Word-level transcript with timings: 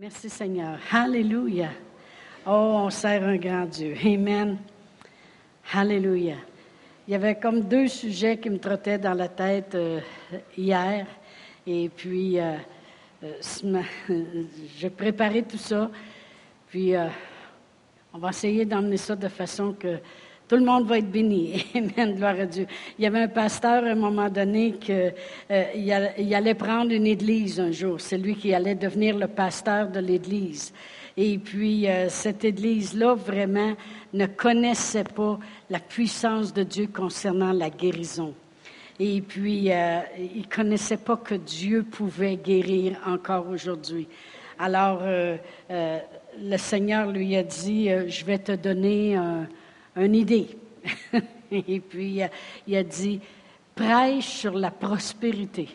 Merci 0.00 0.30
Seigneur. 0.30 0.78
Alléluia. 0.90 1.68
Oh, 2.46 2.84
on 2.86 2.88
sert 2.88 3.22
un 3.22 3.36
grand 3.36 3.66
Dieu. 3.66 3.94
Amen. 4.02 4.56
Alléluia. 5.74 6.36
Il 7.06 7.10
y 7.10 7.14
avait 7.14 7.34
comme 7.34 7.60
deux 7.60 7.86
sujets 7.86 8.38
qui 8.38 8.48
me 8.48 8.58
trottaient 8.58 8.96
dans 8.96 9.12
la 9.12 9.28
tête 9.28 9.74
euh, 9.74 10.00
hier. 10.56 11.06
Et 11.66 11.90
puis, 11.90 12.40
euh, 12.40 12.56
euh, 13.24 13.82
j'ai 14.78 14.88
préparé 14.88 15.42
tout 15.42 15.58
ça. 15.58 15.90
Puis, 16.68 16.94
on 18.14 18.18
va 18.18 18.30
essayer 18.30 18.64
d'emmener 18.64 18.96
ça 18.96 19.14
de 19.14 19.28
façon 19.28 19.74
que 19.74 19.98
tout 20.50 20.56
le 20.56 20.64
monde 20.64 20.88
va 20.88 20.98
être 20.98 21.08
béni. 21.08 21.64
Amen, 21.76 22.16
gloire 22.16 22.40
à 22.40 22.44
Dieu. 22.44 22.66
Il 22.98 23.04
y 23.04 23.06
avait 23.06 23.20
un 23.20 23.28
pasteur 23.28 23.84
à 23.84 23.90
un 23.90 23.94
moment 23.94 24.28
donné 24.28 24.72
qui 24.72 24.90
euh, 24.90 25.12
allait 26.34 26.54
prendre 26.54 26.90
une 26.90 27.06
église 27.06 27.60
un 27.60 27.70
jour. 27.70 28.00
C'est 28.00 28.18
lui 28.18 28.34
qui 28.34 28.52
allait 28.52 28.74
devenir 28.74 29.16
le 29.16 29.28
pasteur 29.28 29.86
de 29.86 30.00
l'église. 30.00 30.72
Et 31.16 31.38
puis, 31.38 31.86
euh, 31.86 32.08
cette 32.08 32.44
église-là, 32.44 33.14
vraiment, 33.14 33.76
ne 34.12 34.26
connaissait 34.26 35.04
pas 35.04 35.38
la 35.70 35.78
puissance 35.78 36.52
de 36.52 36.64
Dieu 36.64 36.88
concernant 36.92 37.52
la 37.52 37.70
guérison. 37.70 38.34
Et 38.98 39.20
puis, 39.20 39.70
euh, 39.70 40.00
il 40.18 40.40
ne 40.40 40.52
connaissait 40.52 40.96
pas 40.96 41.16
que 41.16 41.36
Dieu 41.36 41.84
pouvait 41.84 42.34
guérir 42.34 42.98
encore 43.06 43.48
aujourd'hui. 43.48 44.08
Alors, 44.58 45.02
le 45.70 46.56
Seigneur 46.58 47.12
lui 47.12 47.36
a 47.36 47.44
dit, 47.44 47.88
je 48.08 48.24
vais 48.26 48.38
te 48.38 48.52
donner 48.52 49.14
un 49.14 49.48
une 49.96 50.14
idée. 50.14 50.48
Et 51.50 51.80
puis, 51.80 52.22
il 52.66 52.76
a 52.76 52.82
dit, 52.82 53.20
prêche 53.74 54.26
sur 54.26 54.54
la 54.54 54.70
prospérité. 54.70 55.68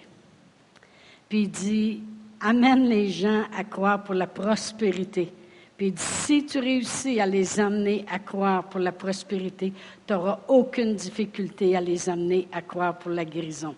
Puis 1.28 1.42
il 1.42 1.50
dit, 1.50 2.04
amène 2.40 2.88
les 2.88 3.10
gens 3.10 3.44
à 3.56 3.64
croire 3.64 4.04
pour 4.04 4.16
la 4.16 4.28
prospérité. 4.28 5.32
Puis 5.76 5.88
il 5.88 5.94
dit, 5.94 6.02
si 6.02 6.46
tu 6.46 6.60
réussis 6.60 7.20
à 7.20 7.26
les 7.26 7.60
amener 7.60 8.06
à 8.10 8.20
croire 8.20 8.64
pour 8.70 8.80
la 8.80 8.92
prospérité, 8.92 9.74
tu 10.08 10.14
n'auras 10.14 10.40
aucune 10.48 10.96
difficulté 10.96 11.76
à 11.76 11.82
les 11.82 12.08
amener 12.08 12.48
à 12.52 12.62
croire 12.62 12.98
pour 12.98 13.12
la 13.12 13.26
guérison. 13.26 13.76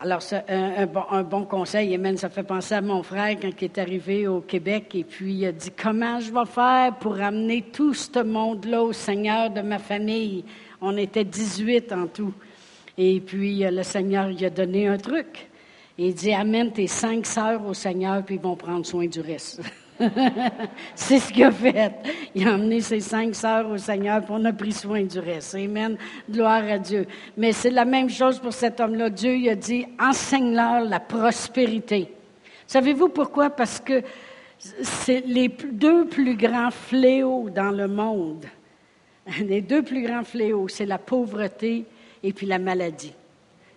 Alors, 0.00 0.22
un, 0.48 1.22
bon, 1.24 1.44
conseil, 1.44 1.92
et 1.92 2.16
ça 2.16 2.28
fait 2.28 2.44
penser 2.44 2.76
à 2.76 2.80
mon 2.80 3.02
frère 3.02 3.36
quand 3.42 3.50
il 3.60 3.64
est 3.64 3.78
arrivé 3.78 4.28
au 4.28 4.40
Québec, 4.40 4.94
et 4.94 5.02
puis 5.02 5.34
il 5.34 5.46
a 5.46 5.50
dit, 5.50 5.72
comment 5.72 6.20
je 6.20 6.32
vais 6.32 6.46
faire 6.46 6.94
pour 7.00 7.20
amener 7.20 7.62
tout 7.72 7.94
ce 7.94 8.22
monde-là 8.22 8.84
au 8.84 8.92
Seigneur 8.92 9.50
de 9.50 9.60
ma 9.60 9.80
famille? 9.80 10.44
On 10.80 10.96
était 10.96 11.24
18 11.24 11.92
en 11.92 12.06
tout. 12.06 12.32
Et 12.96 13.20
puis, 13.20 13.64
euh, 13.64 13.72
le 13.72 13.82
Seigneur 13.82 14.28
lui 14.28 14.44
a 14.44 14.50
donné 14.50 14.86
un 14.86 14.98
truc. 14.98 15.48
Il 15.98 16.14
dit, 16.14 16.32
amène 16.32 16.70
tes 16.70 16.86
cinq 16.86 17.26
sœurs 17.26 17.66
au 17.66 17.74
Seigneur, 17.74 18.22
puis 18.24 18.36
ils 18.36 18.40
vont 18.40 18.54
prendre 18.54 18.86
soin 18.86 19.08
du 19.08 19.20
reste. 19.20 19.62
c'est 20.94 21.18
ce 21.18 21.32
qu'il 21.32 21.44
a 21.44 21.50
fait. 21.50 21.92
Il 22.34 22.46
a 22.46 22.54
emmené 22.54 22.80
ses 22.80 23.00
cinq 23.00 23.34
sœurs 23.34 23.68
au 23.70 23.78
Seigneur, 23.78 24.24
pour 24.24 24.36
on 24.36 24.44
a 24.44 24.52
pris 24.52 24.72
soin 24.72 25.02
du 25.02 25.18
reste. 25.18 25.54
Amen. 25.54 25.96
Gloire 26.30 26.64
à 26.64 26.78
Dieu. 26.78 27.06
Mais 27.36 27.52
c'est 27.52 27.70
la 27.70 27.84
même 27.84 28.08
chose 28.08 28.38
pour 28.38 28.52
cet 28.52 28.80
homme-là. 28.80 29.10
Dieu 29.10 29.34
il 29.34 29.48
a 29.48 29.54
dit, 29.54 29.86
enseigne-leur 29.98 30.84
la 30.84 31.00
prospérité. 31.00 32.12
Savez-vous 32.66 33.08
pourquoi? 33.08 33.50
Parce 33.50 33.80
que 33.80 34.02
c'est 34.58 35.24
les 35.26 35.48
deux 35.48 36.06
plus 36.06 36.36
grands 36.36 36.70
fléaux 36.70 37.48
dans 37.50 37.70
le 37.70 37.88
monde. 37.88 38.44
Les 39.40 39.60
deux 39.60 39.82
plus 39.82 40.02
grands 40.02 40.24
fléaux, 40.24 40.68
c'est 40.68 40.86
la 40.86 40.98
pauvreté 40.98 41.84
et 42.22 42.32
puis 42.32 42.46
la 42.46 42.58
maladie. 42.58 43.12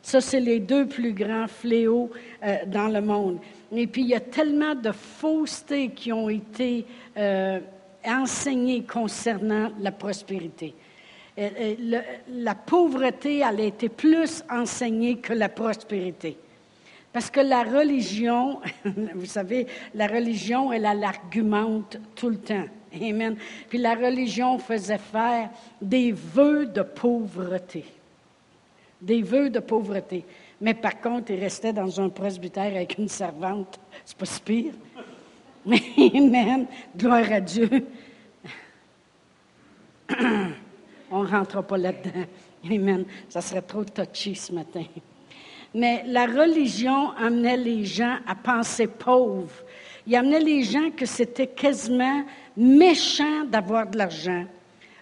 Ça, 0.01 0.19
c'est 0.19 0.39
les 0.39 0.59
deux 0.59 0.87
plus 0.87 1.13
grands 1.13 1.47
fléaux 1.47 2.09
euh, 2.43 2.57
dans 2.65 2.87
le 2.87 3.01
monde. 3.01 3.39
Et 3.73 3.87
puis, 3.87 4.01
il 4.01 4.09
y 4.09 4.15
a 4.15 4.19
tellement 4.19 4.75
de 4.75 4.91
faussetés 4.91 5.89
qui 5.89 6.11
ont 6.11 6.29
été 6.29 6.85
euh, 7.17 7.59
enseignées 8.05 8.83
concernant 8.83 9.71
la 9.79 9.91
prospérité. 9.91 10.75
la 11.37 12.55
pauvreté, 12.55 13.39
elle 13.39 13.61
a 13.61 13.63
été 13.63 13.87
plus 13.89 14.43
enseignée 14.49 15.17
que 15.17 15.33
la 15.33 15.49
prospérité. 15.49 16.37
Parce 17.13 17.29
que 17.29 17.41
la 17.41 17.63
religion, 17.63 18.61
vous 19.15 19.25
savez, 19.25 19.67
la 19.93 20.07
religion, 20.07 20.71
elle, 20.71 20.85
elle 20.85 21.03
argumente 21.03 21.97
tout 22.15 22.29
le 22.29 22.37
temps. 22.37 22.65
Amen. 22.93 23.37
Puis 23.69 23.77
la 23.77 23.95
religion 23.95 24.57
faisait 24.59 24.97
faire 24.97 25.49
des 25.81 26.11
vœux 26.11 26.65
de 26.65 26.81
pauvreté. 26.81 27.85
Des 29.01 29.21
vœux 29.21 29.49
de 29.49 29.59
pauvreté. 29.59 30.25
Mais 30.61 30.75
par 30.75 31.01
contre, 31.01 31.31
il 31.31 31.39
restait 31.39 31.73
dans 31.73 31.99
un 31.99 32.09
presbytère 32.09 32.75
avec 32.75 32.97
une 32.99 33.09
servante. 33.09 33.79
C'est 34.05 34.17
pas 34.17 34.25
si 34.25 34.41
pire. 34.41 34.73
Mais. 35.65 35.81
Gloire 36.95 37.31
à 37.31 37.41
Dieu. 37.41 37.69
On 41.11 41.23
ne 41.23 41.27
rentrera 41.27 41.63
pas 41.63 41.77
là-dedans. 41.77 42.25
Amen. 42.69 43.05
Ça 43.27 43.41
serait 43.41 43.63
trop 43.63 43.83
touchy 43.83 44.35
ce 44.35 44.53
matin. 44.53 44.85
Mais 45.73 46.03
la 46.05 46.25
religion 46.25 47.11
amenait 47.11 47.57
les 47.57 47.85
gens 47.85 48.17
à 48.27 48.35
penser 48.35 48.87
pauvres. 48.87 49.63
Il 50.05 50.15
amenait 50.15 50.39
les 50.41 50.63
gens 50.63 50.91
que 50.91 51.05
c'était 51.05 51.47
quasiment 51.47 52.23
méchant 52.55 53.45
d'avoir 53.45 53.87
de 53.87 53.97
l'argent 53.97 54.45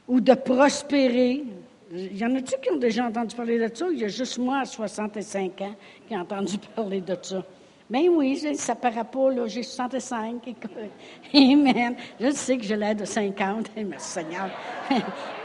ou 0.07 0.21
de 0.21 0.33
prospérer, 0.33 1.43
il 1.91 2.17
y 2.17 2.25
en 2.25 2.35
a-tu 2.35 2.53
qui 2.61 2.69
ont 2.71 2.77
déjà 2.77 3.05
entendu 3.05 3.35
parler 3.35 3.57
de 3.57 3.73
ça? 3.73 3.87
Il 3.91 3.99
y 3.99 4.05
a 4.05 4.07
juste 4.07 4.37
moi, 4.37 4.59
à 4.59 4.65
65 4.65 5.61
ans, 5.61 5.75
qui 6.07 6.13
ai 6.13 6.17
entendu 6.17 6.57
parler 6.75 7.01
de 7.01 7.17
ça? 7.21 7.43
Ben 7.89 8.07
oui, 8.07 8.37
ça 8.55 8.75
ne 8.75 8.79
paraît 8.79 9.03
pas, 9.03 9.31
là, 9.31 9.47
j'ai 9.47 9.63
65. 9.63 10.55
Amen. 11.33 11.95
Je 12.19 12.29
sais 12.29 12.57
que 12.57 12.63
j'ai 12.63 12.75
l'air 12.75 12.95
de 12.95 13.05
50. 13.05 13.71
Merci 13.75 14.11
Seigneur. 14.11 14.49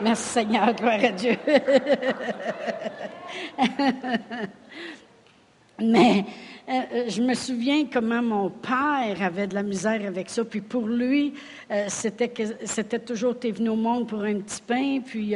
Merci 0.03 0.23
Seigneur, 0.25 0.75
gloire 0.75 1.03
à 1.03 1.13
Dieu. 1.13 1.37
Mais 5.81 6.25
euh, 6.67 6.73
euh, 6.73 7.05
je 7.09 7.21
me 7.21 7.35
souviens 7.35 7.85
comment 7.93 8.23
mon 8.23 8.49
père 8.49 9.21
avait 9.21 9.47
de 9.47 9.55
la 9.55 9.63
misère 9.63 10.01
avec 10.07 10.31
ça. 10.31 10.45
Puis 10.45 10.63
pour 10.63 10.87
lui, 10.87 11.35
euh, 11.71 11.85
c'était, 11.89 12.33
c'était 12.65 12.99
toujours 12.99 13.39
t'es 13.39 13.51
venu 13.51 13.69
au 13.69 13.77
monde 13.77 14.09
pour 14.09 14.23
un 14.23 14.37
petit 14.37 14.63
pain. 14.63 15.01
Puis 15.05 15.35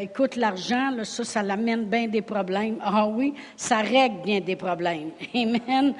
écoute, 0.00 0.36
l'argent, 0.36 0.92
ça, 1.04 1.22
ça 1.22 1.42
l'amène 1.42 1.84
bien 1.84 2.08
des 2.08 2.22
problèmes. 2.22 2.78
Ah 2.82 3.06
oui, 3.06 3.34
ça 3.56 3.78
règle 3.78 4.22
bien 4.24 4.40
des 4.40 4.56
problèmes. 4.56 5.10
Amen. 5.34 5.94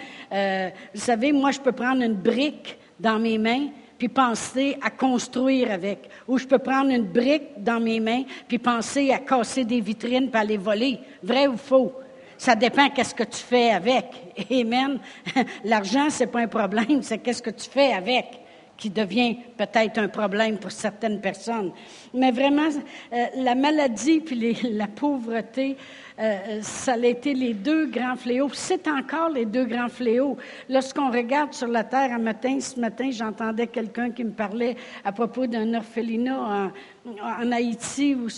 vous 0.95 1.01
savez, 1.01 1.33
moi, 1.33 1.53
je 1.53 1.61
peux 1.61 1.73
prendre 1.73 2.03
une 2.03 2.15
brique 2.15 2.77
dans 2.99 3.19
mes 3.19 3.39
mains 3.39 3.69
puis 3.97 4.09
penser 4.09 4.77
à 4.81 4.91
construire 4.91 5.73
avec. 5.73 6.09
Ou 6.27 6.39
je 6.39 6.47
peux 6.47 6.59
prendre 6.59 6.91
une 6.91 7.05
brique 7.05 7.63
dans 7.63 7.81
mes 7.81 8.01
mains 8.01 8.23
puis 8.47 8.59
penser 8.59 9.13
à 9.13 9.19
casser 9.19 9.65
des 9.65 9.81
vitrines 9.81 10.31
puis 10.31 10.47
les 10.47 10.57
voler. 10.57 10.99
Vrai 11.23 11.47
ou 11.47 11.57
faux? 11.57 11.93
Ça 12.39 12.55
dépend 12.55 12.89
qu'est-ce 12.89 13.15
que 13.15 13.25
tu 13.25 13.39
fais 13.39 13.71
avec. 13.71 14.07
Amen. 14.51 14.99
L'argent, 15.65 16.09
c'est 16.09 16.29
pas 16.29 16.41
un 16.41 16.49
problème, 16.49 17.03
c'est 17.03 17.19
qu'est-ce 17.19 17.43
que 17.43 17.51
tu 17.51 17.69
fais 17.69 17.93
avec 17.93 18.41
qui 18.79 18.91
devient 18.91 19.37
peut-être 19.57 19.99
un 19.99 20.07
problème 20.09 20.57
pour 20.57 20.71
certaines 20.71 21.21
personnes. 21.21 21.73
Mais 22.15 22.31
vraiment, 22.31 22.69
euh, 23.13 23.27
la 23.37 23.57
maladie 23.57 24.21
puis 24.21 24.57
la 24.71 24.87
pauvreté, 24.87 25.77
euh, 26.21 26.63
ça 26.63 26.95
a 26.95 27.07
été 27.07 27.33
les 27.33 27.55
deux 27.55 27.87
grands 27.87 28.17
fléaux. 28.17 28.49
C'est 28.53 28.89
encore 28.89 29.29
les 29.29 29.45
deux 29.45 29.65
grands 29.65 29.89
fléaux. 29.89 30.37
Lorsqu'on 30.69 31.11
regarde 31.11 31.53
sur 31.53 31.69
la 31.69 31.85
terre 31.85 32.13
un 32.13 32.19
matin, 32.19 32.59
ce 32.61 32.81
matin, 32.81 33.11
j'entendais 33.11 33.69
quelqu'un 33.69 34.11
qui 34.11 34.25
me 34.25 34.33
parlait 34.33 34.77
à 35.05 35.13
propos 35.13 35.47
d'un 35.47 35.75
orphelinat 35.75 36.73
en, 37.07 37.53
Haïti 37.53 38.17
où 38.17 38.29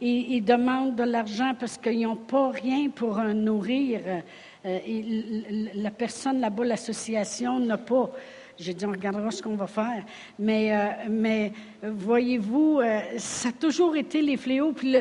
ils, 0.00 0.40
demandent 0.40 0.94
de 0.94 1.02
l'argent 1.02 1.52
parce 1.58 1.76
qu'ils 1.76 2.02
n'ont 2.02 2.16
pas 2.16 2.50
rien 2.50 2.90
pour 2.90 3.18
nourrir. 3.18 4.00
Euh, 4.64 4.78
la 5.74 5.90
personne 5.90 6.40
là-bas, 6.40 6.64
l'association 6.64 7.58
n'a 7.58 7.78
pas. 7.78 8.10
J'ai 8.58 8.72
dit, 8.72 8.86
on 8.86 8.90
regardera 8.90 9.30
ce 9.30 9.42
qu'on 9.42 9.56
va 9.56 9.66
faire. 9.66 10.04
Mais, 10.38 10.74
euh, 10.74 11.08
mais 11.10 11.52
voyez-vous, 11.82 12.80
euh, 12.80 13.00
ça 13.18 13.50
a 13.50 13.52
toujours 13.52 13.96
été 13.96 14.22
les 14.22 14.36
fléaux. 14.36 14.72
Puis 14.72 14.96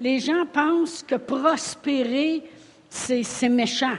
les 0.00 0.18
gens 0.18 0.44
pensent 0.52 1.02
que 1.02 1.14
prospérer, 1.14 2.42
c'est 2.88 3.48
méchant. 3.48 3.96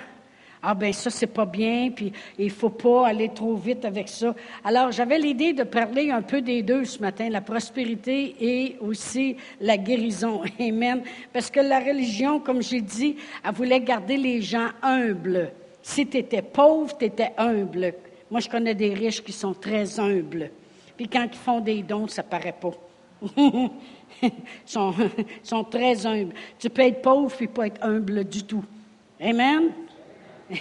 Ah 0.62 0.74
ben 0.74 0.92
ça 0.92 1.10
c'est 1.10 1.28
pas 1.28 1.46
bien, 1.46 1.92
puis 1.96 2.12
il 2.38 2.50
faut 2.50 2.72
pas 2.72 3.08
aller 3.08 3.30
trop 3.30 3.56
vite 3.56 3.86
avec 3.86 4.10
ça. 4.10 4.36
Alors 4.64 4.92
j'avais 4.92 5.20
l'idée 5.20 5.54
de 5.54 5.64
parler 5.64 6.10
un 6.10 6.24
peu 6.24 6.42
des 6.42 6.64
deux 6.64 6.84
ce 6.84 7.00
matin, 7.00 7.30
la 7.30 7.42
prospérité 7.42 8.36
et 8.42 8.76
aussi 8.82 9.38
la 9.62 9.78
guérison. 9.78 10.42
Amen. 10.60 11.04
Parce 11.32 11.52
que 11.52 11.60
la 11.60 11.80
religion, 11.80 12.40
comme 12.40 12.62
j'ai 12.62 12.82
dit, 12.82 13.16
elle 13.46 13.54
voulait 13.54 13.80
garder 13.80 14.18
les 14.18 14.42
gens 14.42 14.70
humbles. 14.82 15.52
Si 15.82 16.08
tu 16.08 16.18
étais 16.18 16.42
pauvre, 16.42 16.98
tu 16.98 17.06
étais 17.06 17.32
humble. 17.38 17.94
Moi, 18.30 18.42
je 18.42 18.50
connais 18.50 18.76
des 18.76 18.94
riches 18.94 19.24
qui 19.24 19.32
sont 19.32 19.54
très 19.54 20.00
humbles. 20.00 20.52
Puis 20.96 21.08
quand 21.08 21.28
ils 21.32 21.38
font 21.38 21.60
des 21.60 21.82
dons, 21.84 22.08
ça 22.08 22.24
paraît 22.24 22.56
pas. 22.60 22.74
ils 23.38 24.32
sont, 24.66 25.64
très 25.64 26.06
humbles. 26.06 26.34
Tu 26.60 26.70
peux 26.70 26.82
être 26.82 27.02
pauvre 27.02 27.36
et 27.40 27.48
pas 27.48 27.68
être 27.68 27.84
humble 27.84 28.24
du 28.26 28.44
tout. 28.44 28.64
Amen? 29.20 29.72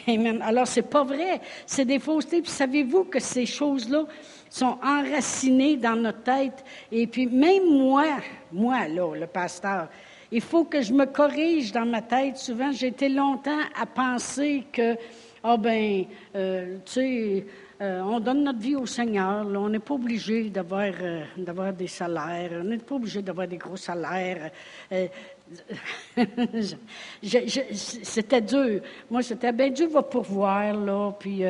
Amen. 0.08 0.42
Alors, 0.42 0.66
c'est 0.66 0.82
pas 0.82 1.04
vrai. 1.04 1.40
C'est 1.64 1.84
des 1.84 1.98
faussetés. 1.98 2.42
Puis, 2.42 2.50
savez-vous 2.50 3.04
que 3.04 3.20
ces 3.20 3.46
choses-là 3.46 4.04
sont 4.50 4.78
enracinées 4.82 5.76
dans 5.76 5.96
notre 5.96 6.22
tête? 6.22 6.64
Et 6.90 7.06
puis, 7.06 7.26
même 7.26 7.70
moi, 7.70 8.06
moi, 8.52 8.88
là, 8.88 9.14
le 9.14 9.26
pasteur, 9.26 9.88
il 10.32 10.40
faut 10.40 10.64
que 10.64 10.82
je 10.82 10.92
me 10.92 11.06
corrige 11.06 11.72
dans 11.72 11.86
ma 11.86 12.02
tête. 12.02 12.36
Souvent, 12.36 12.72
j'ai 12.72 12.88
été 12.88 13.08
longtemps 13.08 13.60
à 13.80 13.86
penser 13.86 14.64
que, 14.72 14.96
ah 15.48 15.56
ben, 15.56 16.04
euh, 16.34 16.78
tu 16.84 16.92
sais, 16.92 17.46
euh, 17.80 18.00
on 18.00 18.18
donne 18.18 18.42
notre 18.42 18.58
vie 18.58 18.74
au 18.74 18.84
Seigneur. 18.84 19.46
on 19.46 19.68
n'est 19.68 19.78
pas 19.78 19.94
obligé 19.94 20.50
d'avoir, 20.50 20.90
euh, 21.00 21.22
d'avoir 21.36 21.72
des 21.72 21.86
salaires. 21.86 22.50
On 22.60 22.64
n'est 22.64 22.78
pas 22.78 22.96
obligé 22.96 23.22
d'avoir 23.22 23.46
des 23.46 23.56
gros 23.56 23.76
salaires. 23.76 24.50
c'était 27.22 28.40
dur. 28.40 28.80
Moi, 29.08 29.22
c'était 29.22 29.52
bien 29.52 29.70
Dieu 29.70 29.86
va 29.86 30.02
pourvoir, 30.02 30.74
là. 30.74 31.12
Puis, 31.12 31.42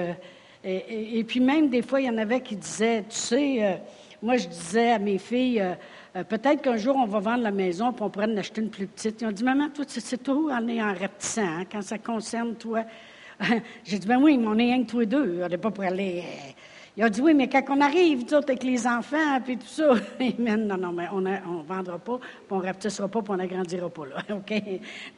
et, 0.63 1.25
puis 1.25 1.41
même 1.41 1.71
des 1.71 1.81
fois, 1.81 2.03
il 2.03 2.07
y 2.09 2.11
en 2.11 2.19
avait 2.19 2.43
qui 2.43 2.57
disaient, 2.57 3.03
tu 3.09 3.17
sais, 3.17 3.81
moi, 4.21 4.37
je 4.37 4.47
disais 4.47 4.91
à 4.93 4.99
mes 4.99 5.17
filles, 5.17 5.65
peut-être 6.29 6.61
qu'un 6.61 6.77
jour, 6.77 6.97
on 6.97 7.07
va 7.07 7.21
vendre 7.21 7.45
la 7.45 7.51
maison 7.51 7.95
puis 7.95 8.03
on 8.03 8.11
pourrait 8.11 8.31
en 8.31 8.37
acheter 8.37 8.61
une 8.61 8.69
plus 8.69 8.89
petite. 8.89 9.23
Ils 9.23 9.29
ont 9.29 9.33
dit, 9.33 9.43
maman, 9.43 9.71
toi, 9.71 9.87
c'est 9.89 10.23
tout 10.23 10.51
en 10.51 10.69
est 10.69 10.83
en 10.83 10.89
hein, 10.89 11.65
quand 11.73 11.81
ça 11.81 11.97
concerne 11.97 12.57
toi. 12.57 12.85
J'ai 13.85 13.99
dit, 13.99 14.07
ben 14.07 14.21
oui, 14.23 14.39
mais 14.39 14.47
on 14.47 14.59
est 14.59 14.65
rien 14.65 14.85
que 14.85 14.91
tous 14.91 15.01
les 15.01 15.07
deux. 15.07 15.41
On 15.45 15.49
n'est 15.49 15.59
pas 15.59 15.71
pour 15.71 15.85
aller. 15.85 16.23
Euh. 16.25 16.53
Ils 16.99 17.05
ont 17.05 17.11
dit, 17.11 17.21
oui, 17.21 17.35
mais 17.35 17.47
quand 17.47 17.63
on 17.69 17.81
arrive, 17.83 18.25
tout 18.25 18.37
avec 18.37 18.65
les 18.65 18.87
enfants, 18.87 19.39
puis 19.45 19.59
tout 19.59 19.67
ça, 19.67 19.93
Amen. 20.21 20.67
Non, 20.67 20.79
non, 20.79 20.93
mais 20.93 21.09
on 21.13 21.21
ne 21.21 21.37
vendra 21.67 21.99
pas, 21.99 22.19
puis 22.19 22.47
on 22.51 22.59
ne 22.59 22.65
rapetissera 22.65 23.07
pas, 23.07 23.21
puis 23.21 23.33
on 23.33 23.37
n'agrandira 23.37 23.91
pas, 23.91 24.07
là. 24.07 24.17
OK? 24.35 24.55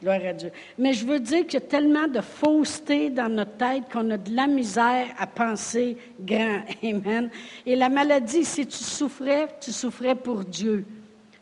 Gloire 0.01 0.19
à 0.25 0.33
Dieu. 0.33 0.51
Mais 0.77 0.91
je 0.91 1.05
veux 1.05 1.21
dire 1.21 1.47
qu'il 1.47 1.53
y 1.53 1.63
a 1.63 1.65
tellement 1.65 2.07
de 2.09 2.19
fausseté 2.19 3.09
dans 3.09 3.29
notre 3.29 3.55
tête 3.55 3.83
qu'on 3.91 4.09
a 4.11 4.17
de 4.17 4.35
la 4.35 4.47
misère 4.47 5.07
à 5.17 5.25
penser 5.25 5.95
grand. 6.19 6.63
Amen. 6.83 7.29
Et 7.65 7.77
la 7.77 7.87
maladie, 7.87 8.43
si 8.43 8.67
tu 8.67 8.77
souffrais, 8.77 9.47
tu 9.61 9.71
souffrais 9.71 10.15
pour 10.15 10.43
Dieu. 10.43 10.85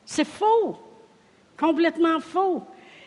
C'est 0.06 0.28
faux. 0.28 0.78
Complètement 1.60 2.20
faux. 2.20 2.64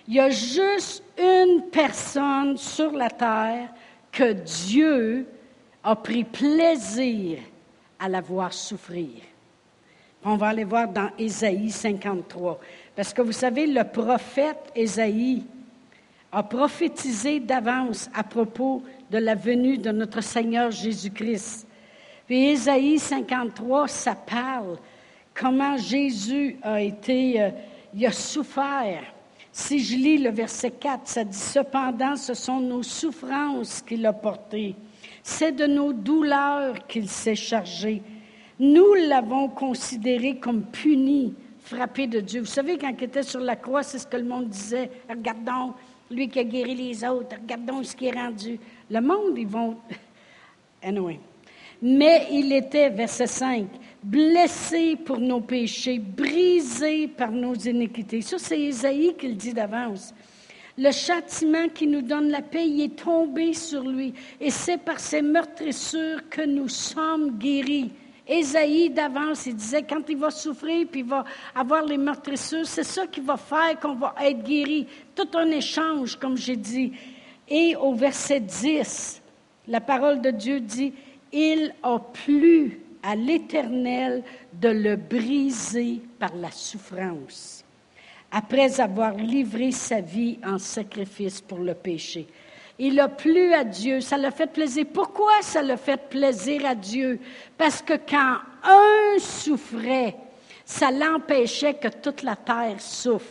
Il 0.09 0.15
y 0.15 0.21
a 0.21 0.31
juste 0.31 1.05
une 1.21 1.71
personne 1.71 2.57
sur 2.57 2.93
la 2.93 3.11
terre 3.11 3.69
que 4.11 4.33
Dieu 4.33 5.27
a 5.85 5.97
pris 5.97 6.25
plaisir 6.25 7.39
à 7.99 8.09
la 8.09 8.21
voir 8.21 8.53
souffrir. 8.53 9.11
On 10.25 10.37
va 10.37 10.49
aller 10.49 10.65
voir 10.65 10.89
dans 10.89 11.11
Ésaïe 11.19 11.71
53. 11.71 12.61
Parce 12.95 13.13
que 13.13 13.23
vous 13.23 13.33
savez, 13.33 13.67
le 13.67 13.85
prophète 13.85 14.71
Ésaïe 14.75 15.45
a 16.33 16.43
prophétisé 16.43 17.41
d'avance 17.41 18.11
à 18.15 18.23
propos 18.23 18.83
de 19.11 19.19
la 19.19 19.35
venue 19.35 19.79
de 19.79 19.91
notre 19.91 20.21
Seigneur 20.21 20.71
Jésus-Christ. 20.71 21.67
Puis 22.27 22.51
Ésaïe 22.51 22.99
53, 22.99 23.89
ça 23.89 24.15
parle 24.15 24.79
comment 25.35 25.77
Jésus 25.77 26.57
a 26.63 26.81
été, 26.81 27.43
euh, 27.43 27.51
il 27.95 28.07
a 28.07 28.13
souffert. 28.13 29.03
Si 29.53 29.81
je 29.81 29.97
lis 29.97 30.19
le 30.19 30.31
verset 30.31 30.71
4, 30.71 31.01
ça 31.05 31.25
dit, 31.25 31.37
Cependant, 31.37 32.17
ce 32.17 32.35
sont 32.35 32.61
nos 32.61 32.83
souffrances 32.83 33.83
qu'il 33.83 34.07
a 34.07 34.13
portées 34.13 34.77
c'est 35.23 35.53
de 35.53 35.67
nos 35.67 35.93
douleurs 35.93 36.87
qu'il 36.87 37.09
s'est 37.09 37.35
chargé. 37.35 38.03
Nous 38.59 38.95
l'avons 38.95 39.49
considéré 39.49 40.37
comme 40.37 40.63
puni, 40.65 41.35
frappé 41.61 42.07
de 42.07 42.21
Dieu. 42.21 42.41
Vous 42.41 42.47
savez, 42.47 42.79
quand 42.79 42.93
il 42.97 43.05
était 43.05 43.23
sur 43.23 43.41
la 43.41 43.57
croix, 43.57 43.83
c'est 43.83 43.99
ce 43.99 44.07
que 44.07 44.17
le 44.17 44.25
monde 44.25 44.49
disait. 44.49 44.91
Regardons, 45.09 45.75
lui 46.11 46.29
qui 46.29 46.39
a 46.41 46.45
guéri 46.45 46.75
les 46.75 47.05
autres, 47.05 47.37
regardons 47.41 47.83
ce 47.83 47.95
qui 47.95 48.07
est 48.07 48.13
rendu. 48.13 48.59
Le 48.91 49.01
monde, 49.01 49.37
ils 49.37 49.47
vont. 49.47 49.77
Anyway. 50.83 51.21
Mais 51.83 52.27
il 52.31 52.55
était, 52.55 52.89
verset 52.89 53.27
5, 53.27 53.67
blessé 54.03 54.97
pour 54.97 55.19
nos 55.19 55.41
péchés, 55.41 55.99
brisé 55.99 57.09
par 57.09 57.31
nos 57.31 57.55
iniquités. 57.55 58.23
Ça, 58.23 58.39
c'est 58.39 58.59
Isaïe 58.59 59.15
qui 59.19 59.29
le 59.29 59.35
dit 59.35 59.53
d'avance. 59.53 60.15
Le 60.79 60.93
châtiment 60.93 61.69
qui 61.69 61.87
nous 61.87 62.01
donne 62.01 62.31
la 62.31 62.43
paix 62.43 62.67
est 62.67 62.97
tombé 62.97 63.53
sur 63.53 63.83
lui. 63.83 64.15
Et 64.41 64.51
c'est 64.51 64.79
par 64.79 64.99
ses 64.99 65.21
meurtrissures 65.21 66.29
que 66.31 66.43
nous 66.43 66.69
sommes 66.69 67.39
guéris. 67.39 67.91
Ésaïe 68.27 68.91
d'avance, 68.91 69.47
il 69.47 69.57
disait, 69.57 69.83
quand 69.83 70.09
il 70.09 70.17
va 70.17 70.31
souffrir 70.31 70.87
puis 70.91 71.01
il 71.01 71.07
va 71.07 71.25
avoir 71.55 71.85
les 71.85 71.99
meurtrissures, 71.99 72.67
c'est 72.67 72.85
ça 72.85 73.07
qui 73.09 73.21
va 73.21 73.37
faire 73.37 73.79
qu'on 73.81 73.97
va 73.97 74.15
être 74.23 74.43
guéri. 74.45 74.87
Tout 75.15 75.29
un 75.37 75.51
échange, 75.51 76.17
comme 76.17 76.37
j'ai 76.37 76.57
dit. 76.57 76.93
Et 77.49 77.75
au 77.75 77.93
verset 77.95 78.39
10, 78.39 79.21
la 79.67 79.81
parole 79.81 80.21
de 80.21 80.31
Dieu 80.31 80.61
dit, 80.61 80.93
il 81.33 81.75
a 81.83 81.99
plu 81.99 82.81
à 83.03 83.17
l'Éternel 83.17 84.23
de 84.53 84.69
le 84.69 84.97
briser 84.97 86.01
par 86.19 86.35
la 86.35 86.51
souffrance 86.51 87.65
après 88.31 88.81
avoir 88.81 89.15
livré 89.15 89.73
sa 89.73 90.01
vie 90.01 90.39
en 90.45 90.59
sacrifice 90.59 91.41
pour 91.41 91.59
le 91.59 91.75
péché. 91.75 92.27
Il 92.79 92.99
a 93.01 93.09
plu 93.09 93.53
à 93.53 93.65
Dieu, 93.65 94.01
ça 94.01 94.17
l'a 94.17 94.31
fait 94.31 94.47
plaisir. 94.47 94.87
Pourquoi 94.93 95.43
ça 95.43 95.63
l'a 95.63 95.77
fait 95.77 96.09
plaisir 96.09 96.65
à 96.65 96.75
Dieu? 96.75 97.21
Parce 97.59 97.83
que 97.83 97.95
quand 97.95 98.37
un 98.63 99.19
souffrait, 99.19 100.17
ça 100.65 100.91
l'empêchait 100.91 101.75
que 101.75 101.89
toute 101.89 102.23
la 102.23 102.37
terre 102.37 102.81
souffre. 102.81 103.27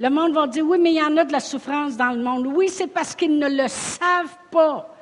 Le 0.00 0.10
monde 0.10 0.34
va 0.34 0.46
dire, 0.46 0.64
oui, 0.66 0.78
mais 0.78 0.92
il 0.92 0.96
y 0.96 1.02
en 1.02 1.16
a 1.16 1.24
de 1.24 1.32
la 1.32 1.40
souffrance 1.40 1.96
dans 1.96 2.12
le 2.12 2.22
monde. 2.22 2.46
Oui, 2.46 2.68
c'est 2.68 2.86
parce 2.86 3.14
qu'ils 3.14 3.38
ne 3.38 3.48
le 3.48 3.68
savent 3.68 4.36
pas 4.50 4.94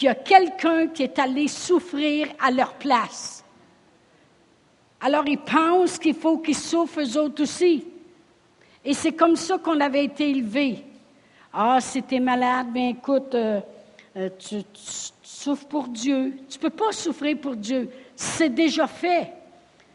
qu'il 0.00 0.06
y 0.06 0.10
a 0.10 0.14
quelqu'un 0.14 0.86
qui 0.86 1.02
est 1.02 1.18
allé 1.18 1.46
souffrir 1.46 2.28
à 2.40 2.50
leur 2.50 2.72
place. 2.72 3.44
Alors 4.98 5.24
ils 5.26 5.36
pensent 5.36 5.98
qu'il 5.98 6.14
faut 6.14 6.38
qu'ils 6.38 6.56
souffrent 6.56 7.00
eux 7.02 7.18
autres 7.18 7.42
aussi. 7.42 7.84
Et 8.82 8.94
c'est 8.94 9.12
comme 9.12 9.36
ça 9.36 9.58
qu'on 9.58 9.78
avait 9.78 10.06
été 10.06 10.30
élevés. 10.30 10.82
Ah, 11.52 11.78
si 11.82 12.02
tu 12.02 12.14
es 12.14 12.20
malade, 12.20 12.68
bien 12.72 12.88
écoute, 12.88 13.34
euh, 13.34 13.60
euh, 14.16 14.30
tu, 14.38 14.62
souffres 15.22 15.66
pour 15.66 15.88
Dieu. 15.88 16.34
Tu 16.48 16.56
ne 16.56 16.62
peux 16.62 16.70
pas 16.70 16.92
souffrir 16.92 17.36
pour 17.36 17.56
Dieu. 17.56 17.90
C'est 18.16 18.48
déjà 18.48 18.86
fait. 18.86 19.30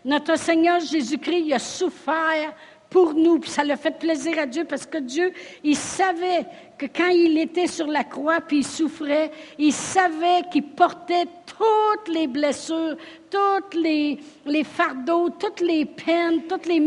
Notre 0.04 0.38
Seigneur 0.38 0.82
Jésus-Christ, 0.82 1.52
a 1.52 1.58
souffert 1.58 2.54
pour 2.92 3.16
nous. 3.16 3.40
Puis 3.40 3.50
ça 3.50 3.64
l'a 3.64 3.76
fait 3.76 3.98
plaisir 3.98 4.38
à 4.38 4.46
Dieu 4.46 4.66
parce 4.66 4.86
que 4.86 5.00
Dieu, 5.00 5.34
il 5.64 5.76
savait 5.76 6.46
que 6.78 6.86
quand 6.88 7.10
il 7.10 7.38
était 7.38 7.68
sur 7.68 7.88
la 7.88 8.04
croix 8.04 8.42
puis 8.42 8.58
il 8.58 8.66
souffrait, 8.66 9.32
il 9.58 9.72
savait 9.72 10.44
qu'il 10.52 10.64
portait 10.64 11.26
toutes 11.46 12.14
les 12.14 12.28
blessures, 12.28 12.98
toutes 13.30 13.76
les, 13.76 14.20
fardeaux, 14.64 15.30
toutes 15.30 15.62
les 15.62 15.86
peines, 15.86 16.44
toutes 16.48 16.66
les 16.66 16.82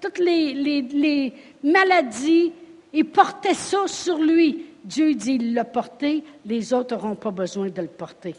toutes 0.00 0.18
les 0.18 1.32
maladies. 1.62 2.52
Il 2.92 3.04
portait 3.06 3.54
ça 3.54 3.86
sur 3.86 4.18
lui. 4.18 4.66
Dieu 4.84 5.14
dit, 5.14 5.34
il 5.34 5.54
l'a 5.54 5.64
porté, 5.64 6.22
les 6.44 6.72
autres 6.72 6.94
n'auront 6.94 7.16
pas 7.16 7.32
besoin 7.32 7.68
de 7.68 7.82
le 7.82 7.88
porter. 7.88 8.36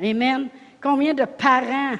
Amen. 0.00 0.48
Combien 0.82 1.12
de 1.12 1.24
parents 1.24 1.96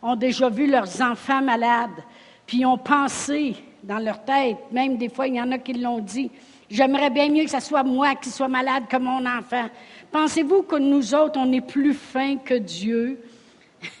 ont 0.00 0.16
déjà 0.16 0.48
vu 0.48 0.66
leurs 0.66 1.02
enfants 1.02 1.42
malades, 1.42 2.02
puis 2.46 2.64
ont 2.64 2.78
pensé, 2.78 3.54
dans 3.82 3.98
leur 3.98 4.24
tête. 4.24 4.58
Même 4.72 4.96
des 4.96 5.08
fois, 5.08 5.26
il 5.26 5.34
y 5.34 5.40
en 5.40 5.50
a 5.52 5.58
qui 5.58 5.74
l'ont 5.74 6.00
dit. 6.00 6.30
J'aimerais 6.70 7.10
bien 7.10 7.30
mieux 7.30 7.44
que 7.44 7.50
ce 7.50 7.60
soit 7.60 7.82
moi 7.82 8.14
qui 8.14 8.28
sois 8.28 8.48
malade 8.48 8.84
que 8.88 8.96
mon 8.96 9.24
enfant. 9.24 9.68
Pensez-vous 10.10 10.62
que 10.62 10.76
nous 10.76 11.14
autres, 11.14 11.38
on 11.38 11.50
est 11.52 11.60
plus 11.60 11.94
fins 11.94 12.36
que 12.36 12.54
Dieu? 12.54 13.20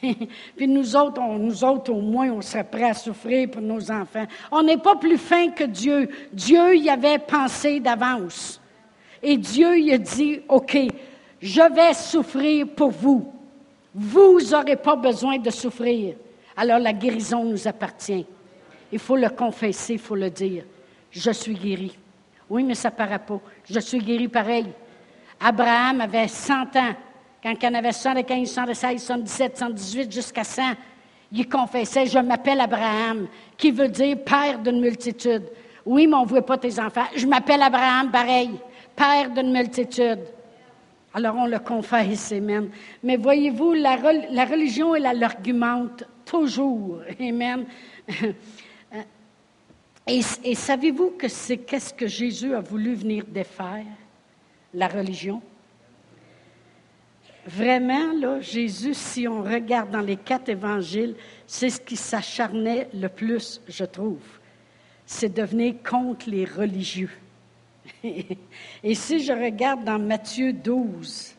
Puis 0.56 0.68
nous 0.68 0.96
autres, 0.96 1.20
nous 1.20 1.64
autres, 1.64 1.92
au 1.92 2.00
moins, 2.00 2.30
on 2.30 2.42
serait 2.42 2.64
prêts 2.64 2.90
à 2.90 2.94
souffrir 2.94 3.50
pour 3.50 3.62
nos 3.62 3.90
enfants. 3.90 4.26
On 4.50 4.62
n'est 4.62 4.78
pas 4.78 4.96
plus 4.96 5.18
fins 5.18 5.50
que 5.50 5.64
Dieu. 5.64 6.08
Dieu 6.32 6.76
y 6.76 6.90
avait 6.90 7.18
pensé 7.18 7.80
d'avance. 7.80 8.60
Et 9.22 9.36
Dieu 9.36 9.78
y 9.78 9.92
a 9.92 9.98
dit, 9.98 10.40
OK, 10.48 10.76
je 11.40 11.74
vais 11.74 11.94
souffrir 11.94 12.66
pour 12.68 12.90
vous. 12.90 13.32
Vous 13.94 14.40
n'aurez 14.50 14.76
pas 14.76 14.96
besoin 14.96 15.38
de 15.38 15.50
souffrir. 15.50 16.16
Alors 16.56 16.78
la 16.78 16.92
guérison 16.92 17.44
nous 17.44 17.66
appartient. 17.66 18.26
Il 18.92 18.98
faut 18.98 19.16
le 19.16 19.28
confesser, 19.28 19.94
il 19.94 19.98
faut 19.98 20.14
le 20.14 20.30
dire. 20.30 20.64
Je 21.10 21.30
suis 21.30 21.54
guéri. 21.54 21.96
Oui, 22.50 22.64
mais 22.64 22.74
ça 22.74 22.90
ne 22.90 22.94
paraît 22.94 23.18
pas. 23.18 23.40
Je 23.68 23.80
suis 23.80 23.98
guéri 23.98 24.28
pareil. 24.28 24.66
Abraham 25.40 26.00
avait 26.00 26.28
100 26.28 26.76
ans. 26.76 26.94
Quand 27.42 27.54
il 27.62 27.68
en 27.68 27.74
avait 27.74 27.92
115, 27.92 28.48
116, 28.48 29.02
117, 29.02 29.58
118, 29.58 30.12
jusqu'à 30.12 30.44
100, 30.44 30.62
il 31.32 31.48
confessait, 31.48 32.06
je 32.06 32.18
m'appelle 32.18 32.60
Abraham, 32.60 33.28
qui 33.56 33.70
veut 33.70 33.88
dire 33.88 34.16
père 34.24 34.58
d'une 34.58 34.80
multitude. 34.80 35.44
Oui, 35.84 36.06
mais 36.06 36.14
on 36.14 36.22
ne 36.22 36.28
voit 36.28 36.44
pas 36.44 36.58
tes 36.58 36.80
enfants. 36.80 37.06
Je 37.14 37.26
m'appelle 37.26 37.62
Abraham, 37.62 38.10
pareil, 38.10 38.50
père 38.96 39.30
d'une 39.30 39.52
multitude. 39.52 40.20
Alors 41.14 41.36
on 41.36 41.46
le 41.46 41.58
confesse, 41.58 42.32
Amen. 42.32 42.70
Mais 43.02 43.16
voyez-vous, 43.16 43.72
la, 43.74 43.96
la 44.30 44.44
religion, 44.44 44.94
elle 44.94 45.18
l'argumente 45.18 46.04
toujours. 46.24 47.00
Amen. 47.20 47.64
Et, 50.08 50.54
savez-vous 50.54 51.10
que 51.10 51.28
c'est 51.28 51.58
qu'est-ce 51.58 51.92
que 51.92 52.06
Jésus 52.06 52.54
a 52.54 52.60
voulu 52.60 52.94
venir 52.94 53.24
défaire? 53.26 53.84
la 54.74 54.88
religion. 54.88 55.42
Vraiment, 57.46 58.12
là, 58.12 58.40
Jésus, 58.40 58.94
si 58.94 59.26
on 59.26 59.42
regarde 59.42 59.90
dans 59.90 60.02
les 60.02 60.16
quatre 60.16 60.50
évangiles, 60.50 61.16
c'est 61.46 61.70
ce 61.70 61.80
qui 61.80 61.96
s'acharnait 61.96 62.88
le 62.92 63.08
plus, 63.08 63.60
je 63.66 63.84
trouve. 63.84 64.20
C'est 65.06 65.32
de 65.32 65.42
venir 65.42 65.76
contre 65.82 66.28
les 66.28 66.44
religieux. 66.44 67.10
Et 68.04 68.94
si 68.94 69.24
je 69.24 69.32
regarde 69.32 69.84
dans 69.84 69.98
Matthieu 69.98 70.52
12, 70.52 71.34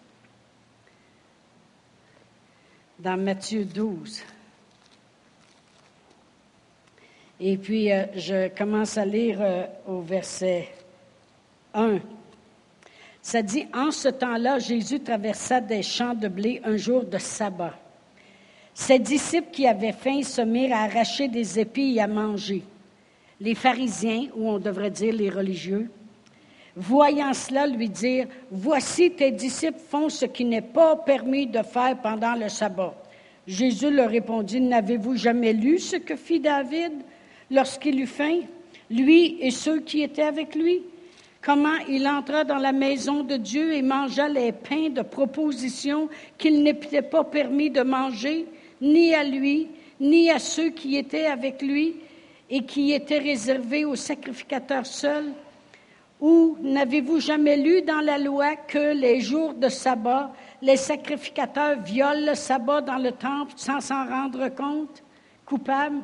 dans 2.97 3.17
Matthieu 3.17 3.63
12, 3.63 4.23
et 7.39 7.57
puis 7.57 7.91
euh, 7.91 8.03
je 8.15 8.49
commence 8.49 8.97
à 8.97 9.05
lire 9.05 9.37
euh, 9.41 9.65
au 9.87 10.01
verset 10.01 10.69
1. 11.73 11.99
Ça 13.21 13.41
dit, 13.41 13.67
en 13.73 13.91
ce 13.91 14.09
temps-là, 14.09 14.59
Jésus 14.59 14.99
traversa 15.01 15.61
des 15.61 15.83
champs 15.83 16.13
de 16.13 16.27
blé 16.27 16.61
un 16.63 16.77
jour 16.77 17.03
de 17.03 17.17
sabbat. 17.17 17.77
Ses 18.73 18.99
disciples 18.99 19.51
qui 19.51 19.67
avaient 19.67 19.91
faim 19.93 20.21
se 20.23 20.41
mirent 20.41 20.75
à 20.75 20.83
arracher 20.83 21.27
des 21.27 21.59
épis 21.59 21.95
et 21.95 22.01
à 22.01 22.07
manger. 22.07 22.63
Les 23.41 23.55
pharisiens, 23.55 24.27
ou 24.35 24.49
on 24.49 24.59
devrait 24.59 24.89
dire 24.89 25.13
les 25.13 25.29
religieux, 25.29 25.89
voyant 26.75 27.33
cela, 27.33 27.67
lui 27.67 27.89
dirent, 27.89 28.27
Voici 28.51 29.11
tes 29.11 29.31
disciples 29.31 29.79
font 29.79 30.09
ce 30.09 30.25
qui 30.25 30.45
n'est 30.45 30.61
pas 30.61 30.95
permis 30.95 31.47
de 31.47 31.61
faire 31.61 31.97
pendant 32.01 32.35
le 32.35 32.49
sabbat. 32.49 32.95
Jésus 33.47 33.91
leur 33.91 34.09
répondit, 34.09 34.61
N'avez-vous 34.61 35.15
jamais 35.15 35.53
lu 35.53 35.79
ce 35.79 35.97
que 35.97 36.15
fit 36.15 36.39
David? 36.39 36.93
Lorsqu'il 37.51 37.99
eut 37.99 38.07
faim, 38.07 38.41
lui 38.89 39.37
et 39.41 39.51
ceux 39.51 39.79
qui 39.79 40.01
étaient 40.01 40.23
avec 40.23 40.55
lui? 40.55 40.81
Comment 41.41 41.77
il 41.87 42.07
entra 42.07 42.43
dans 42.43 42.57
la 42.57 42.73
maison 42.73 43.23
de 43.23 43.37
Dieu 43.37 43.73
et 43.73 43.81
mangea 43.81 44.27
les 44.27 44.51
pains 44.51 44.89
de 44.89 45.01
proposition 45.01 46.09
qu'il 46.37 46.63
n'était 46.63 47.01
pas 47.01 47.23
permis 47.23 47.69
de 47.69 47.81
manger, 47.81 48.45
ni 48.81 49.13
à 49.13 49.23
lui, 49.23 49.69
ni 50.01 50.29
à 50.29 50.39
ceux 50.39 50.69
qui 50.69 50.97
étaient 50.97 51.27
avec 51.27 51.61
lui 51.61 51.95
et 52.49 52.63
qui 52.63 52.91
étaient 52.91 53.19
réservés 53.19 53.85
aux 53.85 53.95
sacrificateurs 53.95 54.85
seuls? 54.85 55.31
Ou 56.19 56.57
n'avez-vous 56.61 57.21
jamais 57.21 57.55
lu 57.55 57.81
dans 57.83 58.01
la 58.01 58.17
loi 58.17 58.57
que 58.57 58.93
les 58.93 59.21
jours 59.21 59.53
de 59.53 59.69
sabbat, 59.69 60.33
les 60.61 60.75
sacrificateurs 60.75 61.79
violent 61.79 62.25
le 62.25 62.35
sabbat 62.35 62.81
dans 62.81 62.97
le 62.97 63.13
temple 63.13 63.53
sans 63.55 63.79
s'en 63.79 64.05
rendre 64.05 64.49
compte, 64.49 65.01
coupable? 65.45 66.01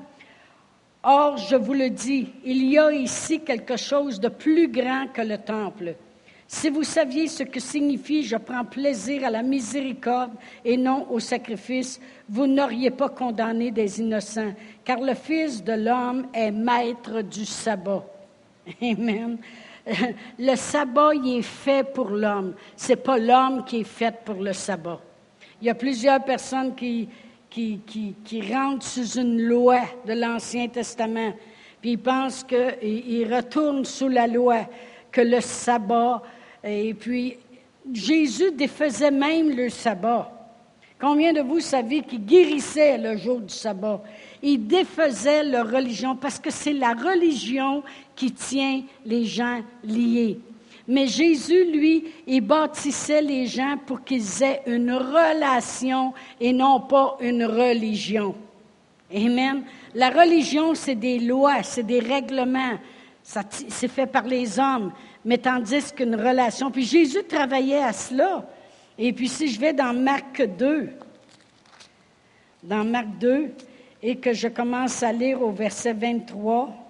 Or, 1.08 1.38
je 1.38 1.56
vous 1.56 1.74
le 1.74 1.92
dis, 1.92 2.28
il 2.44 2.66
y 2.66 2.80
a 2.80 2.92
ici 2.92 3.40
quelque 3.42 3.78
chose 3.78 4.20
de 4.20 4.28
plus 4.28 4.68
grand 4.68 5.06
que 5.14 5.22
le 5.22 5.38
temple. 5.38 5.94
Si 6.48 6.70
vous 6.72 6.84
saviez 6.84 7.28
ce 7.28 7.44
que 7.44 7.60
signifie 7.60 8.24
je 8.24 8.38
prends 8.38 8.66
plaisir 8.66 9.24
à 9.24 9.30
la 9.30 9.44
miséricorde 9.44 10.32
et 10.64 10.78
non 10.78 11.06
au 11.12 11.20
sacrifice, 11.20 12.02
vous 12.28 12.48
n'auriez 12.48 12.90
pas 12.90 13.10
condamné 13.10 13.70
des 13.70 14.00
innocents, 14.00 14.54
car 14.84 15.00
le 15.00 15.14
Fils 15.14 15.64
de 15.64 15.74
l'homme 15.74 16.26
est 16.34 16.50
maître 16.50 17.22
du 17.22 17.46
sabbat. 17.46 18.04
Amen. 18.82 19.38
Le 20.40 20.56
sabbat, 20.56 21.14
il 21.14 21.38
est 21.38 21.42
fait 21.44 21.86
pour 21.94 22.10
l'homme. 22.10 22.56
C'est 22.76 22.96
pas 22.96 23.20
l'homme 23.20 23.64
qui 23.64 23.82
est 23.82 23.84
fait 23.84 24.16
pour 24.26 24.42
le 24.42 24.54
sabbat. 24.54 25.00
Il 25.62 25.68
y 25.68 25.70
a 25.70 25.76
plusieurs 25.76 26.24
personnes 26.24 26.74
qui, 26.74 27.08
qui, 27.56 28.14
qui, 28.26 28.54
rentrent 28.54 28.86
sous 28.86 29.18
une 29.18 29.42
loi 29.42 29.80
de 30.06 30.14
l'Ancien 30.14 30.68
Testament, 30.68 31.34
puis 31.82 31.92
ils 31.92 31.98
pensent 31.98 32.44
qu'ils 32.44 33.34
retournent 33.34 33.86
sous 33.86 34.10
la 34.10 34.28
loi, 34.28 34.68
que 35.12 35.22
le 35.22 35.40
sabbat, 35.40 36.22
et 36.64 36.94
puis 36.94 37.38
Jésus 37.94 38.52
défaisait 38.52 39.12
même 39.12 39.56
le 39.56 39.70
sabbat. 39.70 40.32
Combien 41.00 41.32
de 41.32 41.42
vous 41.42 41.60
savez 41.62 42.02
qu'il 42.02 42.26
guérissait 42.26 42.98
le 42.98 43.16
jour 43.16 43.40
du 43.40 43.54
sabbat? 43.54 44.02
Il 44.42 44.68
défaisait 44.68 45.44
leur 45.44 45.70
religion 45.70 46.16
parce 46.16 46.40
que 46.40 46.50
c'est 46.50 46.74
la 46.74 46.94
religion 46.94 47.84
qui 48.16 48.32
tient 48.32 48.82
les 49.06 49.26
gens 49.26 49.62
liés. 49.84 50.40
Mais 50.88 51.08
Jésus, 51.08 51.66
lui, 51.72 52.06
il 52.28 52.42
bâtissait 52.42 53.22
les 53.22 53.48
gens 53.48 53.78
pour 53.86 54.04
qu'ils 54.04 54.44
aient 54.44 54.62
une 54.68 54.92
relation 54.92 56.14
et 56.40 56.54
non 56.54 56.82
pas 56.82 57.18
une 57.22 57.46
religion. 57.46 58.36
Amen. 59.14 59.64
La 59.96 60.10
religion, 60.10 60.76
c'est 60.76 60.96
des 60.96 61.20
lois, 61.20 61.64
c'est 61.64 61.84
des 61.84 62.00
règlements. 62.00 62.78
C'est 63.24 63.88
fait 63.88 64.06
par 64.06 64.24
les 64.24 64.60
hommes. 64.60 64.92
Mais 65.24 65.40
tandis 65.40 65.92
qu'une 65.92 66.16
relation. 66.16 66.70
Puis 66.70 66.86
Jésus 66.86 67.24
travaillait 67.24 67.84
à 67.84 67.94
cela. 67.94 68.48
Et 68.98 69.12
puis 69.12 69.28
si 69.28 69.48
je 69.48 69.60
vais 69.60 69.74
dans 69.74 69.94
Marc 69.94 70.46
2, 70.46 70.90
dans 72.64 72.84
Marc 72.84 73.08
2, 73.20 73.52
et 74.04 74.18
que 74.18 74.34
je 74.34 74.48
commence 74.48 75.02
à 75.02 75.12
lire 75.12 75.42
au 75.42 75.52
verset 75.52 75.94
23, 75.94 76.85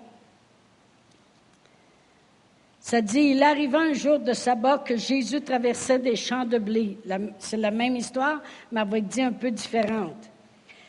ça 2.85 3.01
dit, 3.01 3.31
il 3.31 3.41
arriva 3.41 3.79
un 3.79 3.93
jour 3.93 4.19
de 4.19 4.31
sabbat 4.33 4.77
que 4.77 4.95
Jésus 4.95 5.41
traversait 5.41 5.97
des 5.97 6.15
champs 6.15 6.45
de 6.45 6.59
blé. 6.59 6.99
C'est 7.39 7.57
la 7.57 7.71
même 7.71 7.95
histoire, 7.95 8.43
mais 8.71 8.81
avec 8.81 9.07
dit 9.07 9.23
un 9.23 9.31
peu 9.31 9.49
différente. 9.49 10.29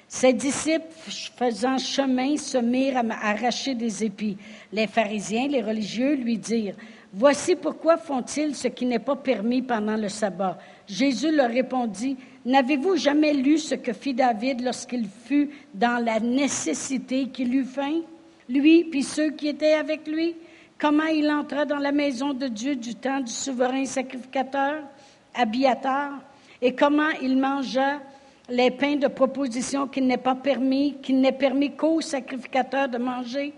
Ses 0.06 0.34
disciples, 0.34 0.92
faisant 1.38 1.78
chemin, 1.78 2.36
se 2.36 2.58
mirent 2.58 2.98
à 2.98 3.30
arracher 3.30 3.74
des 3.74 4.04
épis. 4.04 4.36
Les 4.74 4.86
pharisiens, 4.86 5.48
les 5.48 5.62
religieux, 5.62 6.16
lui 6.16 6.36
dirent, 6.36 6.76
Voici 7.14 7.56
pourquoi 7.56 7.96
font-ils 7.96 8.54
ce 8.54 8.68
qui 8.68 8.84
n'est 8.84 8.98
pas 8.98 9.16
permis 9.16 9.62
pendant 9.62 9.96
le 9.96 10.10
sabbat. 10.10 10.58
Jésus 10.86 11.34
leur 11.34 11.48
répondit, 11.48 12.18
N'avez-vous 12.44 12.96
jamais 12.96 13.32
lu 13.32 13.56
ce 13.56 13.74
que 13.74 13.94
fit 13.94 14.12
David 14.12 14.60
lorsqu'il 14.60 15.08
fut 15.24 15.48
dans 15.72 16.04
la 16.04 16.20
nécessité 16.20 17.28
qu'il 17.28 17.54
eut 17.54 17.64
faim, 17.64 18.02
lui 18.50 18.84
puis 18.84 19.02
ceux 19.02 19.30
qui 19.30 19.48
étaient 19.48 19.72
avec 19.72 20.06
lui? 20.06 20.36
Comment 20.78 21.06
il 21.06 21.30
entra 21.30 21.64
dans 21.64 21.78
la 21.78 21.92
maison 21.92 22.32
de 22.32 22.48
Dieu 22.48 22.76
du 22.76 22.94
temps 22.94 23.20
du 23.20 23.32
souverain 23.32 23.84
sacrificateur, 23.84 24.82
Abiatar, 25.34 26.12
et 26.60 26.74
comment 26.74 27.10
il 27.22 27.36
mangea 27.36 28.00
les 28.48 28.70
pains 28.70 28.96
de 28.96 29.08
proposition 29.08 29.86
qu'il 29.88 30.06
n'est 30.06 30.16
pas 30.16 30.34
permis, 30.34 30.96
qu'il 31.02 31.20
n'est 31.20 31.32
permis 31.32 31.74
qu'aux 31.74 32.00
sacrificateurs 32.00 32.88
de 32.88 32.98
manger, 32.98 33.52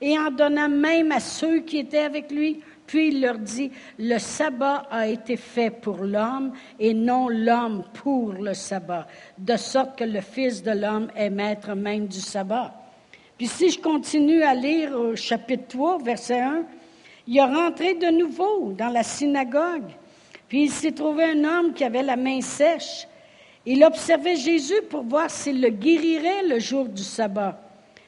et 0.00 0.18
en 0.18 0.30
donnant 0.30 0.68
même 0.68 1.12
à 1.12 1.20
ceux 1.20 1.60
qui 1.60 1.78
étaient 1.78 2.04
avec 2.04 2.30
lui. 2.30 2.60
Puis 2.86 3.08
il 3.08 3.22
leur 3.22 3.38
dit, 3.38 3.70
le 3.98 4.18
sabbat 4.18 4.86
a 4.90 5.06
été 5.06 5.36
fait 5.36 5.70
pour 5.70 6.04
l'homme 6.04 6.52
et 6.78 6.92
non 6.92 7.28
l'homme 7.30 7.84
pour 7.94 8.34
le 8.34 8.52
sabbat, 8.52 9.06
de 9.38 9.56
sorte 9.56 9.98
que 9.98 10.04
le 10.04 10.20
Fils 10.20 10.62
de 10.62 10.72
l'homme 10.72 11.08
est 11.16 11.30
maître 11.30 11.74
même 11.74 12.06
du 12.06 12.20
sabbat. 12.20 12.83
Puis 13.36 13.48
si 13.48 13.70
je 13.70 13.80
continue 13.80 14.42
à 14.42 14.54
lire 14.54 14.92
au 14.92 15.16
chapitre 15.16 15.64
3, 15.68 15.98
verset 15.98 16.40
1, 16.40 16.64
il 17.26 17.36
est 17.38 17.42
rentré 17.42 17.94
de 17.94 18.06
nouveau 18.06 18.72
dans 18.78 18.90
la 18.90 19.02
synagogue. 19.02 19.90
Puis 20.48 20.64
il 20.64 20.70
s'est 20.70 20.92
trouvé 20.92 21.24
un 21.24 21.44
homme 21.44 21.72
qui 21.72 21.82
avait 21.82 22.02
la 22.02 22.16
main 22.16 22.40
sèche. 22.40 23.08
Il 23.66 23.82
observait 23.82 24.36
Jésus 24.36 24.82
pour 24.88 25.02
voir 25.02 25.30
s'il 25.30 25.60
le 25.60 25.70
guérirait 25.70 26.44
le 26.46 26.60
jour 26.60 26.84
du 26.84 27.02
sabbat. 27.02 27.60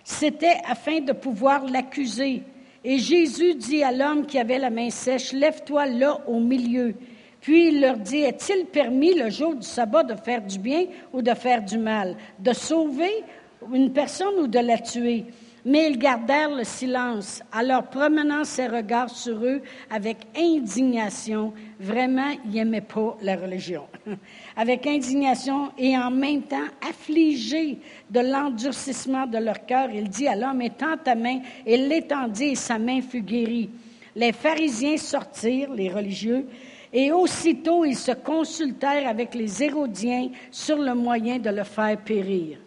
C'était 0.05 0.59
afin 0.69 1.01
de 1.01 1.13
pouvoir 1.13 1.65
l'accuser. 1.65 2.43
Et 2.85 2.99
Jésus 2.99 3.55
dit 3.55 3.83
à 3.83 3.91
l'homme 3.91 4.27
qui 4.27 4.39
avait 4.39 4.59
la 4.59 4.71
main 4.71 4.91
sèche, 4.91 5.33
Lève-toi 5.33 5.87
là 5.87 6.21
au 6.29 6.39
milieu. 6.39 6.95
Puis 7.41 7.69
il 7.69 7.81
leur 7.81 7.97
dit, 7.97 8.19
Est-il 8.19 8.67
permis 8.67 9.15
le 9.15 9.31
jour 9.31 9.57
du 9.57 9.67
sabbat 9.67 10.05
de 10.05 10.15
faire 10.15 10.43
du 10.43 10.59
bien 10.59 10.85
ou 11.13 11.21
de 11.21 11.35
faire 11.35 11.63
du 11.63 11.79
mal, 11.79 12.17
de 12.39 12.53
sauver 12.53 13.25
une 13.73 13.93
personne 13.93 14.35
ou 14.41 14.47
de 14.47 14.59
la 14.59 14.79
tuer. 14.79 15.27
Mais 15.69 15.91
ils 15.91 15.99
gardèrent 15.99 16.55
le 16.55 16.63
silence, 16.63 17.43
alors 17.51 17.83
promenant 17.83 18.45
ses 18.45 18.69
regards 18.69 19.11
sur 19.11 19.45
eux 19.45 19.61
avec 19.91 20.19
indignation. 20.37 21.53
Vraiment, 21.81 22.31
ils 22.45 22.53
n'aimaient 22.53 22.81
pas 22.81 23.17
la 23.21 23.35
religion. 23.35 23.83
avec 24.57 24.87
indignation 24.87 25.73
et 25.77 25.99
en 25.99 26.13
même 26.13 26.43
temps 26.43 26.69
affligé 26.89 27.81
de 28.09 28.21
l'endurcissement 28.21 29.27
de 29.27 29.39
leur 29.39 29.67
cœur, 29.67 29.89
il 29.93 30.09
dit 30.09 30.29
à 30.29 30.37
l'homme, 30.37 30.63
étends 30.63 30.99
ta 31.03 31.17
main, 31.17 31.41
et 31.67 31.77
l'étendit 31.77 32.51
et 32.51 32.55
sa 32.55 32.79
main 32.79 33.03
fut 33.03 33.23
guérie. 33.23 33.69
Les 34.15 34.31
pharisiens 34.31 34.99
sortirent, 34.99 35.75
les 35.75 35.91
religieux, 35.91 36.47
et 36.93 37.11
aussitôt 37.11 37.85
ils 37.85 37.97
se 37.97 38.13
consultèrent 38.13 39.09
avec 39.09 39.35
les 39.35 39.65
Hérodiens 39.65 40.29
sur 40.53 40.79
le 40.79 40.95
moyen 40.95 41.41
de 41.41 41.51
le 41.51 41.65
faire 41.65 41.99
périr. 41.99 42.59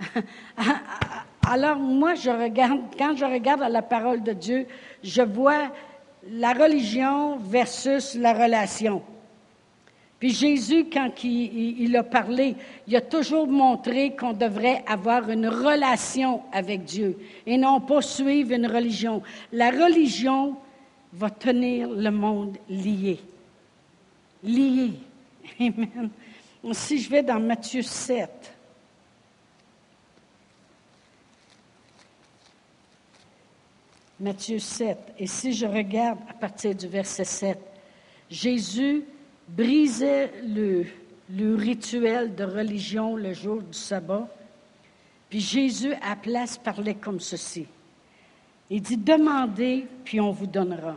Alors 1.46 1.76
moi, 1.76 2.14
je 2.14 2.30
regarde, 2.30 2.80
quand 2.98 3.16
je 3.16 3.24
regarde 3.24 3.62
à 3.62 3.68
la 3.68 3.82
parole 3.82 4.22
de 4.22 4.32
Dieu, 4.32 4.66
je 5.02 5.22
vois 5.22 5.70
la 6.30 6.52
religion 6.52 7.38
versus 7.38 8.14
la 8.14 8.32
relation. 8.32 9.02
Puis 10.18 10.30
Jésus, 10.30 10.86
quand 10.92 11.22
il, 11.22 11.80
il, 11.80 11.96
a 11.96 12.02
parlé, 12.02 12.56
il 12.88 12.96
a 12.96 13.00
toujours 13.00 13.46
montré 13.46 14.16
qu'on 14.16 14.32
devrait 14.32 14.82
avoir 14.86 15.30
une 15.30 15.46
relation 15.46 16.42
avec 16.52 16.84
Dieu 16.84 17.16
et 17.46 17.56
non 17.56 17.80
pas 17.80 18.02
suivre 18.02 18.52
une 18.52 18.66
religion. 18.66 19.22
La 19.52 19.70
religion 19.70 20.56
va 21.12 21.30
tenir 21.30 21.88
le 21.88 22.10
monde 22.10 22.58
lié. 22.68 23.20
lié. 24.42 24.90
Amen. 25.60 26.10
Si 26.72 26.98
je 26.98 27.08
vais 27.08 27.22
dans 27.22 27.38
Matthieu 27.38 27.82
7, 27.82 28.57
Matthieu 34.20 34.58
7, 34.58 34.98
et 35.16 35.28
si 35.28 35.52
je 35.52 35.64
regarde 35.64 36.18
à 36.28 36.32
partir 36.32 36.74
du 36.74 36.88
verset 36.88 37.24
7, 37.24 37.56
Jésus 38.28 39.04
brisait 39.48 40.32
le, 40.44 40.84
rituel 41.54 42.34
de 42.34 42.42
religion 42.42 43.14
le 43.14 43.32
jour 43.32 43.62
du 43.62 43.78
sabbat, 43.78 44.28
puis 45.30 45.38
Jésus 45.38 45.92
à 46.02 46.16
place 46.16 46.58
parlait 46.58 46.96
comme 46.96 47.20
ceci. 47.20 47.66
Il 48.70 48.82
dit, 48.82 48.96
demandez, 48.96 49.86
puis 50.04 50.20
on 50.20 50.32
vous 50.32 50.48
donnera. 50.48 50.96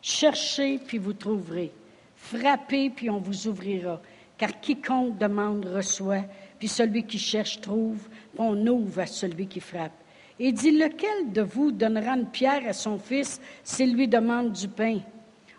Cherchez, 0.00 0.78
puis 0.78 0.96
vous 0.96 1.12
trouverez. 1.12 1.70
Frappez, 2.16 2.88
puis 2.88 3.10
on 3.10 3.18
vous 3.18 3.46
ouvrira. 3.46 4.00
Car 4.38 4.58
quiconque 4.60 5.18
demande 5.18 5.66
reçoit, 5.66 6.24
puis 6.58 6.68
celui 6.68 7.04
qui 7.04 7.18
cherche 7.18 7.60
trouve, 7.60 8.08
on 8.38 8.66
ouvre 8.66 9.00
à 9.00 9.06
celui 9.06 9.46
qui 9.46 9.60
frappe. 9.60 9.92
Et 10.40 10.52
dit, 10.52 10.72
lequel 10.72 11.32
de 11.32 11.42
vous 11.42 11.70
donnera 11.70 12.16
une 12.16 12.26
pierre 12.26 12.66
à 12.68 12.72
son 12.72 12.98
fils 12.98 13.40
s'il 13.62 13.94
lui 13.94 14.08
demande 14.08 14.52
du 14.52 14.68
pain? 14.68 14.98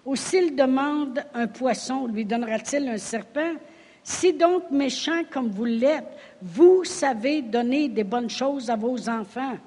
Ou 0.05 0.15
s'il 0.15 0.55
demande 0.55 1.23
un 1.33 1.47
poisson, 1.47 2.07
lui 2.07 2.25
donnera-t-il 2.25 2.87
un 2.89 2.97
serpent? 2.97 3.53
Si 4.03 4.33
donc 4.33 4.69
méchant 4.69 5.21
comme 5.31 5.49
vous 5.49 5.65
l'êtes, 5.65 6.05
vous 6.41 6.83
savez 6.83 7.41
donner 7.41 7.87
des 7.87 8.03
bonnes 8.03 8.29
choses 8.29 8.69
à 8.69 8.75
vos 8.75 9.09
enfants. 9.09 9.57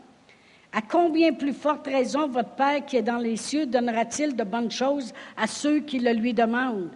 À 0.73 0.83
combien 0.83 1.33
plus 1.33 1.55
forte 1.55 1.87
raison 1.87 2.29
votre 2.29 2.51
Père 2.51 2.85
qui 2.85 2.99
est 2.99 3.03
dans 3.03 3.17
les 3.17 3.37
cieux 3.37 3.67
donnera-t-il 3.67 4.37
de 4.37 4.45
bonnes 4.45 4.71
choses 4.71 5.13
à 5.37 5.47
ceux 5.47 5.81
qui 5.81 5.99
le 5.99 6.13
lui 6.13 6.35
demandent? 6.35 6.91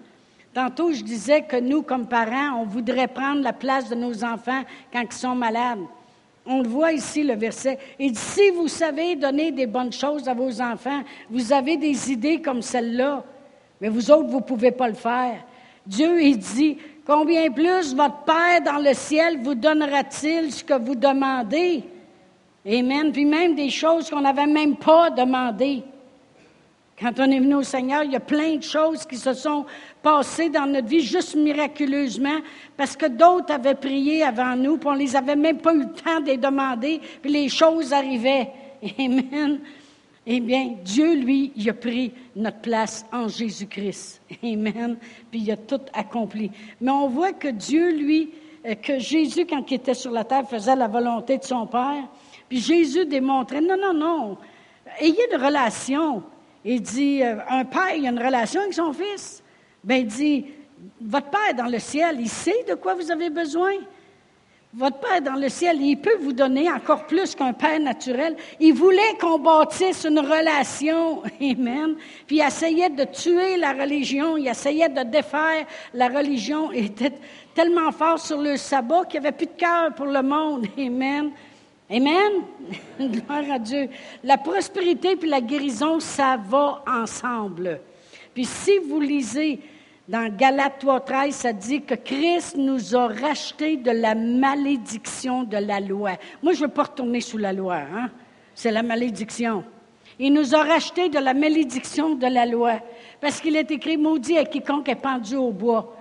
Tantôt, 0.52 0.92
je 0.92 1.02
disais 1.02 1.42
que 1.42 1.57
nous, 1.57 1.83
comme 1.83 2.07
parents, 2.07 2.61
on 2.61 2.64
voudrait 2.64 3.09
prendre 3.09 3.40
la 3.40 3.54
place 3.54 3.88
de 3.88 3.95
nos 3.95 4.23
enfants 4.23 4.62
quand 4.92 5.02
ils 5.02 5.12
sont 5.12 5.35
malades. 5.35 5.81
On 6.45 6.63
le 6.63 6.69
voit 6.69 6.93
ici, 6.93 7.23
le 7.23 7.35
verset. 7.35 7.79
Il 7.99 8.13
dit, 8.13 8.19
si 8.19 8.51
vous 8.51 8.69
savez 8.69 9.15
donner 9.15 9.53
des 9.53 9.67
bonnes 9.67 9.93
choses 9.93 10.29
à 10.29 10.35
vos 10.35 10.61
enfants, 10.61 11.03
vous 11.31 11.53
avez 11.53 11.77
des 11.77 12.11
idées 12.11 12.41
comme 12.43 12.63
celle-là, 12.63 13.25
mais 13.81 13.89
vous 13.89 14.11
autres, 14.11 14.29
vous 14.29 14.39
ne 14.39 14.45
pouvez 14.45 14.73
pas 14.73 14.89
le 14.89 14.95
faire. 14.95 15.45
Dieu, 15.87 16.21
il 16.21 16.39
dit, 16.39 16.79
combien 17.07 17.51
plus 17.51 17.95
votre 17.95 18.25
Père 18.25 18.61
dans 18.65 18.79
le 18.79 18.95
ciel 18.95 19.41
vous 19.41 19.55
donnera-t-il 19.55 20.53
ce 20.53 20.65
que 20.65 20.75
vous 20.75 20.95
demandez? 20.95 21.85
Amen. 22.67 23.13
Puis 23.13 23.25
même 23.25 23.55
des 23.55 23.71
choses 23.71 24.11
qu'on 24.11 24.21
n'avait 24.21 24.47
même 24.47 24.77
pas 24.77 25.11
demandées. 25.11 25.83
Quand 27.02 27.18
on 27.18 27.32
est 27.32 27.40
venu 27.40 27.56
au 27.56 27.62
Seigneur, 27.64 28.04
il 28.04 28.12
y 28.12 28.16
a 28.16 28.21
plein 28.21 28.54
de 28.54 28.62
choses 28.62 29.04
qui 29.04 29.16
se 29.16 29.35
sont 29.35 29.66
passées 30.04 30.50
dans 30.50 30.66
notre 30.66 30.87
vie 30.87 31.00
juste 31.00 31.35
miraculeusement 31.35 32.38
parce 32.76 32.97
que 32.97 33.06
d'autres 33.06 33.52
avaient 33.52 33.75
prié 33.75 34.23
avant 34.23 34.54
nous, 34.54 34.76
puis 34.76 34.88
on 34.88 34.94
les 34.94 35.16
avait 35.16 35.35
même 35.35 35.59
pas 35.59 35.75
eu 35.75 35.80
le 35.80 35.92
temps 35.92 36.21
de 36.21 36.26
les 36.26 36.37
demander, 36.37 37.00
puis 37.21 37.32
les 37.32 37.49
choses 37.49 37.92
arrivaient. 37.92 38.49
Amen. 39.00 39.59
Eh 40.25 40.38
bien, 40.38 40.76
Dieu, 40.85 41.16
lui, 41.16 41.50
il 41.56 41.68
a 41.68 41.73
pris 41.73 42.12
notre 42.37 42.61
place 42.61 43.04
en 43.12 43.26
Jésus-Christ. 43.26 44.23
Amen. 44.44 44.97
Puis 45.28 45.40
il 45.40 45.50
a 45.50 45.56
tout 45.56 45.80
accompli. 45.92 46.52
Mais 46.80 46.92
on 46.92 47.09
voit 47.09 47.32
que 47.32 47.49
Dieu, 47.49 47.90
lui, 47.97 48.30
euh, 48.64 48.76
que 48.76 49.00
Jésus, 49.00 49.44
quand 49.44 49.68
il 49.68 49.75
était 49.75 49.94
sur 49.94 50.12
la 50.12 50.23
terre, 50.23 50.49
faisait 50.49 50.76
la 50.76 50.87
volonté 50.87 51.38
de 51.38 51.42
son 51.42 51.66
Père. 51.66 52.04
Puis 52.49 52.61
Jésus 52.61 53.06
démontrait, 53.06 53.61
non, 53.61 53.76
non, 53.76 53.92
non, 53.92 54.38
ayez 55.00 55.26
une 55.32 55.44
relation. 55.44 56.23
Il 56.64 56.81
dit, 56.81 57.23
euh, 57.23 57.37
un 57.49 57.64
père, 57.64 57.95
il 57.97 58.07
a 58.07 58.11
une 58.11 58.23
relation 58.23 58.61
avec 58.61 58.75
son 58.75 58.92
fils. 58.92 59.42
Bien, 59.83 59.99
il 59.99 60.07
dit, 60.07 60.47
votre 61.00 61.31
Père 61.31 61.54
dans 61.57 61.71
le 61.71 61.78
ciel, 61.78 62.16
il 62.21 62.28
sait 62.28 62.64
de 62.69 62.75
quoi 62.75 62.95
vous 62.95 63.11
avez 63.11 63.31
besoin. 63.31 63.73
Votre 64.75 65.00
Père 65.00 65.21
dans 65.21 65.35
le 65.35 65.50
ciel, 65.50 65.83
il 65.83 65.97
peut 65.97 66.16
vous 66.23 66.33
donner 66.33 66.71
encore 66.71 67.07
plus 67.07 67.35
qu'un 67.35 67.52
Père 67.52 67.78
naturel. 67.78 68.37
Il 68.58 68.73
voulait 68.73 69.19
qu'on 69.21 69.39
bâtisse 69.39 70.04
une 70.04 70.21
relation. 70.21 71.23
Amen. 71.43 71.97
Puis 72.26 72.37
il 72.37 72.43
essayait 72.43 72.89
de 72.89 73.04
tuer 73.04 73.58
la 73.58 73.73
religion, 73.73 74.39
il 74.39 74.49
essayait 74.49 74.89
de 74.89 75.02
défaire 75.02 75.67
la 75.93 76.08
religion. 76.08 76.73
Il 76.73 76.87
était 76.87 77.13
tellement 77.54 77.93
fort 77.93 78.19
sur 78.19 78.41
le 78.41 78.56
sabbat 78.56 79.04
qu'il 79.04 79.21
n'y 79.21 79.26
avait 79.26 79.37
plus 79.37 79.47
de 79.47 79.52
cœur 79.58 79.93
pour 79.95 80.06
le 80.06 80.23
monde. 80.23 80.67
Amen. 80.78 81.32
Amen. 81.93 82.45
Gloire 82.99 83.50
à 83.50 83.59
Dieu. 83.59 83.91
La 84.25 84.39
prospérité 84.39 85.15
puis 85.15 85.28
la 85.28 85.43
guérison, 85.43 86.00
ça 86.00 86.39
va 86.39 86.83
ensemble. 86.87 87.81
Puis 88.33 88.47
si 88.47 88.78
vous 88.78 88.99
lisez 88.99 89.61
dans 90.09 90.35
Galates 90.35 90.83
3.13, 90.83 91.33
ça 91.33 91.52
dit 91.52 91.83
que 91.83 91.95
Christ 91.95 92.57
nous 92.57 92.97
a 92.97 93.09
rachetés 93.09 93.76
de 93.76 93.91
la 93.91 94.15
malédiction 94.15 95.43
de 95.43 95.59
la 95.59 95.81
loi. 95.81 96.13
Moi, 96.43 96.55
je 96.55 96.63
ne 96.63 96.67
veux 96.67 96.73
pas 96.73 96.85
retourner 96.85 97.21
sous 97.21 97.37
la 97.37 97.52
loi. 97.52 97.76
Hein? 97.76 98.11
C'est 98.55 98.71
la 98.71 98.83
malédiction. 98.83 99.63
Il 100.19 100.33
nous 100.33 100.55
a 100.55 100.63
rachetés 100.63 101.11
de 101.11 101.19
la 101.19 101.35
malédiction 101.35 102.15
de 102.15 102.26
la 102.26 102.47
loi. 102.47 102.81
Parce 103.21 103.39
qu'il 103.39 103.55
est 103.55 103.71
écrit, 103.71 103.99
maudit 103.99 104.39
à 104.39 104.47
quiconque 104.47 104.89
est 104.89 104.95
pendu 104.95 105.37
au 105.37 105.50
bois. 105.50 105.95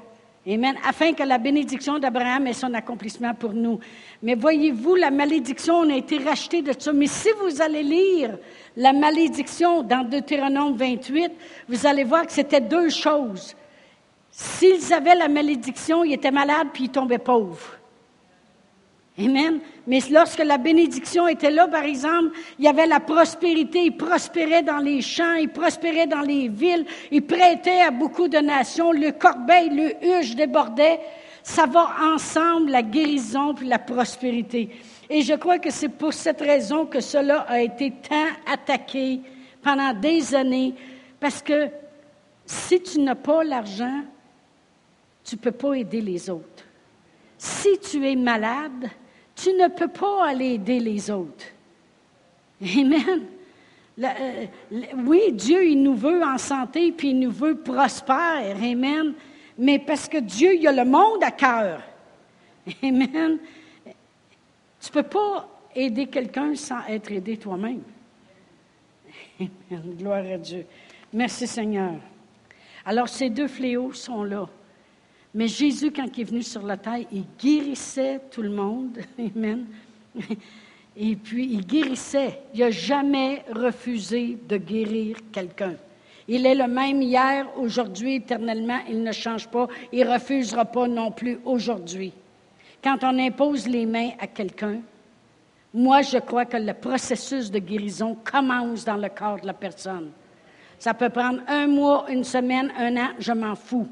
Amen. 0.47 0.75
Afin 0.83 1.13
que 1.13 1.21
la 1.21 1.37
bénédiction 1.37 1.99
d'Abraham 1.99 2.47
ait 2.47 2.53
son 2.53 2.73
accomplissement 2.73 3.33
pour 3.35 3.53
nous. 3.53 3.79
Mais 4.23 4.33
voyez-vous, 4.33 4.95
la 4.95 5.11
malédiction, 5.11 5.75
on 5.75 5.89
a 5.91 5.95
été 5.95 6.17
racheté 6.17 6.63
de 6.63 6.73
ça. 6.77 6.91
Mais 6.93 7.05
si 7.05 7.29
vous 7.39 7.61
allez 7.61 7.83
lire 7.83 8.37
la 8.75 8.91
malédiction 8.91 9.83
dans 9.83 10.03
Deutéronome 10.03 10.75
28, 10.75 11.31
vous 11.69 11.85
allez 11.85 12.03
voir 12.03 12.25
que 12.25 12.31
c'était 12.31 12.61
deux 12.61 12.89
choses. 12.89 13.55
S'ils 14.31 14.91
avaient 14.91 15.15
la 15.15 15.27
malédiction, 15.27 16.03
ils 16.03 16.13
étaient 16.13 16.31
malades 16.31 16.69
puis 16.73 16.85
ils 16.85 16.89
tombaient 16.89 17.19
pauvres. 17.19 17.77
Amen. 19.23 19.59
Mais 19.87 19.99
lorsque 20.09 20.43
la 20.43 20.57
bénédiction 20.57 21.27
était 21.27 21.51
là, 21.51 21.67
par 21.67 21.83
exemple, 21.83 22.35
il 22.57 22.65
y 22.65 22.67
avait 22.67 22.87
la 22.87 22.99
prospérité. 22.99 23.85
Ils 23.85 23.97
prospéraient 23.97 24.63
dans 24.63 24.77
les 24.77 25.01
champs, 25.01 25.33
ils 25.33 25.49
prospéraient 25.49 26.07
dans 26.07 26.21
les 26.21 26.47
villes, 26.47 26.85
ils 27.11 27.25
prêtaient 27.25 27.81
à 27.81 27.91
beaucoup 27.91 28.27
de 28.27 28.37
nations. 28.37 28.91
Le 28.91 29.11
corbeil, 29.11 29.69
le 29.69 30.19
huche 30.19 30.35
débordait. 30.35 30.99
Ça 31.43 31.65
va 31.65 31.89
ensemble, 32.13 32.71
la 32.71 32.83
guérison 32.83 33.53
puis 33.53 33.67
la 33.67 33.79
prospérité. 33.79 34.69
Et 35.09 35.21
je 35.21 35.33
crois 35.33 35.59
que 35.59 35.71
c'est 35.71 35.89
pour 35.89 36.13
cette 36.13 36.39
raison 36.39 36.85
que 36.85 36.99
cela 36.99 37.41
a 37.41 37.59
été 37.59 37.91
tant 37.91 38.51
attaqué 38.51 39.21
pendant 39.61 39.93
des 39.93 40.33
années, 40.33 40.73
parce 41.19 41.41
que 41.41 41.67
si 42.45 42.81
tu 42.81 42.99
n'as 42.99 43.15
pas 43.15 43.43
l'argent, 43.43 44.01
tu 45.23 45.35
ne 45.35 45.41
peux 45.41 45.51
pas 45.51 45.73
aider 45.73 46.01
les 46.01 46.29
autres. 46.29 46.63
Si 47.37 47.79
tu 47.79 48.07
es 48.07 48.15
malade, 48.15 48.89
tu 49.41 49.53
ne 49.53 49.67
peux 49.67 49.87
pas 49.87 50.27
aller 50.27 50.53
aider 50.53 50.79
les 50.79 51.09
autres. 51.09 51.45
Amen. 52.61 53.25
Euh, 53.99 54.45
oui, 55.05 55.31
Dieu, 55.33 55.65
il 55.67 55.81
nous 55.81 55.95
veut 55.95 56.23
en 56.23 56.37
santé, 56.37 56.91
puis 56.91 57.09
il 57.09 57.19
nous 57.19 57.31
veut 57.31 57.57
prospère. 57.57 58.55
Amen. 58.61 59.13
Mais 59.57 59.79
parce 59.79 60.07
que 60.07 60.17
Dieu, 60.17 60.55
il 60.55 60.67
a 60.67 60.71
le 60.71 60.85
monde 60.85 61.23
à 61.23 61.31
cœur. 61.31 61.81
Amen. 62.83 63.39
Tu 63.85 64.87
ne 64.87 64.93
peux 64.93 65.03
pas 65.03 65.47
aider 65.75 66.07
quelqu'un 66.07 66.55
sans 66.55 66.85
être 66.87 67.11
aidé 67.11 67.37
toi-même. 67.37 67.81
Amen. 69.39 69.95
Gloire 69.97 70.25
à 70.25 70.37
Dieu. 70.37 70.65
Merci 71.13 71.47
Seigneur. 71.47 71.95
Alors, 72.85 73.09
ces 73.09 73.29
deux 73.29 73.47
fléaux 73.47 73.93
sont 73.93 74.23
là. 74.23 74.47
Mais 75.33 75.47
Jésus, 75.47 75.91
quand 75.91 76.07
il 76.17 76.21
est 76.21 76.25
venu 76.25 76.43
sur 76.43 76.61
la 76.63 76.77
terre, 76.77 77.05
il 77.11 77.23
guérissait 77.39 78.19
tout 78.29 78.41
le 78.41 78.49
monde. 78.49 78.97
Amen. 79.35 79.65
Et 80.95 81.15
puis, 81.15 81.53
il 81.53 81.65
guérissait. 81.65 82.41
Il 82.53 82.59
n'a 82.59 82.71
jamais 82.71 83.43
refusé 83.49 84.37
de 84.47 84.57
guérir 84.57 85.17
quelqu'un. 85.31 85.75
Il 86.27 86.45
est 86.45 86.55
le 86.55 86.67
même 86.67 87.01
hier, 87.01 87.47
aujourd'hui, 87.57 88.15
éternellement. 88.15 88.79
Il 88.89 89.01
ne 89.03 89.11
change 89.11 89.47
pas. 89.47 89.67
Il 89.91 90.05
ne 90.05 90.13
refusera 90.13 90.65
pas 90.65 90.87
non 90.87 91.11
plus 91.11 91.39
aujourd'hui. 91.45 92.11
Quand 92.83 92.97
on 93.03 93.17
impose 93.17 93.67
les 93.67 93.85
mains 93.85 94.11
à 94.19 94.27
quelqu'un, 94.27 94.81
moi, 95.73 96.01
je 96.01 96.17
crois 96.17 96.45
que 96.45 96.57
le 96.57 96.73
processus 96.73 97.49
de 97.49 97.59
guérison 97.59 98.17
commence 98.29 98.83
dans 98.83 98.97
le 98.97 99.07
corps 99.07 99.39
de 99.39 99.47
la 99.47 99.53
personne. 99.53 100.11
Ça 100.77 100.93
peut 100.93 101.09
prendre 101.09 101.39
un 101.47 101.67
mois, 101.67 102.05
une 102.09 102.25
semaine, 102.25 102.71
un 102.77 102.97
an, 102.97 103.09
je 103.19 103.31
m'en 103.31 103.55
fous. 103.55 103.87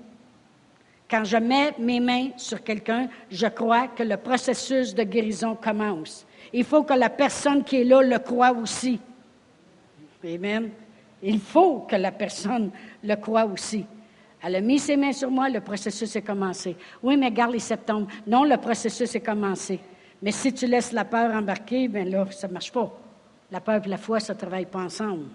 Quand 1.10 1.24
je 1.24 1.38
mets 1.38 1.74
mes 1.80 2.00
mains 2.00 2.30
sur 2.38 2.64
quelqu'un, 2.64 3.10
je 3.32 3.48
crois 3.48 3.88
que 3.88 4.04
le 4.04 4.18
processus 4.18 4.94
de 4.94 5.04
guérison 5.04 5.56
commence. 5.56 6.26
Il 6.54 6.64
faut 6.64 6.84
que 6.84 6.94
la 6.94 7.10
personne 7.10 7.64
qui 7.64 7.78
est 7.78 7.84
là 7.84 8.02
le 8.02 8.20
croit 8.20 8.52
aussi. 8.52 9.00
Amen. 10.24 10.70
Il 11.24 11.40
faut 11.40 11.80
que 11.80 11.96
la 11.96 12.12
personne 12.12 12.72
le 13.04 13.16
croit 13.16 13.46
aussi. 13.46 13.86
Elle 14.42 14.56
a 14.56 14.62
mis 14.62 14.80
ses 14.80 14.96
mains 14.96 15.12
sur 15.12 15.30
moi, 15.30 15.50
le 15.50 15.60
processus 15.60 16.16
est 16.16 16.22
commencé. 16.22 16.76
Oui, 17.04 17.18
mais 17.18 17.32
garde 17.32 17.54
les 17.54 17.60
septembre. 17.60 18.08
Non, 18.26 18.44
le 18.44 18.58
processus 18.58 19.14
est 19.16 19.20
commencé. 19.22 19.80
Mais 20.22 20.32
si 20.32 20.54
tu 20.54 20.66
laisses 20.66 20.92
la 20.92 21.06
peur 21.06 21.34
embarquer, 21.34 21.88
bien 21.88 22.06
là, 22.06 22.26
ça 22.32 22.48
ne 22.48 22.54
marche 22.54 22.72
pas. 22.72 22.92
La 23.52 23.60
peur 23.60 23.82
et 23.84 23.90
la 23.90 23.98
foi, 23.98 24.20
ça 24.20 24.34
ne 24.34 24.40
travaille 24.40 24.66
pas 24.66 24.80
ensemble. 24.80 25.26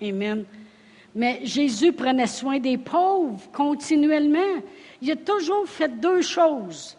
Amen. 0.00 0.44
Mais 1.14 1.40
Jésus 1.42 1.92
prenait 1.92 2.26
soin 2.26 2.58
des 2.58 2.78
pauvres 2.78 3.40
continuellement. 3.52 4.60
Il 5.02 5.10
a 5.10 5.16
toujours 5.16 5.66
fait 5.66 5.88
deux 5.88 6.22
choses. 6.22 6.96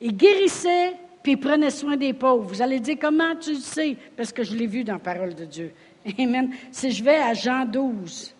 Il 0.00 0.16
guérissait, 0.16 0.94
puis 1.22 1.32
il 1.32 1.36
prenait 1.38 1.70
soin 1.70 1.96
des 1.96 2.12
pauvres. 2.12 2.48
Vous 2.48 2.60
allez 2.60 2.80
dire, 2.80 2.96
comment 3.00 3.36
tu 3.36 3.52
le 3.52 3.60
sais? 3.60 3.96
Parce 4.16 4.32
que 4.32 4.42
je 4.42 4.56
l'ai 4.56 4.66
vu 4.66 4.82
dans 4.82 4.94
la 4.94 4.98
parole 4.98 5.34
de 5.34 5.44
Dieu. 5.44 5.72
Amen. 6.18 6.50
Si 6.72 6.90
je 6.90 7.04
vais 7.04 7.16
à 7.16 7.32
Jean 7.32 7.64
12, 7.64 8.34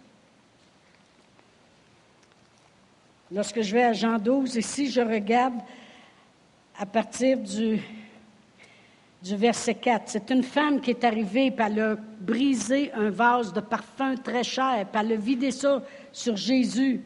lorsque 3.31 3.63
je 3.63 3.73
vais 3.73 3.85
à 3.85 3.93
Jean 3.93 4.19
12, 4.19 4.57
ici, 4.57 4.91
je 4.91 5.01
regarde 5.01 5.61
à 6.77 6.85
partir 6.85 7.39
du 7.39 7.81
du 9.23 9.37
verset 9.37 9.77
4. 9.77 10.03
C'est 10.07 10.31
une 10.31 10.43
femme 10.43 10.83
qui 10.83 10.91
est 10.91 11.03
arrivée, 11.03 11.51
puis 11.51 11.65
elle 11.67 11.81
a 11.81 11.97
brisé 12.21 12.93
un 12.93 13.09
vase 13.09 13.55
de 13.55 13.61
parfum 13.61 14.17
très 14.17 14.43
cher, 14.43 14.87
puis 14.93 15.01
elle 15.03 15.13
a 15.13 15.17
vidé 15.17 15.51
ça 15.51 15.83
sur 16.13 16.37
Jésus. 16.37 17.01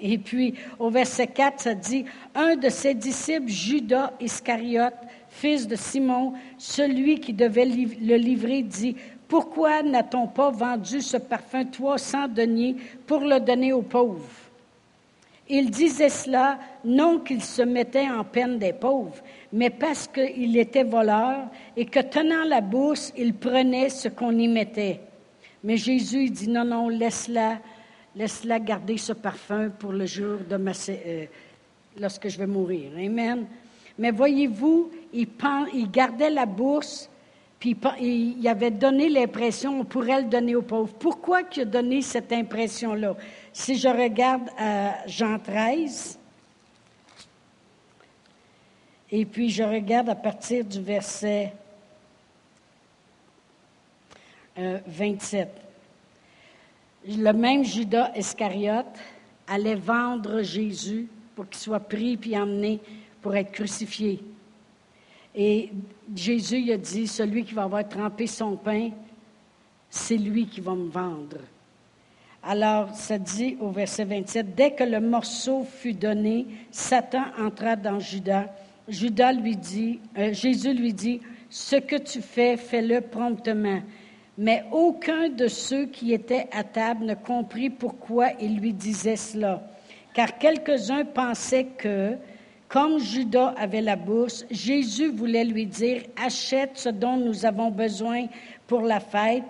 Et 0.00 0.18
puis, 0.18 0.54
au 0.78 0.90
verset 0.90 1.26
4, 1.26 1.60
ça 1.60 1.74
dit, 1.74 2.04
un 2.34 2.56
de 2.56 2.68
ses 2.68 2.94
disciples, 2.94 3.48
Judas 3.48 4.12
Iscariote, 4.20 4.94
fils 5.28 5.66
de 5.66 5.76
Simon, 5.76 6.34
celui 6.58 7.20
qui 7.20 7.32
devait 7.32 7.64
le 7.64 8.16
livrer, 8.16 8.62
dit, 8.62 8.96
pourquoi 9.28 9.82
n'a-t-on 9.82 10.28
pas 10.28 10.50
vendu 10.50 11.00
ce 11.00 11.16
parfum 11.16 11.64
300 11.64 12.28
deniers 12.28 12.76
pour 13.06 13.20
le 13.20 13.40
donner 13.40 13.72
aux 13.72 13.82
pauvres? 13.82 14.24
Il 15.48 15.70
disait 15.70 16.08
cela 16.08 16.58
non 16.84 17.20
qu'il 17.20 17.42
se 17.42 17.62
mettait 17.62 18.08
en 18.08 18.24
peine 18.24 18.58
des 18.58 18.72
pauvres, 18.72 19.22
mais 19.52 19.70
parce 19.70 20.08
qu'il 20.08 20.56
était 20.56 20.82
voleur 20.82 21.46
et 21.76 21.86
que 21.86 22.00
tenant 22.00 22.44
la 22.44 22.60
bourse, 22.60 23.12
il 23.16 23.32
prenait 23.32 23.88
ce 23.88 24.08
qu'on 24.08 24.36
y 24.36 24.48
mettait. 24.48 25.00
Mais 25.62 25.76
Jésus 25.76 26.30
dit 26.30 26.48
non, 26.48 26.64
non, 26.64 26.88
laisse-la, 26.88 27.58
laisse-la 28.16 28.58
garder 28.58 28.96
ce 28.96 29.12
parfum 29.12 29.70
pour 29.78 29.92
le 29.92 30.06
jour 30.06 30.38
de 30.48 30.56
ma, 30.56 30.72
euh, 30.88 31.26
lorsque 32.00 32.28
je 32.28 32.38
vais 32.38 32.46
mourir. 32.46 32.92
Amen. 32.96 33.46
Mais 33.98 34.10
voyez-vous, 34.10 34.90
il, 35.12 35.28
il 35.74 35.90
gardait 35.90 36.30
la 36.30 36.46
bourse, 36.46 37.10
puis 37.58 37.76
il 38.00 38.48
avait 38.48 38.70
donné 38.70 39.08
l'impression, 39.08 39.80
on 39.80 39.84
pourrait 39.84 40.22
le 40.22 40.28
donner 40.28 40.54
aux 40.54 40.62
pauvres. 40.62 40.94
Pourquoi 40.98 41.42
il 41.54 41.62
a 41.62 41.64
donné 41.64 42.02
cette 42.02 42.32
impression-là? 42.32 43.16
Si 43.52 43.76
je 43.76 43.88
regarde 43.88 44.48
à 44.58 45.06
Jean 45.06 45.38
13, 45.38 46.18
et 49.10 49.24
puis 49.24 49.50
je 49.50 49.62
regarde 49.62 50.08
à 50.08 50.14
partir 50.14 50.64
du 50.64 50.80
verset 50.80 51.52
27. 54.56 55.65
Le 57.06 57.32
même 57.32 57.64
Judas 57.64 58.12
Iscariote 58.16 58.98
allait 59.46 59.74
vendre 59.74 60.42
Jésus 60.42 61.08
pour 61.34 61.48
qu'il 61.48 61.58
soit 61.58 61.80
pris 61.80 62.16
puis 62.16 62.36
emmené 62.36 62.80
pour 63.22 63.34
être 63.36 63.52
crucifié. 63.52 64.20
Et 65.34 65.70
Jésus 66.14 66.72
a 66.72 66.76
dit, 66.76 67.06
celui 67.06 67.44
qui 67.44 67.54
va 67.54 67.64
avoir 67.64 67.88
trempé 67.88 68.26
son 68.26 68.56
pain, 68.56 68.90
c'est 69.90 70.16
lui 70.16 70.46
qui 70.46 70.60
va 70.60 70.74
me 70.74 70.88
vendre. 70.88 71.38
Alors, 72.42 72.94
ça 72.94 73.18
dit 73.18 73.56
au 73.60 73.70
verset 73.70 74.04
27, 74.04 74.54
dès 74.54 74.72
que 74.72 74.84
le 74.84 75.00
morceau 75.00 75.64
fut 75.64 75.94
donné, 75.94 76.46
Satan 76.70 77.24
entra 77.38 77.76
dans 77.76 77.98
Judas 77.98 78.46
Judas 78.88 79.32
lui 79.32 79.56
dit, 79.56 79.98
euh, 80.16 80.32
Jésus 80.32 80.72
lui 80.72 80.92
dit, 80.92 81.20
ce 81.50 81.76
que 81.76 81.96
tu 81.96 82.20
fais, 82.20 82.56
fais-le 82.56 83.00
promptement. 83.00 83.80
Mais 84.38 84.64
aucun 84.70 85.28
de 85.28 85.48
ceux 85.48 85.86
qui 85.86 86.12
étaient 86.12 86.48
à 86.52 86.62
table 86.62 87.06
ne 87.06 87.14
comprit 87.14 87.70
pourquoi 87.70 88.32
il 88.40 88.58
lui 88.58 88.72
disait 88.72 89.16
cela, 89.16 89.62
car 90.12 90.36
quelques-uns 90.38 91.04
pensaient 91.04 91.68
que, 91.78 92.16
comme 92.68 92.98
Judas 92.98 93.54
avait 93.56 93.80
la 93.80 93.96
bourse, 93.96 94.44
Jésus 94.50 95.08
voulait 95.08 95.44
lui 95.44 95.66
dire, 95.66 96.02
achète 96.22 96.72
ce 96.74 96.90
dont 96.90 97.16
nous 97.16 97.46
avons 97.46 97.70
besoin 97.70 98.26
pour 98.66 98.82
la 98.82 99.00
fête, 99.00 99.44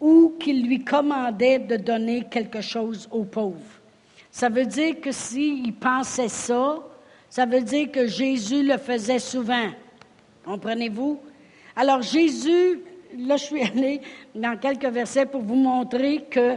ou 0.00 0.34
qu'il 0.40 0.66
lui 0.66 0.82
commandait 0.84 1.60
de 1.60 1.76
donner 1.76 2.24
quelque 2.28 2.60
chose 2.60 3.08
aux 3.12 3.24
pauvres. 3.24 3.80
Ça 4.30 4.48
veut 4.48 4.66
dire 4.66 5.00
que 5.00 5.12
s'il 5.12 5.72
pensait 5.74 6.28
ça, 6.28 6.80
ça 7.30 7.46
veut 7.46 7.62
dire 7.62 7.90
que 7.92 8.06
Jésus 8.06 8.64
le 8.64 8.78
faisait 8.78 9.20
souvent. 9.20 9.70
Comprenez-vous? 10.44 11.20
Alors 11.76 12.02
Jésus, 12.02 12.80
là 13.18 13.36
je 13.36 13.44
suis 13.44 13.62
allée 13.62 14.00
dans 14.34 14.58
quelques 14.58 14.86
versets 14.86 15.26
pour 15.26 15.42
vous 15.42 15.54
montrer 15.54 16.24
que 16.24 16.56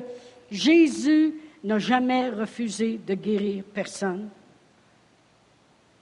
Jésus 0.52 1.34
n'a 1.64 1.80
jamais 1.80 2.30
refusé 2.30 3.00
de 3.06 3.14
guérir 3.14 3.64
personne. 3.64 4.30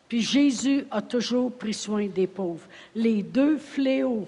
Puis 0.08 0.22
Jésus 0.22 0.86
a 0.92 1.02
toujours 1.02 1.52
pris 1.52 1.74
soin 1.74 2.08
des 2.08 2.28
pauvres. 2.28 2.68
Les 2.94 3.24
deux 3.24 3.58
fléaux 3.58 4.28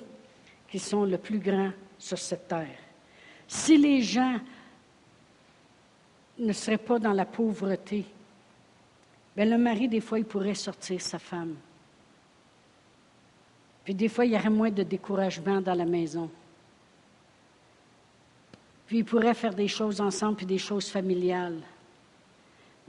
qui 0.70 0.80
sont 0.80 1.06
le 1.06 1.18
plus 1.18 1.40
grands 1.40 1.72
sur 2.00 2.18
cette 2.18 2.48
terre. 2.48 2.80
Si 3.48 3.78
les 3.78 4.02
gens 4.02 4.40
ne 6.40 6.52
seraient 6.52 6.78
pas 6.78 7.00
dans 7.00 7.14
la 7.14 7.26
pauvreté, 7.26 8.06
Bien, 9.38 9.46
le 9.46 9.60
mari, 9.60 9.88
des 9.88 10.02
fois, 10.02 10.18
il 10.18 10.26
pourrait 10.26 10.56
sortir 10.56 11.00
sa 11.00 11.20
femme. 11.20 11.54
Puis 13.88 13.96
des 13.96 14.10
fois, 14.10 14.26
il 14.26 14.34
y 14.34 14.36
aurait 14.36 14.50
moins 14.50 14.70
de 14.70 14.84
découragement 14.84 15.62
dans 15.62 15.74
la 15.74 15.86
maison. 15.86 16.30
Puis 18.86 18.98
il 18.98 19.06
pourrait 19.06 19.34
faire 19.34 19.54
des 19.54 19.70
choses 19.70 20.02
ensemble, 20.02 20.36
puis 20.36 20.46
des 20.46 20.58
choses 20.58 20.90
familiales. 20.90 21.62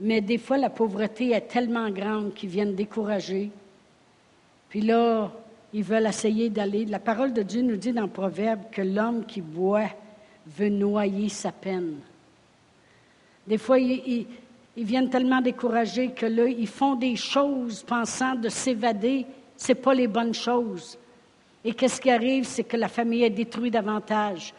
Mais 0.01 0.19
des 0.19 0.37
fois, 0.37 0.57
la 0.57 0.69
pauvreté 0.69 1.31
est 1.31 1.47
tellement 1.47 1.89
grande 1.89 2.33
qu'ils 2.33 2.49
viennent 2.49 2.75
décourager. 2.75 3.49
Puis 4.67 4.81
là, 4.81 5.31
ils 5.71 5.85
veulent 5.85 6.05
essayer 6.05 6.49
d'aller. 6.49 6.83
La 6.83 6.99
parole 6.99 7.31
de 7.31 7.43
Dieu 7.43 7.61
nous 7.61 7.77
dit 7.77 7.93
dans 7.93 8.01
le 8.01 8.09
Proverbe 8.09 8.63
que 8.69 8.81
l'homme 8.81 9.25
qui 9.25 9.39
boit 9.39 9.91
veut 10.47 10.67
noyer 10.67 11.29
sa 11.29 11.53
peine. 11.53 11.95
Des 13.47 13.57
fois, 13.57 13.79
il, 13.79 14.27
ils 14.75 14.85
viennent 14.85 15.09
tellement 15.09 15.39
découragés 15.39 16.09
que 16.09 16.25
là, 16.25 16.45
ils 16.45 16.67
font 16.67 16.95
des 16.95 17.15
choses 17.15 17.83
pensant 17.83 18.35
de 18.35 18.49
s'évader. 18.49 19.25
Ce 19.59 19.73
pas 19.73 19.93
les 19.93 20.07
bonnes 20.07 20.33
choses. 20.33 20.97
Et 21.65 21.73
qu'est-ce 21.73 21.99
qui 21.99 22.09
arrive? 22.09 22.45
C'est 22.45 22.63
que 22.63 22.77
la 22.77 22.87
famille 22.87 23.25
est 23.25 23.29
détruite 23.29 23.73
davantage. 23.73 24.53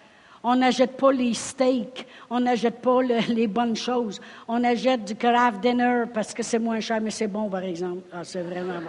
On 0.45 0.55
n'achète 0.57 0.99
pas 0.99 1.11
les 1.11 1.33
steaks, 1.33 2.07
on 2.29 2.41
n'achète 2.41 2.83
pas 2.83 3.01
les 3.29 3.47
bonnes 3.47 3.77
choses. 3.77 4.21
On 4.47 4.63
achète 4.63 5.07
du 5.07 5.15
craft 5.15 5.61
dinner 5.63 6.05
parce 6.13 6.35
que 6.35 6.43
c'est 6.43 6.59
moins 6.59 6.81
cher, 6.81 7.01
mais 7.01 7.11
c'est 7.11 7.29
bon, 7.29 7.49
par 7.49 7.63
exemple. 7.63 8.03
Ah, 8.13 8.25
c'est 8.25 8.43
vraiment 8.43 8.81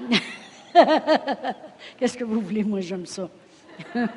bon. 0.00 0.16
Qu'est-ce 1.96 2.18
que 2.18 2.24
vous 2.24 2.40
voulez? 2.40 2.64
Moi, 2.64 2.80
j'aime 2.80 3.06
ça. 3.06 3.28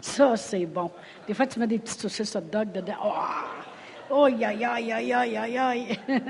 ça, 0.00 0.36
c'est 0.36 0.66
bon. 0.66 0.90
Des 1.26 1.34
fois, 1.34 1.46
tu 1.46 1.60
mets 1.60 1.68
des 1.68 1.78
petites 1.78 2.00
saucisses 2.00 2.34
hot 2.34 2.40
dog 2.40 2.72
dedans. 2.72 2.94
Oh! 3.04 3.61
Oh, 4.14 4.24
aïe, 4.24 4.44
aïe, 4.44 4.62
aïe, 4.62 4.92
aïe, 4.92 5.36
aïe, 5.36 5.58
aïe. 5.58 5.98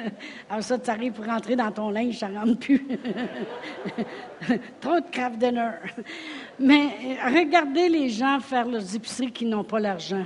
Alors 0.49 0.62
ça, 0.62 0.79
tu 0.79 0.88
arrives 0.88 1.14
pour 1.14 1.25
rentrer 1.25 1.57
dans 1.57 1.73
ton 1.73 1.90
linge, 1.90 2.16
ça 2.16 2.29
rentre 2.29 2.57
plus. 2.61 2.87
Trop 4.81 5.01
de 5.01 5.11
craft 5.11 5.37
dinner. 5.37 5.73
Mais 6.61 7.18
regardez 7.27 7.88
les 7.88 8.09
gens 8.09 8.38
faire 8.38 8.68
leurs 8.68 8.95
épiceries 8.95 9.33
qui 9.33 9.47
n'ont 9.47 9.64
pas 9.64 9.81
l'argent. 9.81 10.25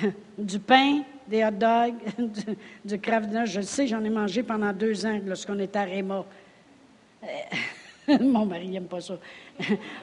du 0.38 0.60
pain, 0.60 1.00
des 1.26 1.44
hot 1.44 1.50
dogs, 1.50 1.96
du, 2.84 3.00
craft 3.00 3.30
dinner. 3.30 3.46
Je 3.46 3.58
le 3.58 3.66
sais, 3.66 3.88
j'en 3.88 4.04
ai 4.04 4.10
mangé 4.10 4.44
pendant 4.44 4.72
deux 4.72 5.04
ans 5.04 5.18
lorsqu'on 5.26 5.58
était 5.58 5.80
à 5.80 5.84
Réma. 5.84 6.24
Mon 8.20 8.46
mari 8.46 8.68
n'aime 8.68 8.86
pas 8.86 9.00
ça. 9.00 9.18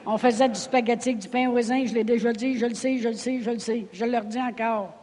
On 0.04 0.18
faisait 0.18 0.50
du 0.50 0.60
spaghetti, 0.60 1.14
du 1.14 1.28
pain 1.28 1.48
au 1.48 1.54
raisin, 1.54 1.82
je 1.86 1.94
l'ai 1.94 2.04
déjà 2.04 2.30
dit, 2.30 2.58
je 2.58 2.66
le 2.66 2.74
sais, 2.74 2.98
je 2.98 3.08
le 3.08 3.14
sais, 3.14 3.40
je 3.40 3.50
le 3.50 3.58
sais. 3.58 3.86
Je 3.90 4.04
leur 4.04 4.24
dis 4.26 4.38
encore. 4.38 5.01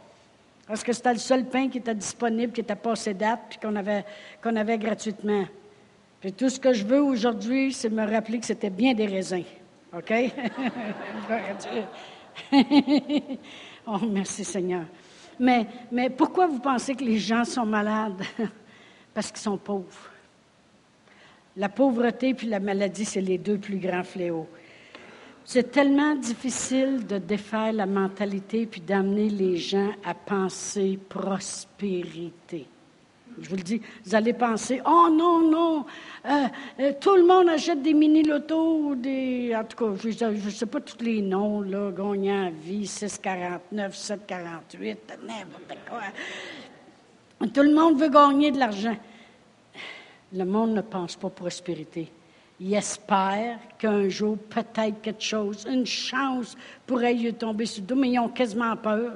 Parce 0.70 0.84
que 0.84 0.92
c'était 0.92 1.14
le 1.14 1.18
seul 1.18 1.46
pain 1.46 1.68
qui 1.68 1.78
était 1.78 1.96
disponible, 1.96 2.52
qui 2.52 2.60
était 2.60 2.76
passé 2.76 3.12
date, 3.12 3.40
puis 3.50 3.58
qu'on 3.58 3.74
avait, 3.74 4.04
qu'on 4.40 4.54
avait 4.54 4.78
gratuitement. 4.78 5.44
Puis 6.20 6.32
tout 6.32 6.48
ce 6.48 6.60
que 6.60 6.72
je 6.72 6.86
veux 6.86 7.02
aujourd'hui, 7.02 7.72
c'est 7.72 7.88
me 7.88 8.08
rappeler 8.08 8.38
que 8.38 8.46
c'était 8.46 8.70
bien 8.70 8.94
des 8.94 9.06
raisins. 9.06 9.42
OK? 9.92 10.14
oh, 13.84 13.98
merci 14.12 14.44
Seigneur. 14.44 14.84
Mais, 15.40 15.66
mais 15.90 16.08
pourquoi 16.08 16.46
vous 16.46 16.60
pensez 16.60 16.94
que 16.94 17.02
les 17.02 17.18
gens 17.18 17.44
sont 17.44 17.66
malades? 17.66 18.22
Parce 19.12 19.32
qu'ils 19.32 19.40
sont 19.40 19.58
pauvres. 19.58 20.12
La 21.56 21.68
pauvreté 21.68 22.32
puis 22.32 22.46
la 22.46 22.60
maladie, 22.60 23.04
c'est 23.04 23.20
les 23.20 23.38
deux 23.38 23.58
plus 23.58 23.78
grands 23.78 24.04
fléaux. 24.04 24.46
C'est 25.52 25.72
tellement 25.72 26.14
difficile 26.14 27.04
de 27.08 27.18
défaire 27.18 27.72
la 27.72 27.84
mentalité 27.84 28.66
puis 28.66 28.80
d'amener 28.80 29.28
les 29.28 29.56
gens 29.56 29.90
à 30.04 30.14
penser 30.14 30.96
prospérité. 31.08 32.68
Je 33.36 33.48
vous 33.48 33.56
le 33.56 33.62
dis, 33.62 33.82
vous 34.04 34.14
allez 34.14 34.32
penser, 34.32 34.80
oh 34.86 35.08
non, 35.10 35.50
non, 35.50 35.86
euh, 36.24 36.46
euh, 36.78 36.92
tout 37.00 37.16
le 37.16 37.26
monde 37.26 37.48
achète 37.48 37.82
des 37.82 37.94
mini-lotos 37.94 38.94
des. 38.94 39.52
En 39.56 39.64
tout 39.64 39.76
cas, 39.76 39.92
je 40.00 40.24
ne 40.24 40.50
sais 40.50 40.66
pas 40.66 40.80
tous 40.80 41.04
les 41.04 41.20
noms, 41.20 41.62
là, 41.62 41.90
gagnant 41.90 42.46
à 42.46 42.50
vie, 42.50 42.86
649, 42.86 43.96
748, 43.96 45.18
n'importe 45.26 45.78
quoi. 45.88 47.48
Tout 47.48 47.62
le 47.62 47.74
monde 47.74 47.98
veut 47.98 48.08
gagner 48.08 48.52
de 48.52 48.58
l'argent. 48.60 48.96
Le 50.32 50.44
monde 50.44 50.74
ne 50.74 50.80
pense 50.80 51.16
pas 51.16 51.28
prospérité. 51.28 52.08
Il 52.62 52.74
espère 52.74 53.58
qu'un 53.78 54.10
jour, 54.10 54.36
peut-être 54.36 55.00
quelque 55.00 55.22
chose, 55.22 55.66
une 55.66 55.86
chance 55.86 56.56
pourrait 56.86 57.16
y 57.16 57.32
tomber 57.32 57.64
sur 57.64 57.80
le 57.80 57.86
dos, 57.86 57.94
mais 57.94 58.10
ils 58.10 58.18
ont 58.18 58.28
quasiment 58.28 58.76
peur. 58.76 59.14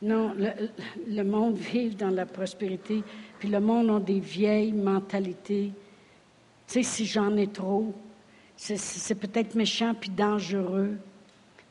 Non, 0.00 0.32
le, 1.08 1.22
monde 1.24 1.56
vit 1.58 1.90
dans 1.90 2.10
la 2.10 2.24
prospérité, 2.24 3.02
puis 3.40 3.48
le 3.48 3.58
monde 3.58 3.90
a 3.90 3.98
des 3.98 4.20
vieilles 4.20 4.72
mentalités. 4.72 5.72
Tu 6.68 6.72
sais, 6.74 6.82
si 6.84 7.04
j'en 7.04 7.36
ai 7.36 7.48
trop, 7.48 7.92
c'est 8.56 9.14
peut-être 9.16 9.56
méchant 9.56 9.94
puis 9.94 10.10
dangereux. 10.10 10.98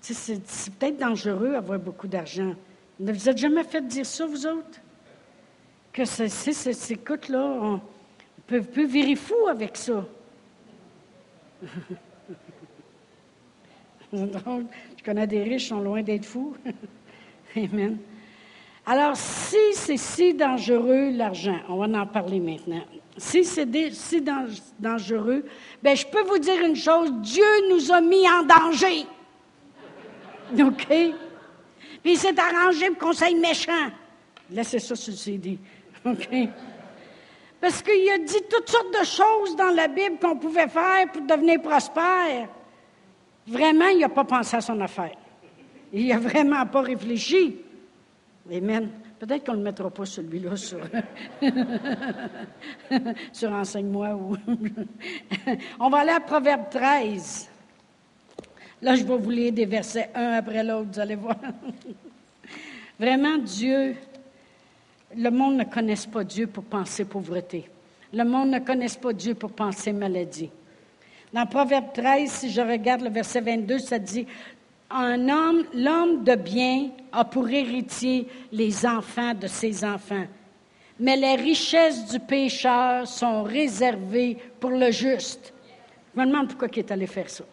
Tu 0.02 0.14
sais, 0.14 0.42
c'est 0.46 0.74
peut-être 0.74 0.98
dangereux 0.98 1.56
avoir 1.56 1.80
beaucoup 1.80 2.08
d'argent. 2.08 2.54
Ne 3.00 3.14
vous 3.14 3.30
êtes 3.30 3.38
jamais 3.38 3.64
fait 3.64 3.86
dire 3.88 4.06
ça, 4.06 4.26
vous 4.26 4.46
autres? 4.46 4.82
Que 5.94 6.04
c'est, 6.04 6.92
écoute, 6.92 7.30
là, 7.30 7.44
on 7.44 7.82
peut 8.58 8.86
virer 8.86 9.16
fou 9.16 9.48
avec 9.50 9.78
ça. 9.78 10.06
je 14.14 15.04
connais 15.04 15.28
des 15.28 15.44
riches 15.44 15.64
qui 15.64 15.70
sont 15.70 15.82
loin 15.82 16.02
d'être 16.02 16.26
fous. 16.26 16.56
Amen. 17.56 17.98
Alors, 18.86 19.16
si 19.16 19.58
c'est 19.74 19.98
si 19.98 20.34
dangereux, 20.34 21.12
l'argent, 21.12 21.60
on 21.70 21.78
va 21.78 22.02
en 22.02 22.08
parler 22.08 22.40
maintenant. 22.40 22.82
Si 23.18 23.44
c'est 23.44 23.68
si 23.92 24.22
dangereux, 24.80 25.46
bien, 25.84 25.94
je 25.94 26.06
peux 26.06 26.24
vous 26.24 26.40
dire 26.40 26.66
une 26.66 26.76
chose, 26.76 27.12
Dieu 27.22 27.44
nous 27.70 27.92
a 27.92 28.02
mis 28.02 28.28
en 28.28 28.44
danger. 28.44 29.06
OK? 30.60 30.88
Puis 30.88 32.14
il 32.14 32.18
s'est 32.18 32.40
arrangé 32.40 32.90
pour 32.92 33.10
qu'on 33.10 33.14
soit 33.14 33.32
méchant. 33.40 33.92
Laissez 34.50 34.80
ça 34.80 34.96
sur 34.96 35.14
le. 35.14 35.60
OK? 36.06 36.50
Parce 37.60 37.82
qu'il 37.82 38.10
a 38.10 38.18
dit 38.18 38.42
toutes 38.50 38.70
sortes 38.70 38.94
de 39.00 39.06
choses 39.06 39.56
dans 39.56 39.76
la 39.76 39.88
Bible 39.88 40.18
qu'on 40.22 40.38
pouvait 40.38 40.68
faire 40.68 41.12
pour 41.12 41.22
devenir 41.24 41.62
prospère. 41.62 42.48
Vraiment, 43.48 43.88
il 43.88 44.00
n'a 44.00 44.10
pas 44.10 44.24
pensé 44.24 44.56
à 44.58 44.62
son 44.62 44.80
affaire. 44.80 45.16
Il 45.92 46.08
n'a 46.08 46.20
vraiment 46.20 46.66
pas 46.66 46.82
réfléchi. 46.82 47.58
Amen. 48.52 48.90
Peut-être 49.20 49.46
qu'on 49.46 49.54
ne 49.54 49.58
le 49.58 49.64
mettra 49.64 49.90
pas 49.90 50.06
celui-là 50.06 50.56
sur, 50.56 50.80
sur 53.34 53.52
Enseigne-moi. 53.52 54.16
Ou 54.16 54.38
On 55.80 55.90
va 55.90 55.98
aller 56.00 56.12
à 56.12 56.22
Proverbe 56.22 56.70
13. 56.70 57.50
Là, 58.82 58.96
je 58.96 59.04
vais 59.04 59.18
vous 59.18 59.30
lire 59.30 59.52
des 59.52 59.66
versets 59.66 60.10
un 60.16 60.32
après 60.34 60.64
l'autre, 60.64 60.88
vous 60.94 61.00
allez 61.00 61.16
voir. 61.16 61.36
Vraiment, 63.00 63.38
Dieu, 63.38 63.96
le 65.16 65.30
monde 65.30 65.56
ne 65.58 65.64
connaît 65.64 65.96
pas 66.12 66.24
Dieu 66.24 66.48
pour 66.48 66.64
penser 66.64 67.06
pauvreté. 67.06 67.70
Le 68.14 68.24
monde 68.24 68.50
ne 68.50 68.60
connaît 68.60 68.88
pas 69.02 69.14
Dieu 69.14 69.36
pour 69.36 69.52
penser 69.52 69.94
maladie. 69.94 70.50
Dans 71.34 71.46
Proverbe 71.46 71.94
13, 71.94 72.32
si 72.32 72.50
je 72.52 72.62
regarde 72.62 73.02
le 73.02 73.10
verset 73.10 73.42
22, 73.42 73.80
ça 73.80 74.00
dit 74.00 74.26
un 74.90 75.30
homme, 75.30 75.66
l'homme 75.74 76.24
de 76.24 76.36
bien 76.36 76.90
a 77.12 77.24
pour 77.24 77.48
héritier 77.48 78.28
les 78.52 78.86
enfants 78.86 79.36
de 79.36 79.48
ses 79.48 79.84
enfants. 79.84 80.26
Mais 81.00 81.16
les 81.16 81.36
richesses 81.36 82.12
du 82.12 82.20
pécheur 82.20 83.08
sont 83.08 83.44
réservées 83.44 84.38
pour 84.60 84.72
le 84.72 84.92
juste. 84.92 85.54
Je 86.16 86.20
me 86.20 86.26
demande 86.26 86.48
pourquoi 86.50 86.68
il 86.74 86.80
est 86.80 86.92
allé 86.92 87.08
faire 87.08 87.30
ça. 87.30 87.44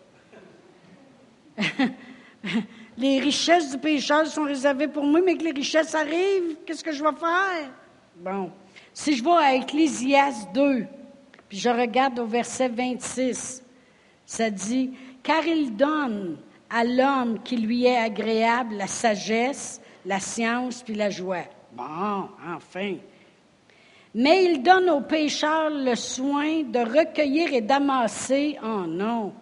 les 2.98 3.20
richesses 3.20 3.70
du 3.70 3.78
pécheur 3.78 4.26
sont 4.26 4.44
réservées 4.44 4.88
pour 4.88 5.04
moi, 5.04 5.20
mais 5.24 5.37
que 5.37 5.44
les 5.44 5.52
richesses 5.52 5.94
arrivent, 5.94 6.56
qu'est-ce 6.64 6.82
que 6.82 6.92
je 6.92 7.02
vais 7.02 7.16
faire? 7.18 7.70
Bon. 8.16 8.50
Si 8.92 9.14
je 9.14 9.22
vais 9.22 9.30
à 9.30 9.54
Ecclésias 9.54 10.46
2, 10.54 10.87
puis 11.48 11.59
je 11.59 11.68
regarde 11.68 12.18
au 12.18 12.26
verset 12.26 12.68
26, 12.68 13.62
ça 14.24 14.50
dit, 14.50 14.92
car 15.22 15.46
il 15.46 15.76
donne 15.76 16.38
à 16.70 16.85
l'homme 16.85 17.40
qui 17.44 17.56
lui 17.56 17.85
est 17.85 17.96
agréable 17.96 18.76
la 18.76 18.87
sagesse, 18.87 19.80
la 20.04 20.18
science 20.18 20.82
puis 20.82 20.94
la 20.94 21.11
joie. 21.11 21.44
Bon, 21.72 22.28
enfin. 22.54 22.96
Mais 24.14 24.44
il 24.46 24.62
donne 24.62 24.88
aux 24.88 25.02
pécheurs 25.02 25.68
le 25.68 25.94
soin 25.94 26.62
de 26.62 26.78
recueillir 26.78 27.52
et 27.52 27.61
d'amasser, 27.61 28.56
oh 28.64 28.87
non, 28.87 29.35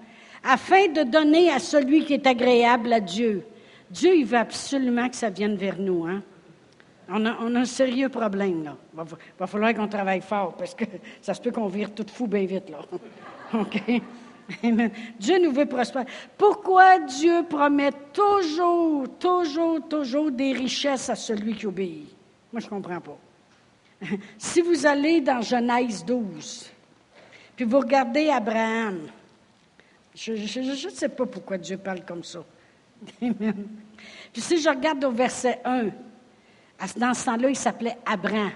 afin 0.44 0.88
de 0.88 1.02
donner 1.02 1.50
à 1.50 1.58
celui 1.58 2.04
qui 2.04 2.14
est 2.14 2.26
agréable 2.26 2.92
à 2.92 3.00
Dieu. 3.00 3.44
Dieu, 3.90 4.14
il 4.14 4.26
veut 4.26 4.38
absolument 4.38 5.08
que 5.08 5.16
ça 5.16 5.30
vienne 5.30 5.56
vers 5.56 5.78
nous. 5.78 6.04
Hein? 6.04 6.22
On, 7.08 7.24
a, 7.26 7.32
un 7.32 7.64
sérieux 7.64 8.08
problème, 8.08 8.64
là. 8.64 8.76
Il 8.94 9.02
va, 9.38 9.46
falloir 9.46 9.74
qu'on 9.74 9.88
travaille 9.88 10.20
fort, 10.20 10.54
parce 10.54 10.74
que 10.74 10.84
ça 11.20 11.34
se 11.34 11.40
peut 11.40 11.50
qu'on 11.50 11.68
vire 11.68 11.92
tout 11.94 12.06
fou 12.10 12.26
bien 12.26 12.44
vite, 12.44 12.70
là. 12.70 12.78
OK? 13.60 13.82
Dieu 15.18 15.38
nous 15.42 15.52
veut 15.52 15.66
prospérer. 15.66 16.06
Pourquoi 16.36 16.98
Dieu 16.98 17.44
promet 17.48 17.92
toujours, 18.12 19.06
toujours, 19.18 19.88
toujours 19.88 20.30
des 20.30 20.52
richesses 20.52 21.08
à 21.08 21.14
celui 21.14 21.54
qui 21.54 21.66
obéit? 21.66 22.14
Moi, 22.52 22.60
je 22.60 22.66
ne 22.66 22.70
comprends 22.70 23.00
pas. 23.00 23.18
Si 24.38 24.60
vous 24.60 24.84
allez 24.84 25.20
dans 25.20 25.40
Genèse 25.40 26.04
12, 26.04 26.70
puis 27.56 27.64
vous 27.64 27.78
regardez 27.78 28.28
Abraham, 28.28 29.00
je 30.14 30.60
ne 30.60 30.90
sais 30.90 31.08
pas 31.08 31.26
pourquoi 31.26 31.58
Dieu 31.58 31.76
parle 31.76 32.04
comme 32.04 32.22
ça. 32.22 32.44
Puis 33.20 34.40
si 34.40 34.60
je 34.60 34.68
regarde 34.68 35.04
au 35.04 35.10
verset 35.10 35.60
1, 35.64 35.88
dans 36.96 37.14
ce 37.14 37.24
temps-là, 37.24 37.48
il 37.48 37.56
s'appelait 37.56 37.96
Abraham. 38.06 38.52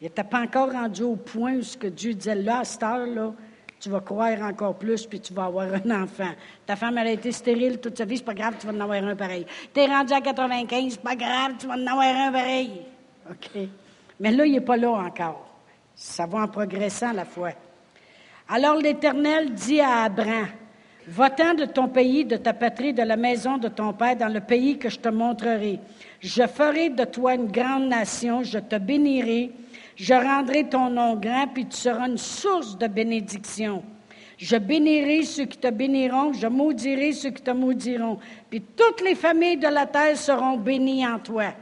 Il 0.00 0.04
n'était 0.04 0.24
pas 0.24 0.40
encore 0.40 0.72
rendu 0.72 1.02
au 1.02 1.16
point 1.16 1.56
où 1.56 1.62
ce 1.62 1.76
que 1.76 1.86
Dieu 1.86 2.14
disait 2.14 2.34
là, 2.34 2.60
à 2.60 2.64
cette 2.64 2.82
heure-là, 2.82 3.32
tu 3.78 3.88
vas 3.88 4.00
croire 4.00 4.40
encore 4.42 4.76
plus, 4.76 5.06
puis 5.06 5.20
tu 5.20 5.32
vas 5.32 5.44
avoir 5.44 5.66
un 5.66 6.02
enfant. 6.02 6.30
Ta 6.66 6.76
femme, 6.76 6.98
elle 6.98 7.08
a 7.08 7.12
été 7.12 7.32
stérile 7.32 7.78
toute 7.78 7.96
sa 7.96 8.04
vie, 8.04 8.18
c'est 8.18 8.24
pas 8.24 8.34
grave, 8.34 8.54
tu 8.58 8.66
vas 8.66 8.72
en 8.72 8.80
avoir 8.80 9.02
un 9.02 9.16
pareil. 9.16 9.46
Tu 9.72 9.80
es 9.80 9.86
rendu 9.86 10.12
à 10.12 10.20
95, 10.20 10.92
c'est 10.92 11.02
pas 11.02 11.16
grave, 11.16 11.52
tu 11.58 11.66
vas 11.66 11.74
en 11.74 11.86
avoir 11.86 12.06
un 12.06 12.32
pareil. 12.32 12.82
OK. 13.30 13.68
Mais 14.18 14.32
là, 14.32 14.44
il 14.44 14.52
n'est 14.52 14.60
pas 14.60 14.76
là 14.76 14.90
encore. 14.90 15.46
Ça 15.94 16.26
va 16.26 16.40
en 16.40 16.48
progressant 16.48 17.12
la 17.12 17.24
foi. 17.24 17.50
Alors 18.52 18.76
l'Éternel 18.76 19.52
dit 19.54 19.80
à 19.80 20.02
Abraham, 20.04 20.48
Va-t'en 21.06 21.54
de 21.54 21.64
ton 21.64 21.88
pays, 21.88 22.24
de 22.24 22.36
ta 22.36 22.52
patrie, 22.52 22.92
de 22.92 23.02
la 23.02 23.16
maison 23.16 23.58
de 23.58 23.68
ton 23.68 23.92
père, 23.92 24.16
dans 24.16 24.28
le 24.32 24.40
pays 24.40 24.76
que 24.76 24.88
je 24.88 24.98
te 24.98 25.08
montrerai. 25.08 25.78
Je 26.20 26.46
ferai 26.46 26.90
de 26.90 27.04
toi 27.04 27.34
une 27.34 27.46
grande 27.46 27.88
nation, 27.88 28.42
je 28.42 28.58
te 28.58 28.76
bénirai, 28.76 29.52
je 29.96 30.14
rendrai 30.14 30.68
ton 30.68 30.90
nom 30.90 31.14
grand, 31.14 31.46
puis 31.46 31.66
tu 31.66 31.76
seras 31.76 32.08
une 32.08 32.18
source 32.18 32.76
de 32.76 32.86
bénédiction. 32.88 33.82
Je 34.36 34.56
bénirai 34.56 35.22
ceux 35.22 35.44
qui 35.44 35.58
te 35.58 35.70
béniront, 35.70 36.32
je 36.32 36.46
maudirai 36.46 37.12
ceux 37.12 37.30
qui 37.30 37.42
te 37.42 37.50
maudiront. 37.50 38.18
Puis 38.48 38.62
toutes 38.76 39.00
les 39.02 39.14
familles 39.14 39.58
de 39.58 39.68
la 39.68 39.86
terre 39.86 40.16
seront 40.16 40.56
bénies 40.56 41.06
en 41.06 41.18
toi. 41.18 41.54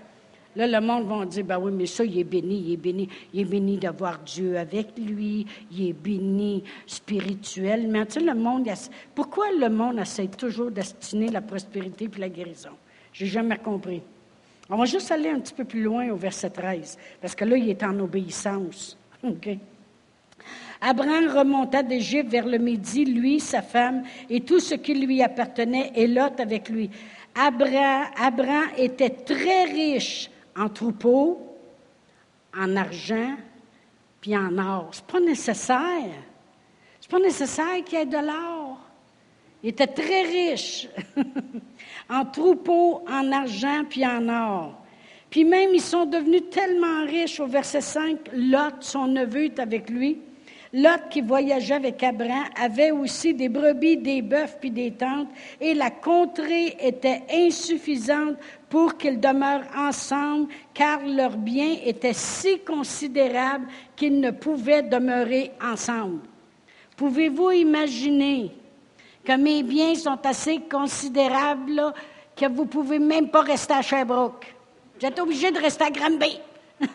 Là, 0.57 0.67
le 0.67 0.81
monde 0.85 1.07
va 1.07 1.25
dire, 1.27 1.45
ben 1.45 1.59
oui, 1.59 1.71
mais 1.73 1.87
ça, 1.87 2.05
il 2.05 2.19
est 2.19 2.25
béni, 2.25 2.65
il 2.67 2.73
est 2.73 2.77
béni, 2.77 3.09
il 3.33 3.41
est 3.41 3.45
béni 3.45 3.77
d'avoir 3.77 4.19
Dieu 4.21 4.59
avec 4.59 4.99
lui, 4.99 5.47
il 5.71 5.89
est 5.89 5.93
béni 5.93 6.65
spirituellement. 6.87 8.05
Tu 8.07 8.15
sais, 8.15 8.21
le 8.21 8.35
monde, 8.35 8.69
pourquoi 9.15 9.53
le 9.53 9.69
monde 9.69 9.99
essaie 10.01 10.27
toujours 10.29 10.71
d'estimer 10.71 11.29
la 11.29 11.43
prospérité 11.43 12.07
et 12.07 12.21
la 12.21 12.29
guérison? 12.29 12.71
J'ai 13.13 13.27
jamais 13.27 13.59
compris. 13.59 14.03
On 14.71 14.77
va 14.77 14.85
juste 14.85 15.11
aller 15.13 15.31
un 15.31 15.41
petit 15.41 15.55
peu 15.55 15.65
plus 15.65 15.83
loin 15.83 16.09
au 16.11 16.17
verset 16.17 16.51
13, 16.51 16.99
parce 17.21 17.35
que 17.35 17.45
là, 17.45 17.57
il 17.57 17.69
est 17.69 17.83
en 17.83 17.99
obéissance. 18.01 18.99
Abraham 20.81 21.29
remonta 21.29 21.83
d'Égypte 21.83 22.31
vers 22.31 22.47
le 22.47 22.59
midi, 22.59 23.05
lui, 23.05 23.41
sa 23.41 23.63
femme 23.63 24.03
et 24.31 24.41
tout 24.41 24.61
ce 24.61 24.75
qui 24.75 24.95
lui 24.95 25.23
appartenait, 25.23 25.93
et 25.95 26.07
Lot 26.07 26.39
avec 26.39 26.69
lui. 26.69 26.91
Abraham, 27.35 28.07
Abraham 28.17 28.69
était 28.77 29.11
très 29.11 29.65
riche 29.65 30.31
en 30.59 30.69
troupeaux, 30.69 31.41
en 32.57 32.77
argent, 32.77 33.37
puis 34.21 34.37
en 34.37 34.59
or. 34.59 34.89
Ce 34.93 35.01
n'est 35.01 35.07
pas 35.07 35.21
nécessaire. 35.21 36.15
Ce 37.01 37.07
n'est 37.07 37.11
pas 37.11 37.25
nécessaire 37.25 37.85
qu'il 37.85 37.99
y 37.99 38.03
ait 38.03 38.07
de 38.07 38.19
l'or. 38.19 38.81
Il 39.63 39.71
était 39.71 39.87
très 39.87 40.23
riche. 40.23 40.89
en 42.11 42.25
troupeaux, 42.25 43.03
en 43.09 43.33
argent, 43.33 43.85
puis 43.89 44.07
en 44.07 44.29
or. 44.29 44.75
Puis 45.31 45.45
même, 45.45 45.71
ils 45.75 45.81
sont 45.81 46.07
devenus 46.07 46.45
tellement 46.51 47.05
riches, 47.05 47.39
au 47.41 47.47
verset 47.47 47.81
5, 47.81 48.19
Lot, 48.33 48.77
son 48.81 49.09
neveu, 49.09 49.45
est 49.45 49.59
avec 49.59 49.91
lui. 49.91 50.19
Lot, 50.73 51.09
qui 51.11 51.21
voyageait 51.21 51.75
avec 51.75 52.03
Abraham, 52.03 52.45
avait 52.61 52.91
aussi 52.91 53.35
des 53.35 53.49
brebis, 53.49 53.97
des 53.97 54.23
bœufs, 54.23 54.57
puis 54.61 54.71
des 54.71 54.93
tentes, 54.93 55.29
et 55.61 55.75
la 55.75 55.91
contrée 55.91 56.77
était 56.81 57.23
insuffisante 57.33 58.37
pour 58.69 58.97
qu'ils 58.97 59.21
demeurent 59.21 59.67
ensemble, 59.77 60.49
car 60.75 61.01
leurs 61.05 61.37
biens 61.37 61.77
étaient 61.85 62.13
si 62.13 62.61
considérables 62.61 63.67
qu'ils 63.97 64.21
ne 64.21 64.31
pouvaient 64.31 64.83
demeurer 64.83 65.53
ensemble. 65.63 66.21
Pouvez-vous 66.97 67.51
imaginer 67.53 68.51
que 69.25 69.37
mes 69.37 69.63
biens 69.63 69.95
sont 69.95 70.19
assez 70.25 70.61
considérables 70.61 71.93
que 72.37 72.47
vous 72.47 72.65
ne 72.65 72.69
pouvez 72.69 72.99
même 72.99 73.31
pas 73.31 73.43
rester 73.43 73.75
à 73.75 73.83
Sherbrooke? 73.83 74.55
Vous 75.01 75.07
êtes 75.07 75.19
obligé 75.19 75.51
de 75.51 75.59
rester 75.59 75.85
à 75.85 75.91
Granby. 75.91 76.41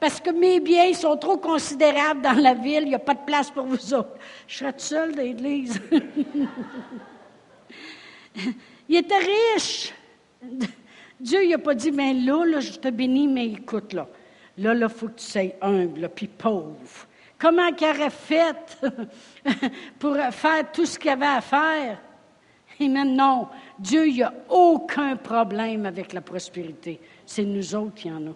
Parce 0.00 0.20
que 0.20 0.30
mes 0.30 0.60
biens 0.60 0.94
sont 0.94 1.16
trop 1.16 1.38
considérables 1.38 2.22
dans 2.22 2.40
la 2.40 2.54
ville, 2.54 2.82
il 2.82 2.90
n'y 2.90 2.94
a 2.94 3.00
pas 3.00 3.14
de 3.14 3.24
place 3.26 3.50
pour 3.50 3.64
vous 3.64 3.94
autres. 3.94 4.14
Je 4.46 4.66
toute 4.66 4.80
seule 4.80 5.12
dans 5.14 5.22
l'église. 5.22 5.80
il 8.88 8.96
était 8.96 9.18
riche. 9.54 9.92
Dieu 11.20 11.48
n'a 11.48 11.58
pas 11.58 11.74
dit, 11.74 11.90
mais 11.90 12.14
là, 12.14 12.44
là, 12.44 12.60
je 12.60 12.72
te 12.72 12.88
bénis, 12.88 13.28
mais 13.28 13.46
écoute, 13.46 13.92
là, 13.92 14.08
là, 14.56 14.74
il 14.74 14.88
faut 14.88 15.08
que 15.08 15.18
tu 15.18 15.24
sois 15.24 15.54
humble, 15.60 16.08
puis 16.14 16.28
pauvre. 16.28 17.06
Comment 17.38 17.72
qu'il 17.72 17.88
aurait 17.88 18.10
fait 18.10 18.80
pour 19.98 20.16
faire 20.16 20.72
tout 20.72 20.86
ce 20.86 20.98
qu'il 20.98 21.10
avait 21.10 21.26
à 21.26 21.40
faire? 21.40 22.00
Amen. 22.80 23.16
Non, 23.16 23.48
Dieu, 23.78 24.08
il 24.08 24.22
a 24.22 24.32
aucun 24.48 25.16
problème 25.16 25.86
avec 25.86 26.12
la 26.12 26.20
prospérité. 26.20 27.00
C'est 27.26 27.44
nous 27.44 27.74
autres 27.74 27.94
qui 27.94 28.10
en 28.10 28.28
a. 28.28 28.34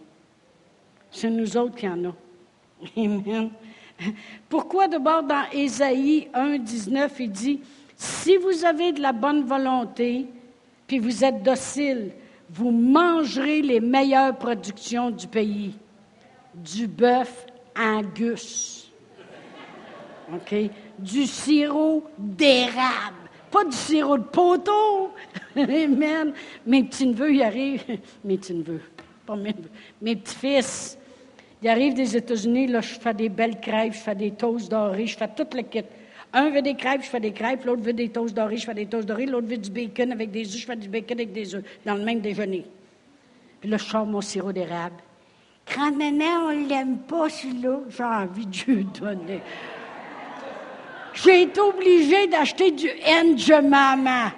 C'est 1.10 1.30
nous 1.30 1.56
autres 1.56 1.76
qui 1.76 1.88
en 1.88 2.04
a. 2.04 2.14
Amen. 2.96 3.50
Pourquoi 4.48 4.88
d'abord 4.88 5.22
dans 5.22 5.44
Ésaïe 5.52 6.28
1, 6.34 6.58
19, 6.58 7.12
il 7.20 7.30
dit, 7.30 7.60
si 7.96 8.36
vous 8.36 8.64
avez 8.64 8.92
de 8.92 9.00
la 9.00 9.12
bonne 9.12 9.44
volonté, 9.44 10.26
puis 10.92 10.98
vous 10.98 11.24
êtes 11.24 11.42
docile, 11.42 12.10
vous 12.50 12.70
mangerez 12.70 13.62
les 13.62 13.80
meilleures 13.80 14.36
productions 14.36 15.10
du 15.10 15.26
pays. 15.26 15.72
Du 16.54 16.86
bœuf 16.86 17.46
angus. 17.74 18.92
OK? 20.30 20.54
Du 20.98 21.24
sirop 21.24 22.04
d'érable. 22.18 23.30
Pas 23.50 23.64
du 23.64 23.74
sirop 23.74 24.18
de 24.18 24.24
poteau. 24.24 25.14
Amen. 25.56 26.34
Mes 26.66 26.84
petits-neveux, 26.84 27.36
ils 27.36 27.42
arrivent. 27.42 27.84
Mes 28.24 28.36
petits-neveux. 28.36 28.82
Pas 29.24 29.36
mes 29.36 29.54
Mes 30.02 30.16
petits-fils. 30.16 30.98
Ils 31.62 31.70
arrivent 31.70 31.94
des 31.94 32.14
États-Unis, 32.18 32.66
là, 32.66 32.82
je 32.82 33.00
fais 33.00 33.14
des 33.14 33.30
belles 33.30 33.60
crêpes, 33.60 33.94
je 33.94 33.98
fais 33.98 34.14
des 34.14 34.32
toasts 34.32 34.70
dorés, 34.70 35.06
je 35.06 35.16
fais 35.16 35.28
toute 35.28 35.54
le 35.54 35.62
kit. 35.62 35.84
Un 36.32 36.50
veut 36.50 36.62
des 36.62 36.74
crêpes, 36.74 37.02
je 37.02 37.08
fais 37.08 37.20
des 37.20 37.32
crêpes. 37.32 37.64
L'autre 37.64 37.82
veut 37.82 37.92
des 37.92 38.08
toasts 38.08 38.34
dorés, 38.34 38.56
je 38.56 38.64
fais 38.64 38.74
des 38.74 38.86
toasts 38.86 39.06
dorés. 39.06 39.26
L'autre 39.26 39.46
veut 39.46 39.58
du 39.58 39.70
bacon 39.70 40.12
avec 40.12 40.30
des 40.30 40.46
œufs, 40.46 40.60
je 40.60 40.66
fais 40.66 40.76
du 40.76 40.88
bacon 40.88 41.18
avec 41.18 41.32
des 41.32 41.54
œufs, 41.54 41.64
dans 41.84 41.94
le 41.94 42.04
même 42.04 42.20
déjeuner. 42.20 42.64
Puis 43.60 43.68
là, 43.68 43.76
je 43.76 43.84
sors 43.84 44.06
mon 44.06 44.20
sirop 44.20 44.52
d'érable. 44.52 44.96
Grand-maman, 45.66 46.48
on 46.48 46.68
l'aime 46.68 46.98
pas, 46.98 47.28
celui-là. 47.28 47.80
J'ai 47.88 48.02
envie 48.02 48.46
de 48.46 48.72
lui 48.72 48.84
donner. 48.84 49.40
J'ai 51.14 51.42
été 51.42 51.60
obligée 51.60 52.26
d'acheter 52.26 52.70
du 52.70 52.88
N 52.88 53.36
maman. 53.68 54.30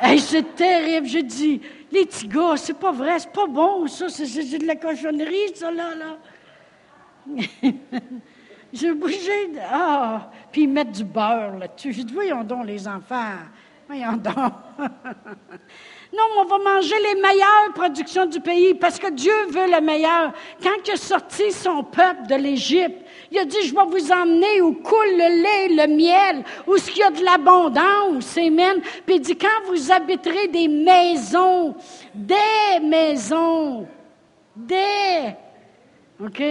Hey, 0.00 0.20
c'est 0.20 0.54
terrible. 0.54 1.06
J'ai 1.06 1.22
dit, 1.22 1.60
les 1.90 2.06
petits 2.06 2.28
gars, 2.28 2.56
c'est 2.56 2.78
pas 2.78 2.92
vrai, 2.92 3.18
c'est 3.18 3.32
pas 3.32 3.46
bon, 3.46 3.86
ça, 3.86 4.08
c'est 4.08 4.58
de 4.58 4.66
la 4.66 4.76
cochonnerie, 4.76 5.54
ça, 5.54 5.70
là, 5.70 5.94
là. 5.94 6.18
J'ai 8.74 8.92
bougé. 8.92 9.48
De... 9.54 9.60
Ah! 9.72 10.30
Puis 10.50 10.66
mettent 10.66 10.92
du 10.92 11.04
beurre 11.04 11.56
là-dessus. 11.58 11.92
J'ai 11.92 12.04
dit, 12.04 12.12
voyons 12.12 12.42
donc, 12.42 12.66
les 12.66 12.88
enfants. 12.88 13.38
Voyons 13.86 14.16
donc. 14.16 14.34
non, 16.12 16.24
on 16.38 16.44
va 16.44 16.58
manger 16.58 16.94
les 17.02 17.20
meilleures 17.20 17.72
productions 17.74 18.26
du 18.26 18.40
pays 18.40 18.74
parce 18.74 18.98
que 18.98 19.10
Dieu 19.10 19.32
veut 19.48 19.70
le 19.70 19.80
meilleur. 19.80 20.32
Quand 20.60 20.70
il 20.86 20.92
a 20.92 20.96
sorti 20.96 21.52
son 21.52 21.84
peuple 21.84 22.26
de 22.28 22.34
l'Égypte, 22.34 23.06
il 23.30 23.38
a 23.38 23.44
dit, 23.44 23.62
je 23.62 23.74
vais 23.74 23.84
vous 23.86 24.10
emmener 24.10 24.60
où 24.62 24.72
coule 24.72 25.12
le 25.12 25.42
lait, 25.42 25.86
le 25.86 25.94
miel, 25.94 26.44
où 26.66 26.76
il 26.76 26.96
y 26.96 27.02
a 27.02 27.10
de 27.10 27.22
l'abondance. 27.22 28.36
Amen. 28.38 28.80
Puis 29.06 29.16
il 29.16 29.20
dit, 29.20 29.36
quand 29.36 29.68
vous 29.68 29.92
habiterez 29.92 30.48
des 30.48 30.66
maisons, 30.66 31.76
des 32.12 32.80
maisons, 32.82 33.86
des, 34.56 35.34
OK? 36.20 36.42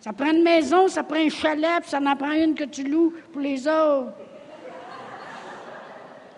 Ça 0.00 0.14
prend 0.14 0.30
une 0.30 0.42
maison, 0.42 0.88
ça 0.88 1.02
prend 1.02 1.16
un 1.18 1.28
chalet, 1.28 1.84
ça 1.84 1.98
en 1.98 2.16
prend 2.16 2.32
une 2.32 2.54
que 2.54 2.64
tu 2.64 2.84
loues 2.84 3.12
pour 3.32 3.42
les 3.42 3.68
autres. 3.68 4.14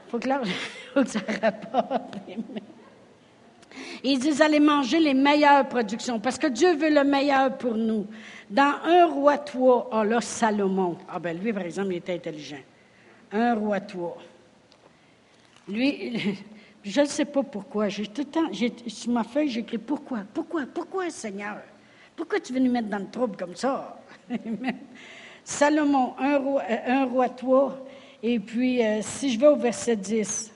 Faut 0.09 0.19
que, 0.19 0.29
faut 0.95 1.03
que 1.05 1.09
ça 1.09 1.21
rapporte. 1.41 2.17
Ils 4.03 4.19
disent 4.19 4.43
allez 4.43 4.59
manger 4.59 4.99
les 4.99 5.15
meilleures 5.15 5.69
productions, 5.69 6.19
parce 6.19 6.39
que 6.39 6.49
Dieu 6.49 6.75
veut 6.75 6.91
le 6.91 7.05
meilleur 7.05 7.57
pour 7.57 7.75
nous. 7.75 8.07
Dans 8.51 8.75
un 8.85 9.07
roi 9.07 9.39
toi, 9.39 9.89
oh 9.93 10.03
là, 10.03 10.21
Salomon. 10.21 10.99
Ah 11.09 11.21
ben 11.21 11.39
lui, 11.39 11.53
par 11.53 11.63
exemple, 11.63 11.93
il 11.93 11.99
était 11.99 12.15
intelligent. 12.15 12.61
Un 13.31 13.55
roi 13.55 13.81
toi. 13.81 14.19
Lui, 15.69 16.37
je 16.85 17.01
ne 17.01 17.07
sais 17.07 17.25
pas 17.25 17.45
pourquoi. 17.45 17.89
J'ai 17.89 18.09
tout 18.09 18.23
le 18.23 18.25
temps, 18.25 18.51
sur 18.89 19.13
ma 19.13 19.23
feuille, 19.23 19.49
j'écris 19.49 19.79
pourquoi, 19.79 20.25
pourquoi, 20.35 20.63
pourquoi, 20.67 21.09
Seigneur? 21.09 21.59
Pourquoi 22.17 22.41
tu 22.41 22.53
veux 22.53 22.61
nous 22.61 22.71
mettre 22.71 22.89
dans 22.89 22.99
le 22.99 23.11
trouble 23.11 23.37
comme 23.37 23.57
ça? 23.57 24.01
Salomon, 25.45 26.15
un 26.19 26.39
roi, 26.39 26.63
euh, 26.71 26.77
un 26.87 27.05
roi 27.07 27.29
toi. 27.29 27.85
Et 28.23 28.39
puis, 28.39 28.85
euh, 28.85 29.01
si 29.03 29.33
je 29.33 29.41
vais 29.41 29.49
au 29.49 29.57
verset 29.57 29.97
10, 29.97 30.53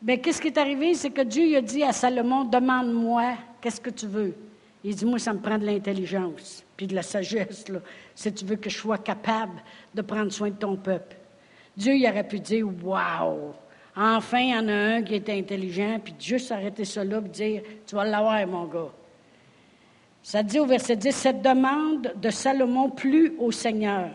bien, 0.00 0.16
qu'est-ce 0.16 0.40
qui 0.40 0.48
est 0.48 0.58
arrivé? 0.58 0.94
C'est 0.94 1.10
que 1.10 1.22
Dieu 1.22 1.56
a 1.56 1.60
dit 1.60 1.82
à 1.82 1.92
Salomon, 1.92 2.44
demande-moi, 2.44 3.34
qu'est-ce 3.60 3.80
que 3.80 3.90
tu 3.90 4.06
veux? 4.06 4.34
Il 4.82 4.94
dit, 4.94 5.04
moi, 5.04 5.18
ça 5.18 5.32
me 5.32 5.40
prend 5.40 5.58
de 5.58 5.66
l'intelligence, 5.66 6.64
puis 6.76 6.86
de 6.86 6.94
la 6.94 7.02
sagesse, 7.02 7.64
si 8.14 8.32
tu 8.32 8.44
veux 8.44 8.56
que 8.56 8.70
je 8.70 8.78
sois 8.78 8.98
capable 8.98 9.60
de 9.94 10.00
prendre 10.00 10.32
soin 10.32 10.48
de 10.48 10.54
ton 10.54 10.76
peuple. 10.76 11.16
Dieu, 11.76 11.94
il 11.94 12.06
aurait 12.08 12.26
pu 12.26 12.40
dire, 12.40 12.66
wow! 12.82 13.52
Enfin, 13.94 14.38
il 14.38 14.50
y 14.50 14.54
en 14.54 14.68
a 14.68 14.72
un 14.72 15.02
qui 15.02 15.14
est 15.14 15.28
intelligent, 15.28 15.98
puis 16.02 16.14
juste 16.18 16.52
arrêter 16.52 16.84
ça 16.84 17.02
là, 17.02 17.18
et 17.18 17.28
dire, 17.28 17.62
tu 17.86 17.94
vas 17.94 18.04
l'avoir, 18.04 18.46
mon 18.46 18.66
gars. 18.66 18.92
Ça 20.26 20.42
dit 20.42 20.58
au 20.58 20.66
verset 20.66 20.96
10, 20.96 21.12
cette 21.14 21.42
demande 21.42 22.12
de 22.20 22.30
Salomon 22.30 22.90
plut 22.90 23.34
au 23.38 23.52
Seigneur. 23.52 24.10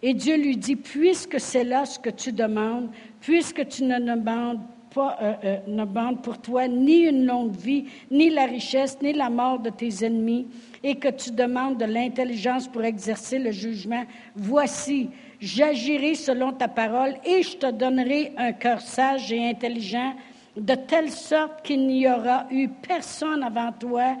Et 0.00 0.14
Dieu 0.14 0.36
lui 0.36 0.56
dit, 0.56 0.76
puisque 0.76 1.40
c'est 1.40 1.64
là 1.64 1.84
ce 1.84 1.98
que 1.98 2.08
tu 2.08 2.30
demandes, 2.30 2.88
puisque 3.20 3.66
tu 3.66 3.82
ne 3.82 3.98
demandes 3.98 4.60
pas, 4.94 5.18
euh, 5.20 5.32
euh, 5.42 5.56
ne 5.66 5.84
demandes 5.84 6.22
pour 6.22 6.38
toi 6.40 6.68
ni 6.68 6.98
une 6.98 7.26
longue 7.26 7.56
vie, 7.56 7.86
ni 8.12 8.30
la 8.30 8.44
richesse, 8.44 8.98
ni 9.02 9.12
la 9.12 9.28
mort 9.28 9.58
de 9.58 9.70
tes 9.70 10.04
ennemis, 10.04 10.46
et 10.84 10.94
que 10.94 11.08
tu 11.08 11.32
demandes 11.32 11.78
de 11.78 11.86
l'intelligence 11.86 12.68
pour 12.68 12.84
exercer 12.84 13.40
le 13.40 13.50
jugement, 13.50 14.04
voici, 14.36 15.10
j'agirai 15.40 16.14
selon 16.14 16.52
ta 16.52 16.68
parole 16.68 17.16
et 17.24 17.42
je 17.42 17.56
te 17.56 17.72
donnerai 17.72 18.34
un 18.36 18.52
cœur 18.52 18.80
sage 18.80 19.32
et 19.32 19.44
intelligent, 19.44 20.14
de 20.56 20.76
telle 20.76 21.10
sorte 21.10 21.62
qu'il 21.62 21.88
n'y 21.88 22.06
aura 22.06 22.46
eu 22.52 22.68
personne 22.68 23.42
avant 23.42 23.72
toi 23.72 24.14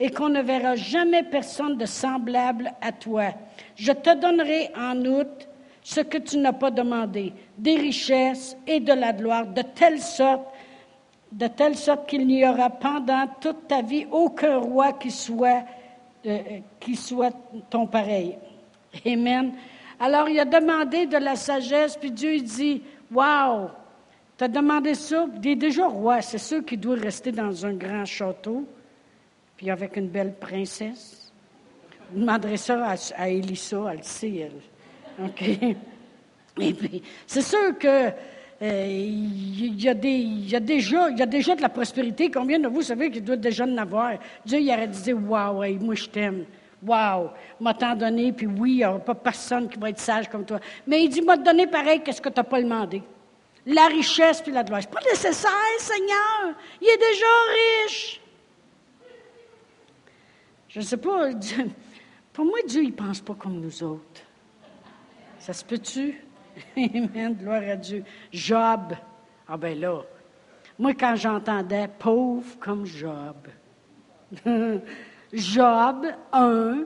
et 0.00 0.10
qu'on 0.10 0.30
ne 0.30 0.40
verra 0.40 0.76
jamais 0.76 1.22
personne 1.22 1.76
de 1.76 1.84
semblable 1.84 2.72
à 2.80 2.90
toi. 2.90 3.34
Je 3.76 3.92
te 3.92 4.18
donnerai 4.18 4.70
en 4.74 4.96
outre 5.04 5.46
ce 5.82 6.00
que 6.00 6.16
tu 6.16 6.38
n'as 6.38 6.54
pas 6.54 6.70
demandé, 6.70 7.34
des 7.58 7.76
richesses 7.76 8.56
et 8.66 8.80
de 8.80 8.94
la 8.94 9.12
gloire, 9.12 9.46
de 9.46 9.62
telle 9.62 10.00
sorte, 10.00 10.46
de 11.30 11.46
telle 11.46 11.76
sorte 11.76 12.08
qu'il 12.08 12.26
n'y 12.26 12.46
aura 12.46 12.70
pendant 12.70 13.26
toute 13.40 13.68
ta 13.68 13.82
vie 13.82 14.06
aucun 14.10 14.56
roi 14.56 14.94
qui 14.94 15.10
soit, 15.10 15.64
euh, 16.26 16.38
qui 16.80 16.96
soit 16.96 17.34
ton 17.68 17.86
pareil. 17.86 18.38
Amen. 19.06 19.52
Alors 19.98 20.28
il 20.30 20.40
a 20.40 20.46
demandé 20.46 21.06
de 21.06 21.18
la 21.18 21.36
sagesse, 21.36 21.96
puis 21.96 22.10
Dieu 22.10 22.40
dit, 22.40 22.82
Wow, 23.12 23.70
tu 24.38 24.44
as 24.44 24.48
demandé 24.48 24.94
ça, 24.94 25.26
il 25.42 25.50
est 25.50 25.56
déjà 25.56 25.86
roi, 25.86 26.22
c'est 26.22 26.38
sûr 26.38 26.64
qu'il 26.64 26.80
doit 26.80 26.96
rester 26.96 27.32
dans 27.32 27.66
un 27.66 27.74
grand 27.74 28.06
château 28.06 28.66
puis 29.60 29.68
avec 29.68 29.98
une 29.98 30.08
belle 30.08 30.32
princesse. 30.40 31.30
Vous 32.10 32.20
demanderez 32.20 32.56
ça 32.56 32.82
à, 32.82 32.94
à 33.14 33.28
Elissa, 33.28 33.76
elle 33.90 33.98
le 33.98 34.02
sait. 34.02 34.50
OK? 35.22 35.42
Et 36.58 36.72
puis, 36.72 37.02
c'est 37.26 37.42
sûr 37.42 37.76
que 37.78 38.08
euh, 38.62 38.86
il 38.88 39.78
y, 39.78 39.86
a 39.86 39.92
y, 39.92 40.54
a 40.54 40.60
déjà, 40.60 41.10
de 41.10 41.60
la 41.60 41.68
prospérité. 41.68 42.30
Combien 42.30 42.58
de 42.58 42.68
vous 42.68 42.80
savez 42.80 43.10
qu'il 43.10 43.22
doit 43.22 43.36
déjà 43.36 43.64
en 43.64 43.76
avoir? 43.76 44.14
Dieu, 44.46 44.60
il 44.60 44.72
aurait 44.72 44.88
dit, 44.88 45.12
waouh, 45.12 45.62
moi 45.78 45.94
je 45.94 46.06
t'aime. 46.06 46.46
Waouh, 46.82 47.28
m'a 47.60 47.74
tant 47.74 47.94
donné, 47.94 48.32
puis 48.32 48.46
oui, 48.46 48.70
il 48.70 48.76
n'y 48.76 48.86
aura 48.86 48.98
pas 48.98 49.14
personne 49.14 49.68
qui 49.68 49.78
va 49.78 49.90
être 49.90 50.00
sage 50.00 50.30
comme 50.30 50.46
toi. 50.46 50.58
Mais 50.86 51.04
il 51.04 51.10
dit, 51.10 51.20
m'a 51.20 51.36
donné 51.36 51.66
pareil, 51.66 52.00
qu'est-ce 52.02 52.22
que 52.22 52.30
tu 52.30 52.40
n'as 52.40 52.44
pas 52.44 52.62
demandé? 52.62 53.02
La 53.66 53.88
richesse 53.88 54.40
puis 54.40 54.52
la 54.52 54.64
gloire. 54.64 54.80
Pas 54.86 55.00
nécessaire, 55.06 55.50
Seigneur. 55.80 56.54
Il 56.80 56.88
est 56.88 56.96
déjà 56.96 57.26
riche. 57.84 58.19
Je 60.70 60.78
ne 60.78 60.84
sais 60.84 60.96
pas, 60.96 61.30
pour 62.32 62.44
moi, 62.44 62.58
Dieu, 62.66 62.84
il 62.84 62.90
ne 62.90 62.94
pense 62.94 63.20
pas 63.20 63.34
comme 63.34 63.60
nous 63.60 63.82
autres. 63.82 64.22
Ça 65.38 65.52
se 65.52 65.64
peut-tu? 65.64 66.22
Amen, 66.76 67.34
gloire 67.34 67.62
à 67.68 67.76
Dieu. 67.76 68.04
Job, 68.32 68.94
ah 69.48 69.56
ben 69.56 69.78
là, 69.78 70.02
Moi, 70.78 70.94
quand 70.94 71.16
j'entendais 71.16 71.88
pauvre 71.98 72.56
comme 72.60 72.86
Job, 72.86 73.48
Job 75.32 76.06
1, 76.32 76.84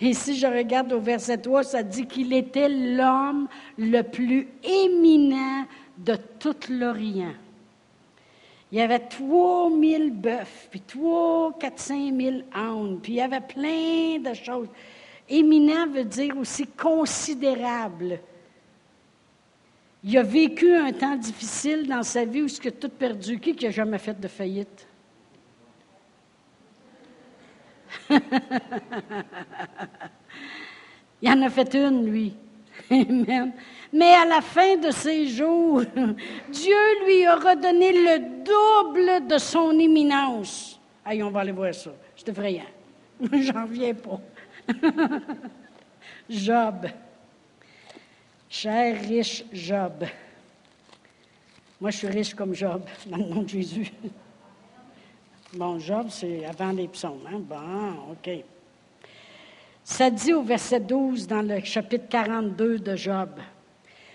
et 0.00 0.12
si 0.12 0.36
je 0.36 0.46
regarde 0.46 0.92
au 0.92 1.00
verset 1.00 1.38
3, 1.38 1.62
ça 1.62 1.82
dit 1.82 2.06
qu'il 2.06 2.32
était 2.32 2.68
l'homme 2.68 3.48
le 3.78 4.02
plus 4.02 4.48
éminent 4.64 5.64
de 5.96 6.16
tout 6.38 6.56
l'Orient. 6.68 7.34
Il 8.72 8.78
y 8.78 8.80
avait 8.80 9.00
3000 9.00 10.10
bœufs, 10.12 10.68
puis 10.70 10.80
3, 10.80 11.58
400 11.60 12.10
000 12.18 12.36
ânes, 12.54 13.00
puis 13.02 13.12
il 13.12 13.16
y 13.16 13.20
avait 13.20 13.42
plein 13.42 14.18
de 14.18 14.32
choses. 14.32 14.68
Éminent 15.28 15.86
veut 15.88 16.04
dire 16.04 16.38
aussi 16.38 16.66
considérable. 16.66 18.18
Il 20.02 20.16
a 20.16 20.22
vécu 20.22 20.74
un 20.74 20.90
temps 20.90 21.16
difficile 21.16 21.86
dans 21.86 22.02
sa 22.02 22.24
vie 22.24 22.40
où 22.42 22.46
il 22.46 22.68
a 22.68 22.70
tout 22.72 22.88
perdu. 22.88 23.38
Qui 23.38 23.54
n'a 23.62 23.70
jamais 23.70 23.98
fait 23.98 24.18
de 24.18 24.26
faillite? 24.26 24.88
il 31.20 31.28
en 31.28 31.42
a 31.42 31.50
fait 31.50 31.74
une, 31.74 32.06
lui. 32.06 32.34
Amen. 32.90 33.52
Mais 33.92 34.14
à 34.14 34.24
la 34.24 34.40
fin 34.40 34.76
de 34.76 34.90
ses 34.90 35.26
jours, 35.26 35.82
Dieu 36.50 37.04
lui 37.04 37.26
a 37.26 37.36
redonné 37.36 37.92
le 37.92 38.18
double 38.42 39.26
de 39.26 39.36
son 39.38 39.78
éminence. 39.78 40.80
Allez, 41.04 41.22
on 41.22 41.30
va 41.30 41.40
aller 41.40 41.52
voir 41.52 41.74
ça. 41.74 41.90
C'est 42.16 42.28
effrayant. 42.30 42.64
J'en 43.32 43.64
reviens 43.64 43.94
pas. 43.94 44.20
Job. 46.30 46.86
Cher 48.48 49.00
riche 49.00 49.44
Job. 49.52 50.04
Moi, 51.80 51.90
je 51.90 51.96
suis 51.98 52.06
riche 52.06 52.34
comme 52.34 52.54
Job, 52.54 52.84
dans 53.06 53.16
le 53.16 53.24
nom 53.24 53.42
de 53.42 53.48
Jésus. 53.48 53.92
Bon, 55.54 55.78
Job, 55.78 56.06
c'est 56.08 56.46
avant 56.46 56.70
les 56.70 56.88
psaumes. 56.88 57.26
Hein? 57.26 57.40
Bon, 57.40 58.12
OK. 58.12 58.30
Ça 59.84 60.10
dit 60.10 60.32
au 60.32 60.42
verset 60.42 60.80
12 60.80 61.26
dans 61.26 61.42
le 61.42 61.60
chapitre 61.64 62.08
42 62.08 62.78
de 62.78 62.96
Job. 62.96 63.30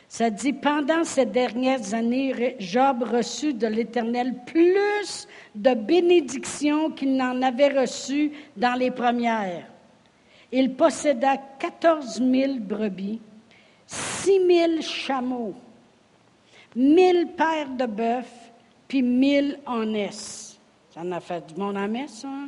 Ça 0.08 0.30
dit, 0.30 0.54
pendant 0.54 1.04
ces 1.04 1.26
dernières 1.26 1.94
années, 1.94 2.56
Job 2.60 3.04
reçut 3.04 3.54
de 3.54 3.68
l'Éternel 3.68 4.36
plus 4.46 5.28
de 5.54 5.74
bénédictions 5.74 6.92
qu'il 6.92 7.18
n'en 7.18 7.42
avait 7.42 7.80
reçu 7.80 8.32
dans 8.56 8.74
les 8.74 8.92
premières. 8.92 9.68
Il 10.52 10.76
posséda 10.76 11.36
14 11.60 12.22
000 12.22 12.60
brebis, 12.60 13.20
6 13.86 14.48
000 14.48 14.82
chameaux, 14.82 15.56
1000 16.76 17.34
paires 17.36 17.70
de 17.78 17.86
bœufs, 17.86 18.52
puis 18.88 19.02
1000 19.02 19.60
ânesses. 19.68 20.58
Ça 20.94 21.02
en 21.02 21.12
a 21.12 21.20
fait 21.20 21.54
du 21.54 21.60
monde 21.60 21.76
à 21.76 21.88
messe. 21.88 22.24
Hein? 22.24 22.48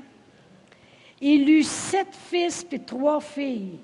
Il 1.19 1.49
eut 1.49 1.63
sept 1.63 2.15
fils 2.15 2.63
puis 2.63 2.79
trois 2.79 3.19
filles. 3.19 3.79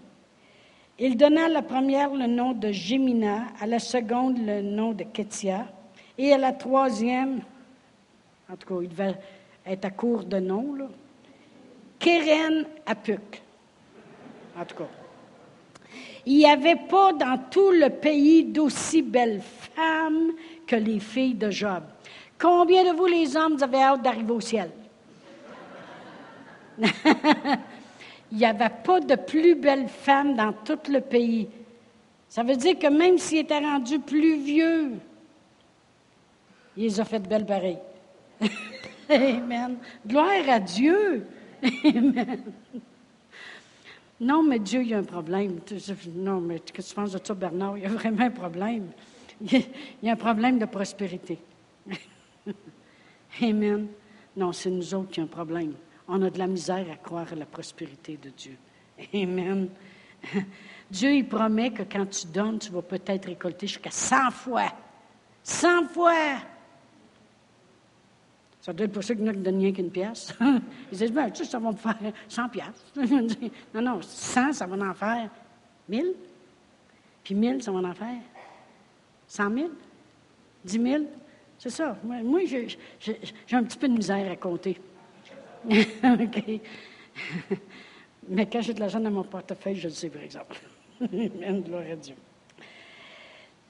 Il 0.97 1.17
donna 1.17 1.45
à 1.45 1.49
la 1.49 1.61
première 1.61 2.13
le 2.13 2.25
nom 2.25 2.53
de 2.53 2.71
Gémina, 2.71 3.47
à 3.59 3.67
la 3.67 3.79
seconde 3.79 4.37
le 4.37 4.61
nom 4.61 4.93
de 4.93 5.03
Ketia, 5.03 5.65
et 6.17 6.31
à 6.31 6.37
la 6.37 6.53
troisième, 6.53 7.41
en 8.49 8.55
tout 8.55 8.67
cas, 8.67 8.81
il 8.81 8.87
devait 8.87 9.15
être 9.65 9.83
à 9.83 9.89
court 9.89 10.23
de 10.23 10.39
nom, 10.39 10.73
là, 10.75 10.85
Keren 11.99 12.65
Apuk. 12.85 13.41
En 14.57 14.63
tout 14.63 14.75
cas. 14.75 14.87
Il 16.25 16.37
n'y 16.37 16.45
avait 16.45 16.77
pas 16.77 17.11
dans 17.11 17.39
tout 17.51 17.71
le 17.71 17.89
pays 17.89 18.45
d'aussi 18.45 19.01
belles 19.01 19.41
femmes 19.41 20.31
que 20.65 20.77
les 20.77 21.01
filles 21.01 21.35
de 21.35 21.49
Job. 21.49 21.83
Combien 22.39 22.85
de 22.85 22.97
vous, 22.97 23.05
les 23.05 23.35
hommes, 23.35 23.55
vous 23.57 23.63
avez 23.63 23.81
hâte 23.81 24.01
d'arriver 24.01 24.31
au 24.31 24.39
ciel? 24.39 24.69
il 28.31 28.37
n'y 28.37 28.45
avait 28.45 28.69
pas 28.83 28.99
de 28.99 29.15
plus 29.15 29.55
belle 29.55 29.87
femme 29.87 30.35
dans 30.35 30.53
tout 30.53 30.79
le 30.89 31.01
pays. 31.01 31.47
Ça 32.27 32.43
veut 32.43 32.55
dire 32.55 32.77
que 32.77 32.87
même 32.87 33.17
s'il 33.17 33.39
était 33.39 33.59
rendu 33.59 33.99
plus 33.99 34.37
vieux, 34.43 34.93
il 36.75 36.83
les 36.83 36.99
a 36.99 37.05
fait 37.05 37.19
belles 37.19 37.45
pareilles. 37.45 37.79
Amen. 39.09 39.77
Gloire 40.05 40.49
à 40.49 40.59
Dieu. 40.59 41.27
Amen. 41.83 42.43
Non, 44.19 44.43
mais 44.43 44.59
Dieu, 44.59 44.81
il 44.81 44.89
y 44.89 44.93
a 44.93 44.97
un 44.97 45.03
problème. 45.03 45.59
Non, 46.15 46.41
mais 46.41 46.59
que 46.59 46.81
tu 46.81 46.95
penses 46.95 47.11
de 47.11 47.19
ça, 47.23 47.33
Bernard? 47.33 47.77
Il 47.77 47.83
y 47.83 47.85
a 47.85 47.89
vraiment 47.89 48.23
un 48.23 48.31
problème. 48.31 48.87
Il 49.41 49.63
y 50.03 50.09
a 50.09 50.13
un 50.13 50.17
problème 50.17 50.57
de 50.57 50.65
prospérité. 50.65 51.37
Amen. 53.41 53.87
Non, 54.35 54.51
c'est 54.51 54.69
nous 54.69 54.93
autres 54.93 55.11
qui 55.11 55.19
avons 55.19 55.29
un 55.29 55.31
problème 55.31 55.73
on 56.07 56.21
a 56.21 56.29
de 56.29 56.39
la 56.39 56.47
misère 56.47 56.85
à 56.91 56.95
croire 56.95 57.31
à 57.31 57.35
la 57.35 57.45
prospérité 57.45 58.17
de 58.17 58.29
Dieu. 58.29 58.57
Amen. 59.13 59.69
Dieu, 60.91 61.13
il 61.13 61.27
promet 61.27 61.71
que 61.71 61.83
quand 61.83 62.05
tu 62.05 62.27
donnes, 62.27 62.59
tu 62.59 62.71
vas 62.71 62.81
peut-être 62.81 63.25
récolter 63.25 63.67
jusqu'à 63.67 63.91
100 63.91 64.31
fois. 64.31 64.71
100 65.43 65.87
fois! 65.87 66.37
Ça 68.61 68.73
doit 68.73 68.85
être 68.85 68.93
pour 68.93 69.03
ceux 69.03 69.13
qui 69.13 69.21
ne 69.21 69.31
donnent 69.31 69.59
rien 69.59 69.71
qu'une 69.71 69.91
pièce. 69.91 70.33
Ils 70.91 70.97
disent, 70.97 71.11
ben, 71.11 71.33
ça 71.33 71.59
va 71.59 71.71
me 71.71 71.77
faire 71.77 71.97
100 72.27 72.49
pièces. 72.49 72.93
non, 73.73 73.81
non, 73.81 74.01
100, 74.01 74.53
ça 74.53 74.65
va 74.65 74.89
en 74.89 74.93
faire 74.93 75.29
1000. 75.87 76.13
Puis 77.23 77.35
1000, 77.35 77.61
ça 77.61 77.71
va 77.71 77.79
en 77.87 77.93
faire 77.93 78.21
100 79.27 79.53
000. 79.53 79.69
10 80.63 80.81
000. 80.81 81.03
C'est 81.59 81.69
ça. 81.69 81.95
Moi, 82.03 82.41
j'ai 82.45 82.77
un 83.51 83.63
petit 83.63 83.77
peu 83.77 83.87
de 83.87 83.93
misère 83.93 84.31
à 84.31 84.35
compter. 84.35 84.79
OK. 86.03 86.61
Mais 88.27 88.47
quand 88.47 88.61
j'ai 88.61 88.73
de 88.73 88.79
l'argent 88.79 88.99
dans 88.99 89.11
mon 89.11 89.23
portefeuille, 89.23 89.75
je 89.75 89.87
le 89.87 89.93
sais, 89.93 90.09
par 90.09 90.21
exemple. 90.21 90.57
Amen, 91.01 91.61
gloire 91.61 91.83
à 91.91 91.95
Dieu. 91.95 92.15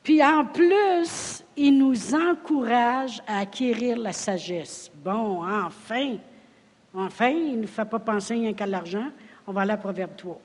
Puis 0.04 0.24
en 0.24 0.46
plus, 0.46 1.44
il 1.58 1.78
nous 1.78 2.14
encourage 2.14 3.22
à 3.26 3.40
acquérir 3.40 3.98
la 3.98 4.14
sagesse. 4.14 4.92
Bon, 5.04 5.44
enfin, 5.44 6.18
enfin, 6.94 7.30
il 7.30 7.56
ne 7.56 7.62
nous 7.62 7.68
fait 7.68 7.86
pas 7.86 7.98
penser 8.00 8.36
rien 8.36 8.54
qu'à 8.54 8.68
l'argent. 8.68 9.10
On 9.48 9.52
va 9.52 9.62
aller 9.62 9.72
à 9.72 9.78
Proverbe 9.78 10.16
3. 10.16 10.40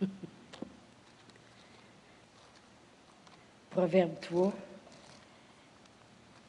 Proverbe 3.70 4.18
3. 4.20 4.52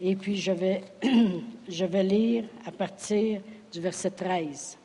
Et 0.02 0.16
puis 0.16 0.36
je 0.36 0.52
vais, 0.52 0.82
je 1.70 1.86
vais 1.86 2.04
lire 2.04 2.46
à 2.66 2.72
partir 2.72 3.42
du 3.72 3.80
verset 3.80 4.12
13. 4.12 4.78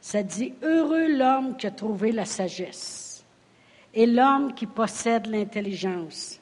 Ça 0.00 0.22
dit, 0.22 0.54
Heureux 0.62 1.08
l'homme 1.16 1.56
qui 1.56 1.66
a 1.66 1.70
trouvé 1.70 2.12
la 2.12 2.24
sagesse 2.24 3.24
et 3.92 4.06
l'homme 4.06 4.54
qui 4.54 4.66
possède 4.66 5.26
l'intelligence, 5.26 6.40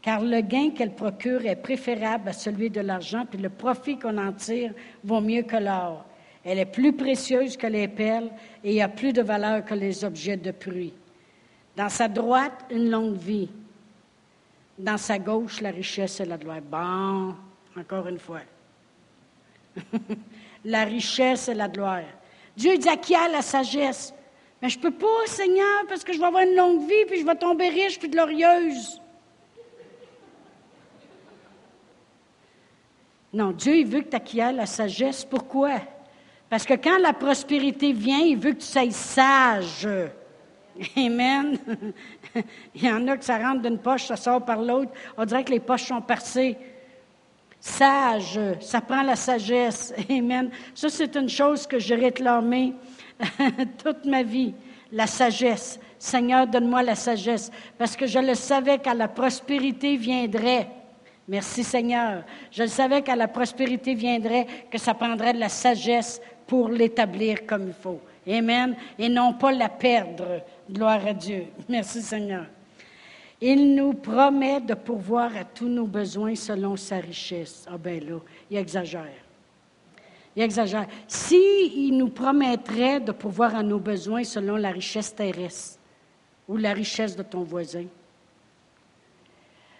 car 0.00 0.20
le 0.20 0.40
gain 0.40 0.70
qu'elle 0.70 0.94
procure 0.94 1.44
est 1.44 1.56
préférable 1.56 2.28
à 2.28 2.32
celui 2.32 2.70
de 2.70 2.80
l'argent, 2.80 3.26
puis 3.28 3.40
le 3.40 3.48
profit 3.48 3.98
qu'on 3.98 4.18
en 4.18 4.32
tire 4.32 4.72
vaut 5.02 5.20
mieux 5.20 5.42
que 5.42 5.56
l'or. 5.56 6.04
Elle 6.44 6.58
est 6.58 6.66
plus 6.66 6.92
précieuse 6.92 7.56
que 7.56 7.66
les 7.66 7.88
perles 7.88 8.30
et 8.62 8.82
a 8.82 8.88
plus 8.88 9.12
de 9.12 9.22
valeur 9.22 9.64
que 9.64 9.74
les 9.74 10.04
objets 10.04 10.36
de 10.36 10.50
pluie. 10.50 10.92
Dans 11.76 11.88
sa 11.88 12.06
droite, 12.06 12.66
une 12.70 12.90
longue 12.90 13.16
vie. 13.16 13.48
Dans 14.78 14.98
sa 14.98 15.18
gauche, 15.18 15.60
la 15.60 15.70
richesse 15.70 16.20
et 16.20 16.24
la 16.24 16.36
gloire. 16.36 16.60
Bon, 16.60 17.34
encore 17.78 18.08
une 18.08 18.18
fois. 18.18 18.40
la 20.64 20.84
richesse 20.84 21.48
et 21.48 21.54
la 21.54 21.68
gloire. 21.68 22.02
Dieu 22.56 22.76
dit 22.78 22.88
à 22.88 22.96
qui 22.96 23.14
a 23.14 23.28
la 23.28 23.42
sagesse? 23.42 24.14
Mais 24.60 24.68
je 24.68 24.78
ne 24.78 24.82
peux 24.82 24.90
pas, 24.92 25.26
Seigneur, 25.26 25.86
parce 25.88 26.02
que 26.02 26.12
je 26.12 26.18
vais 26.18 26.24
avoir 26.24 26.42
une 26.42 26.56
longue 26.56 26.88
vie, 26.88 27.04
puis 27.06 27.20
je 27.20 27.26
vais 27.26 27.34
tomber 27.34 27.68
riche, 27.68 27.98
puis 27.98 28.08
glorieuse. 28.08 29.00
Non, 33.32 33.50
Dieu, 33.50 33.76
il 33.76 33.86
veut 33.86 34.00
que 34.00 34.10
tu 34.10 34.16
acquières 34.16 34.52
la 34.52 34.66
sagesse. 34.66 35.24
Pourquoi? 35.24 35.80
Parce 36.48 36.64
que 36.64 36.74
quand 36.74 36.98
la 36.98 37.12
prospérité 37.12 37.92
vient, 37.92 38.20
il 38.20 38.38
veut 38.38 38.52
que 38.52 38.60
tu 38.60 38.66
sois 38.66 38.90
sage. 38.92 39.88
Amen. 40.96 41.58
il 42.74 42.84
y 42.84 42.90
en 42.90 43.06
a 43.08 43.16
que 43.16 43.24
ça 43.24 43.38
rentre 43.38 43.62
d'une 43.62 43.78
poche, 43.78 44.06
ça 44.06 44.16
sort 44.16 44.44
par 44.44 44.60
l'autre. 44.60 44.92
On 45.16 45.24
dirait 45.24 45.44
que 45.44 45.52
les 45.52 45.60
poches 45.60 45.84
sont 45.84 46.00
percées 46.00 46.56
sage, 47.64 48.38
ça 48.60 48.82
prend 48.82 49.02
la 49.02 49.16
sagesse. 49.16 49.94
Amen. 50.10 50.50
Ça, 50.74 50.90
c'est 50.90 51.16
une 51.16 51.30
chose 51.30 51.66
que 51.66 51.78
j'ai 51.78 51.94
réclamée 51.94 52.74
toute 53.82 54.04
ma 54.04 54.22
vie, 54.22 54.52
la 54.92 55.06
sagesse. 55.06 55.80
Seigneur, 55.98 56.46
donne-moi 56.46 56.82
la 56.82 56.94
sagesse, 56.94 57.50
parce 57.78 57.96
que 57.96 58.06
je 58.06 58.18
le 58.18 58.34
savais 58.34 58.78
qu'à 58.78 58.92
la 58.92 59.08
prospérité 59.08 59.96
viendrait. 59.96 60.68
Merci 61.26 61.64
Seigneur. 61.64 62.24
Je 62.50 62.64
le 62.64 62.68
savais 62.68 63.00
qu'à 63.00 63.16
la 63.16 63.28
prospérité 63.28 63.94
viendrait, 63.94 64.46
que 64.70 64.76
ça 64.76 64.92
prendrait 64.92 65.32
de 65.32 65.40
la 65.40 65.48
sagesse 65.48 66.20
pour 66.46 66.68
l'établir 66.68 67.46
comme 67.46 67.68
il 67.68 67.72
faut. 67.72 68.00
Amen. 68.28 68.76
Et 68.98 69.08
non 69.08 69.32
pas 69.32 69.52
la 69.52 69.70
perdre. 69.70 70.42
Gloire 70.70 71.06
à 71.06 71.12
Dieu. 71.12 71.46
Merci 71.68 72.00
Seigneur. 72.02 72.46
Il 73.40 73.74
nous 73.74 73.92
promet 73.92 74.60
de 74.60 74.74
pourvoir 74.74 75.36
à 75.36 75.44
tous 75.44 75.68
nos 75.68 75.86
besoins 75.86 76.34
selon 76.34 76.76
sa 76.76 76.96
richesse. 76.96 77.66
Ah 77.68 77.76
ben 77.76 78.02
là, 78.02 78.18
il 78.50 78.56
exagère. 78.56 79.12
Il 80.34 80.42
exagère. 80.42 80.86
S'il 81.06 81.96
nous 81.96 82.08
promettrait 82.08 83.00
de 83.00 83.12
pourvoir 83.12 83.54
à 83.54 83.62
nos 83.62 83.78
besoins 83.78 84.24
selon 84.24 84.56
la 84.56 84.70
richesse 84.70 85.14
terrestre 85.14 85.78
ou 86.48 86.56
la 86.56 86.72
richesse 86.72 87.14
de 87.14 87.22
ton 87.22 87.42
voisin, 87.42 87.84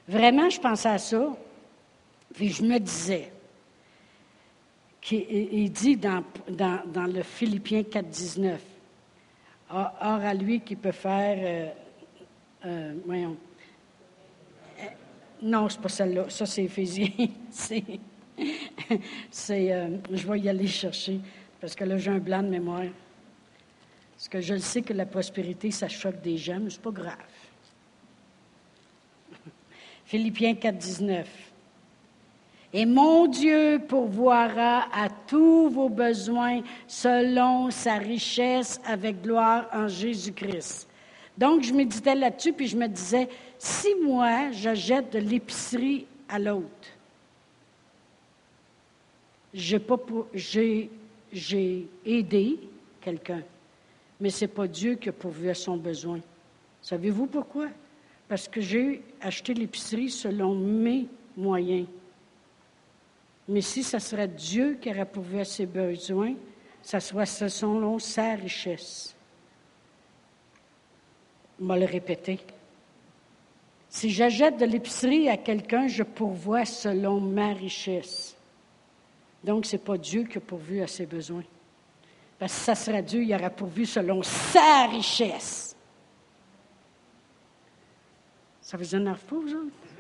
vraiment, 0.06 0.50
je 0.50 0.60
pensais 0.60 0.90
à 0.90 0.98
ça, 0.98 1.34
puis 2.34 2.50
je 2.50 2.62
me 2.62 2.78
disais, 2.78 3.32
il 5.10 5.70
dit 5.70 5.96
dans, 5.96 6.22
dans, 6.48 7.12
le 7.12 7.22
Philippiens 7.22 7.82
4, 7.82 8.06
19, 8.06 8.62
Or 9.70 9.90
à 10.00 10.34
lui 10.34 10.60
qui 10.60 10.76
peut 10.76 10.92
faire, 10.92 11.38
euh, 11.40 11.70
euh, 12.66 12.94
voyons, 13.04 13.36
euh, 14.78 14.82
non, 15.42 15.68
c'est 15.68 15.80
pas 15.80 15.88
celle-là, 15.88 16.28
ça 16.28 16.46
c'est 16.46 16.64
Éphésiens, 16.64 17.08
c'est, 17.50 17.84
je 19.30 20.28
vais 20.28 20.40
y 20.40 20.48
aller 20.48 20.66
chercher, 20.66 21.20
parce 21.60 21.74
que 21.74 21.84
là 21.84 21.96
j'ai 21.96 22.10
un 22.10 22.18
blanc 22.18 22.42
de 22.42 22.48
mémoire. 22.48 22.84
Parce 24.14 24.28
que 24.28 24.40
je 24.40 24.54
le 24.54 24.60
sais 24.60 24.82
que 24.82 24.92
la 24.92 25.06
prospérité, 25.06 25.70
ça 25.70 25.88
choque 25.88 26.20
des 26.22 26.36
gens, 26.36 26.60
mais 26.60 26.70
c'est 26.70 26.80
pas 26.80 26.92
grave. 26.92 27.16
Philippiens 30.04 30.54
4, 30.54 30.78
19. 30.78 31.53
Et 32.76 32.86
mon 32.86 33.28
Dieu 33.28 33.80
pourvoira 33.86 34.88
à 34.92 35.08
tous 35.08 35.68
vos 35.68 35.88
besoins 35.88 36.60
selon 36.88 37.70
sa 37.70 37.98
richesse 37.98 38.80
avec 38.84 39.22
gloire 39.22 39.68
en 39.72 39.86
Jésus-Christ. 39.86 40.88
Donc, 41.38 41.62
je 41.62 41.72
méditais 41.72 42.16
là-dessus, 42.16 42.52
puis 42.52 42.66
je 42.66 42.76
me 42.76 42.88
disais, 42.88 43.28
si 43.60 43.94
moi, 44.04 44.50
je 44.50 44.74
jette 44.74 45.12
de 45.12 45.20
l'épicerie 45.20 46.04
à 46.28 46.40
l'autre, 46.40 46.66
j'ai, 49.54 50.90
j'ai 51.32 51.86
aidé 52.04 52.58
quelqu'un, 53.00 53.42
mais 54.20 54.30
ce 54.30 54.44
n'est 54.46 54.50
pas 54.50 54.66
Dieu 54.66 54.96
qui 54.96 55.10
a 55.10 55.12
pourvu 55.12 55.48
à 55.48 55.54
son 55.54 55.76
besoin. 55.76 56.18
Savez-vous 56.82 57.26
pourquoi? 57.26 57.68
Parce 58.28 58.48
que 58.48 58.60
j'ai 58.60 59.00
acheté 59.20 59.54
l'épicerie 59.54 60.10
selon 60.10 60.56
mes 60.56 61.06
moyens. 61.36 61.86
Mais 63.48 63.60
si 63.60 63.82
ce 63.82 63.98
serait 63.98 64.28
Dieu 64.28 64.78
qui 64.80 64.90
pourvu 65.12 65.40
à 65.40 65.44
ses 65.44 65.66
besoins, 65.66 66.34
ça 66.82 67.00
serait 67.00 67.26
selon 67.26 67.98
sa 67.98 68.34
richesse. 68.34 69.14
Je 71.60 71.66
vais 71.66 71.78
le 71.78 71.86
répéter. 71.86 72.40
Si 73.88 74.10
j'achète 74.10 74.56
de 74.56 74.64
l'épicerie 74.64 75.28
à 75.28 75.36
quelqu'un, 75.36 75.86
je 75.86 76.02
pourvois 76.02 76.64
selon 76.64 77.20
ma 77.20 77.52
richesse. 77.52 78.34
Donc, 79.44 79.66
ce 79.66 79.76
n'est 79.76 79.82
pas 79.82 79.98
Dieu 79.98 80.24
qui 80.24 80.38
a 80.38 80.40
pourvu 80.40 80.82
à 80.82 80.86
ses 80.86 81.06
besoins. 81.06 81.44
Parce 82.38 82.52
que 82.52 82.60
ça 82.60 82.74
serait 82.74 83.02
Dieu, 83.02 83.22
il 83.22 83.34
aurait 83.34 83.54
pourvu 83.54 83.86
selon 83.86 84.22
sa 84.22 84.86
richesse. 84.86 85.76
Ça 88.60 88.76
vous 88.76 88.94
énerve 88.96 89.20
pas, 89.20 89.36
vous 89.36 89.54
autres? 89.54 89.93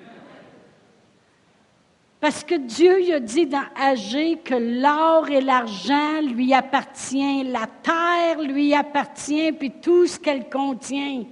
Parce 2.24 2.42
que 2.42 2.54
Dieu 2.54 3.02
il 3.02 3.12
a 3.12 3.20
dit 3.20 3.44
dans 3.44 3.66
Agé 3.78 4.38
que 4.42 4.54
l'or 4.54 5.28
et 5.28 5.42
l'argent 5.42 6.22
lui 6.22 6.54
appartient, 6.54 7.44
la 7.44 7.66
terre 7.82 8.40
lui 8.40 8.74
appartient, 8.74 9.52
puis 9.52 9.70
tout 9.70 10.06
ce 10.06 10.18
qu'elle 10.18 10.48
contient. 10.48 11.24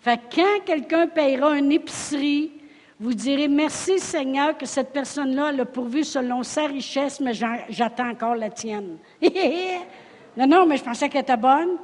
Fait 0.00 0.16
que 0.16 0.36
quand 0.36 0.64
quelqu'un 0.64 1.06
payera 1.06 1.58
une 1.58 1.70
épicerie, 1.70 2.50
vous 2.98 3.12
direz 3.12 3.46
merci 3.46 3.98
Seigneur 3.98 4.56
que 4.56 4.64
cette 4.64 4.90
personne-là 4.90 5.52
l'a 5.52 5.66
pourvu 5.66 6.02
selon 6.02 6.42
sa 6.42 6.66
richesse, 6.66 7.20
mais 7.20 7.34
j'attends 7.34 8.08
encore 8.08 8.36
la 8.36 8.48
tienne. 8.48 8.96
non, 10.34 10.46
non, 10.46 10.64
mais 10.64 10.78
je 10.78 10.84
pensais 10.84 11.10
qu'elle 11.10 11.24
était 11.24 11.36
bonne. 11.36 11.76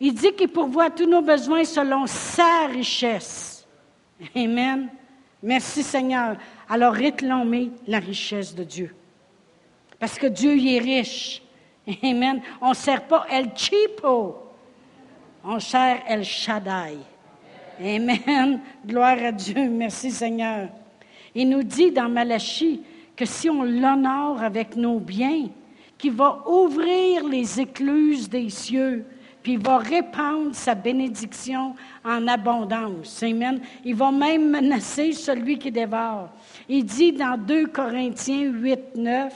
Il 0.00 0.14
dit 0.14 0.32
qu'il 0.32 0.48
pourvoit 0.48 0.88
tous 0.88 1.04
nos 1.04 1.20
besoins 1.20 1.64
selon 1.64 2.06
sa 2.06 2.68
richesse. 2.68 3.61
Amen. 4.34 4.88
Merci 5.42 5.82
Seigneur. 5.82 6.36
Alors 6.68 6.94
réclamez 6.94 7.70
la 7.86 7.98
richesse 7.98 8.54
de 8.54 8.64
Dieu. 8.64 8.94
Parce 9.98 10.18
que 10.18 10.26
Dieu 10.26 10.56
y 10.56 10.76
est 10.76 10.80
riche. 10.80 11.42
Amen. 12.02 12.40
On 12.60 12.70
ne 12.70 12.74
sert 12.74 13.06
pas 13.06 13.26
El 13.30 13.50
Chipo. 13.54 14.36
On 15.44 15.58
sert 15.58 16.02
El 16.06 16.24
Shaddai. 16.24 16.98
Amen. 17.80 18.60
Gloire 18.86 19.18
à 19.24 19.32
Dieu. 19.32 19.68
Merci 19.68 20.10
Seigneur. 20.10 20.68
Il 21.34 21.48
nous 21.48 21.62
dit 21.62 21.90
dans 21.90 22.08
Malachie 22.08 22.82
que 23.16 23.24
si 23.24 23.50
on 23.50 23.62
l'honore 23.62 24.42
avec 24.42 24.76
nos 24.76 24.98
biens, 24.98 25.48
qu'il 25.98 26.12
va 26.12 26.42
ouvrir 26.46 27.26
les 27.26 27.60
écluses 27.60 28.28
des 28.28 28.50
cieux 28.50 29.04
puis 29.42 29.54
il 29.54 29.58
va 29.58 29.78
répandre 29.78 30.54
sa 30.54 30.74
bénédiction 30.74 31.74
en 32.04 32.28
abondance. 32.28 33.22
Amen. 33.22 33.60
Il 33.84 33.96
va 33.96 34.12
même 34.12 34.50
menacer 34.50 35.12
celui 35.12 35.58
qui 35.58 35.72
dévore. 35.72 36.28
Il 36.68 36.84
dit 36.84 37.12
dans 37.12 37.36
2 37.36 37.66
Corinthiens 37.66 38.50
8, 38.50 38.96
9 38.96 39.34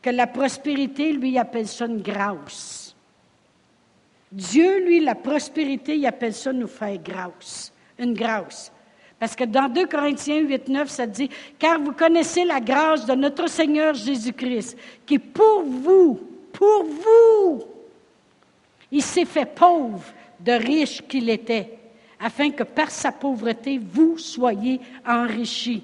que 0.00 0.10
la 0.10 0.28
prospérité, 0.28 1.12
lui, 1.12 1.36
appelle 1.36 1.66
ça 1.66 1.86
une 1.86 2.00
grâce. 2.00 2.94
Dieu, 4.30 4.84
lui, 4.84 5.00
la 5.00 5.16
prospérité, 5.16 5.96
il 5.96 6.06
appelle 6.06 6.34
ça 6.34 6.52
nous 6.52 6.68
faire 6.68 6.96
grâce. 6.98 7.72
Une 7.98 8.14
grâce. 8.14 8.70
Parce 9.18 9.34
que 9.34 9.44
dans 9.44 9.68
2 9.68 9.86
Corinthiens 9.86 10.42
8, 10.42 10.68
9, 10.68 10.88
ça 10.88 11.06
dit, 11.06 11.28
car 11.58 11.80
vous 11.80 11.92
connaissez 11.92 12.44
la 12.44 12.60
grâce 12.60 13.06
de 13.06 13.14
notre 13.14 13.48
Seigneur 13.48 13.94
Jésus-Christ, 13.94 14.76
qui 15.04 15.18
pour 15.18 15.64
vous, 15.64 16.20
pour 16.52 16.84
vous, 16.84 17.64
il 18.90 19.02
s'est 19.02 19.24
fait 19.24 19.46
pauvre 19.46 20.04
de 20.40 20.52
riche 20.52 21.02
qu'il 21.06 21.28
était, 21.30 21.70
afin 22.18 22.50
que 22.50 22.62
par 22.62 22.90
sa 22.90 23.12
pauvreté, 23.12 23.78
vous 23.78 24.18
soyez 24.18 24.80
enrichis. 25.06 25.82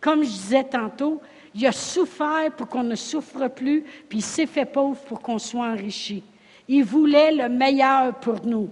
Comme 0.00 0.22
je 0.22 0.30
disais 0.30 0.64
tantôt, 0.64 1.20
il 1.54 1.66
a 1.66 1.72
souffert 1.72 2.50
pour 2.56 2.68
qu'on 2.68 2.82
ne 2.82 2.96
souffre 2.96 3.48
plus, 3.48 3.84
puis 4.08 4.18
il 4.18 4.24
s'est 4.24 4.46
fait 4.46 4.66
pauvre 4.66 5.00
pour 5.02 5.20
qu'on 5.20 5.38
soit 5.38 5.68
enrichi. 5.68 6.22
Il 6.66 6.84
voulait 6.84 7.32
le 7.32 7.48
meilleur 7.48 8.14
pour 8.16 8.44
nous. 8.44 8.70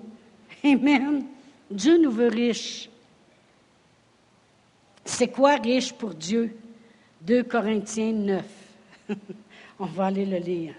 Amen. 0.65 1.25
Dieu 1.71 1.99
nous 1.99 2.11
veut 2.11 2.29
riches. 2.29 2.89
C'est 5.05 5.29
quoi 5.29 5.57
riche 5.57 5.93
pour 5.93 6.15
Dieu? 6.15 6.57
2 7.23 7.45
Corinthiens 7.45 8.13
9. 8.13 8.45
On 9.79 9.87
va 9.87 10.07
aller 10.07 10.27
le 10.27 10.39
lire. 10.39 10.75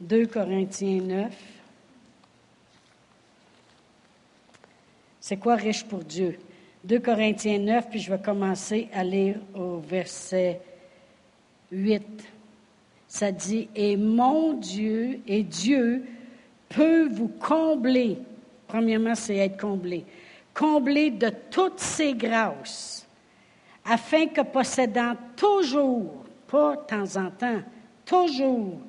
2 0.00 0.26
Corinthiens 0.26 1.00
9. 1.00 1.51
C'est 5.32 5.38
quoi 5.38 5.54
riche 5.54 5.84
pour 5.84 6.00
Dieu? 6.00 6.38
2 6.84 6.98
Corinthiens 6.98 7.58
9, 7.58 7.88
puis 7.88 8.00
je 8.00 8.12
vais 8.12 8.20
commencer 8.20 8.90
à 8.92 9.02
lire 9.02 9.36
au 9.54 9.78
verset 9.78 10.60
8. 11.70 12.02
Ça 13.08 13.32
dit, 13.32 13.66
et 13.74 13.96
mon 13.96 14.52
Dieu, 14.52 15.20
et 15.26 15.42
Dieu 15.42 16.04
peut 16.68 17.08
vous 17.08 17.28
combler. 17.28 18.18
Premièrement, 18.66 19.14
c'est 19.14 19.38
être 19.38 19.58
comblé. 19.58 20.04
Combler 20.52 21.10
de 21.10 21.30
toutes 21.50 21.80
ses 21.80 22.12
grâces, 22.12 23.08
afin 23.86 24.26
que 24.26 24.42
possédant 24.42 25.14
toujours, 25.34 26.26
pas 26.46 26.76
de 26.76 26.82
temps 26.82 27.16
en 27.16 27.30
temps, 27.30 27.62
toujours, 28.04 28.80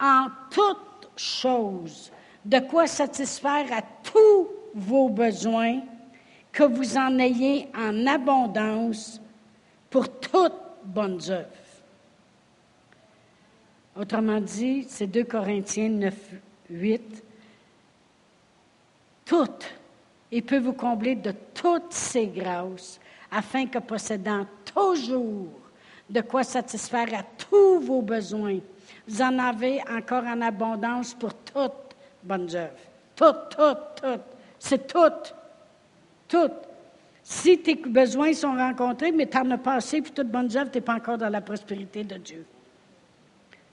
en 0.00 0.26
toutes 0.50 1.08
choses, 1.16 2.10
de 2.44 2.58
quoi 2.58 2.88
satisfaire 2.88 3.66
à 3.70 3.82
tous 4.02 4.48
vos 4.74 5.08
besoins, 5.08 5.80
que 6.52 6.64
vous 6.64 6.96
en 6.96 7.18
ayez 7.18 7.68
en 7.76 8.06
abondance 8.06 9.20
pour 9.90 10.08
toutes 10.20 10.52
bonnes 10.84 11.20
œuvres. 11.28 11.48
Autrement 13.96 14.40
dit, 14.40 14.84
c'est 14.88 15.06
2 15.06 15.24
Corinthiens 15.24 15.88
9, 15.88 16.14
8. 16.70 17.24
Toutes. 19.24 19.74
Il 20.30 20.42
peut 20.42 20.58
vous 20.58 20.72
combler 20.72 21.14
de 21.14 21.32
toutes 21.54 21.92
ces 21.92 22.26
grâces, 22.26 23.00
afin 23.30 23.66
que 23.66 23.78
possédant 23.78 24.46
toujours 24.64 25.48
de 26.10 26.20
quoi 26.20 26.42
satisfaire 26.42 27.08
à 27.14 27.22
tous 27.22 27.80
vos 27.80 28.02
besoins, 28.02 28.58
vous 29.06 29.22
en 29.22 29.38
avez 29.38 29.80
encore 29.88 30.24
en 30.24 30.40
abondance 30.40 31.14
pour 31.14 31.34
toutes 31.34 31.96
bonnes 32.22 32.54
œuvres. 32.54 32.72
Toutes, 33.16 33.48
toutes, 33.56 34.02
toutes. 34.02 34.33
C'est 34.64 34.86
tout. 34.86 34.98
Tout. 36.26 36.50
Si 37.22 37.58
tes 37.58 37.74
besoins 37.74 38.32
sont 38.32 38.54
rencontrés, 38.54 39.12
mais 39.12 39.26
tu 39.26 39.36
en 39.36 39.50
as 39.50 39.58
passé, 39.58 40.00
puis 40.00 40.10
toute 40.10 40.28
bonne 40.28 40.56
œuvre, 40.56 40.70
tu 40.70 40.78
n'es 40.78 40.80
pas 40.80 40.94
encore 40.94 41.18
dans 41.18 41.28
la 41.28 41.42
prospérité 41.42 42.02
de 42.02 42.16
Dieu. 42.16 42.46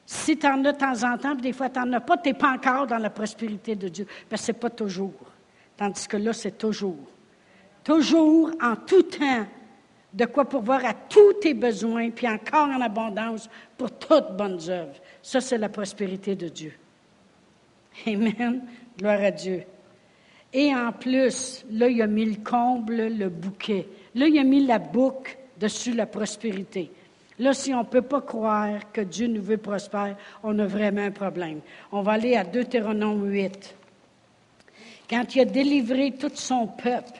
Si 0.05 0.37
tu 0.37 0.45
en 0.45 0.65
as 0.65 0.73
de 0.73 0.77
temps 0.77 1.03
en 1.09 1.17
temps, 1.17 1.33
puis 1.33 1.43
des 1.43 1.53
fois 1.53 1.69
tu 1.69 1.79
n'en 1.79 1.93
as 1.93 2.01
pas, 2.01 2.17
tu 2.17 2.27
n'es 2.27 2.33
pas 2.33 2.51
encore 2.51 2.87
dans 2.87 2.97
la 2.97 3.09
prospérité 3.09 3.73
de 3.73 3.87
Dieu. 3.87 4.05
Parce 4.29 4.41
que 4.41 4.47
ce 4.47 4.51
pas 4.51 4.69
toujours. 4.69 5.13
Tandis 5.77 6.05
que 6.09 6.17
là, 6.17 6.33
c'est 6.33 6.57
toujours. 6.57 7.07
Toujours, 7.85 8.51
en 8.61 8.75
tout 8.75 9.03
temps, 9.03 9.45
de 10.11 10.25
quoi 10.25 10.43
pourvoir 10.43 10.83
à 10.83 10.93
tous 10.93 11.33
tes 11.35 11.53
besoins, 11.53 12.09
puis 12.09 12.27
encore 12.27 12.67
en 12.67 12.81
abondance 12.81 13.49
pour 13.77 13.91
toutes 13.91 14.35
bonnes 14.35 14.59
œuvres. 14.69 14.99
Ça, 15.21 15.39
c'est 15.39 15.57
la 15.57 15.69
prospérité 15.69 16.35
de 16.35 16.49
Dieu. 16.49 16.73
Amen. 18.05 18.61
Gloire 18.97 19.21
à 19.21 19.31
Dieu. 19.31 19.63
Et 20.53 20.73
en 20.75 20.91
plus, 20.91 21.65
là, 21.71 21.87
il 21.87 22.01
a 22.01 22.07
mis 22.07 22.25
le 22.25 22.43
comble, 22.43 23.07
le 23.07 23.29
bouquet. 23.29 23.87
Là, 24.15 24.27
il 24.27 24.37
a 24.37 24.43
mis 24.43 24.65
la 24.65 24.79
boucle 24.79 25.37
dessus 25.59 25.93
la 25.93 26.05
prospérité. 26.05 26.91
Là, 27.39 27.53
si 27.53 27.73
on 27.73 27.79
ne 27.79 27.85
peut 27.85 28.01
pas 28.01 28.21
croire 28.21 28.91
que 28.91 29.01
Dieu 29.01 29.27
nous 29.27 29.41
veut 29.41 29.57
prospérer, 29.57 30.15
on 30.43 30.59
a 30.59 30.65
vraiment 30.65 31.01
un 31.01 31.11
problème. 31.11 31.61
On 31.91 32.01
va 32.01 32.13
aller 32.13 32.35
à 32.35 32.43
Deutéronome 32.43 33.31
8. 33.31 33.75
Quand 35.09 35.35
il 35.35 35.41
a 35.41 35.45
délivré 35.45 36.11
tout 36.11 36.31
son 36.33 36.67
peuple 36.67 37.19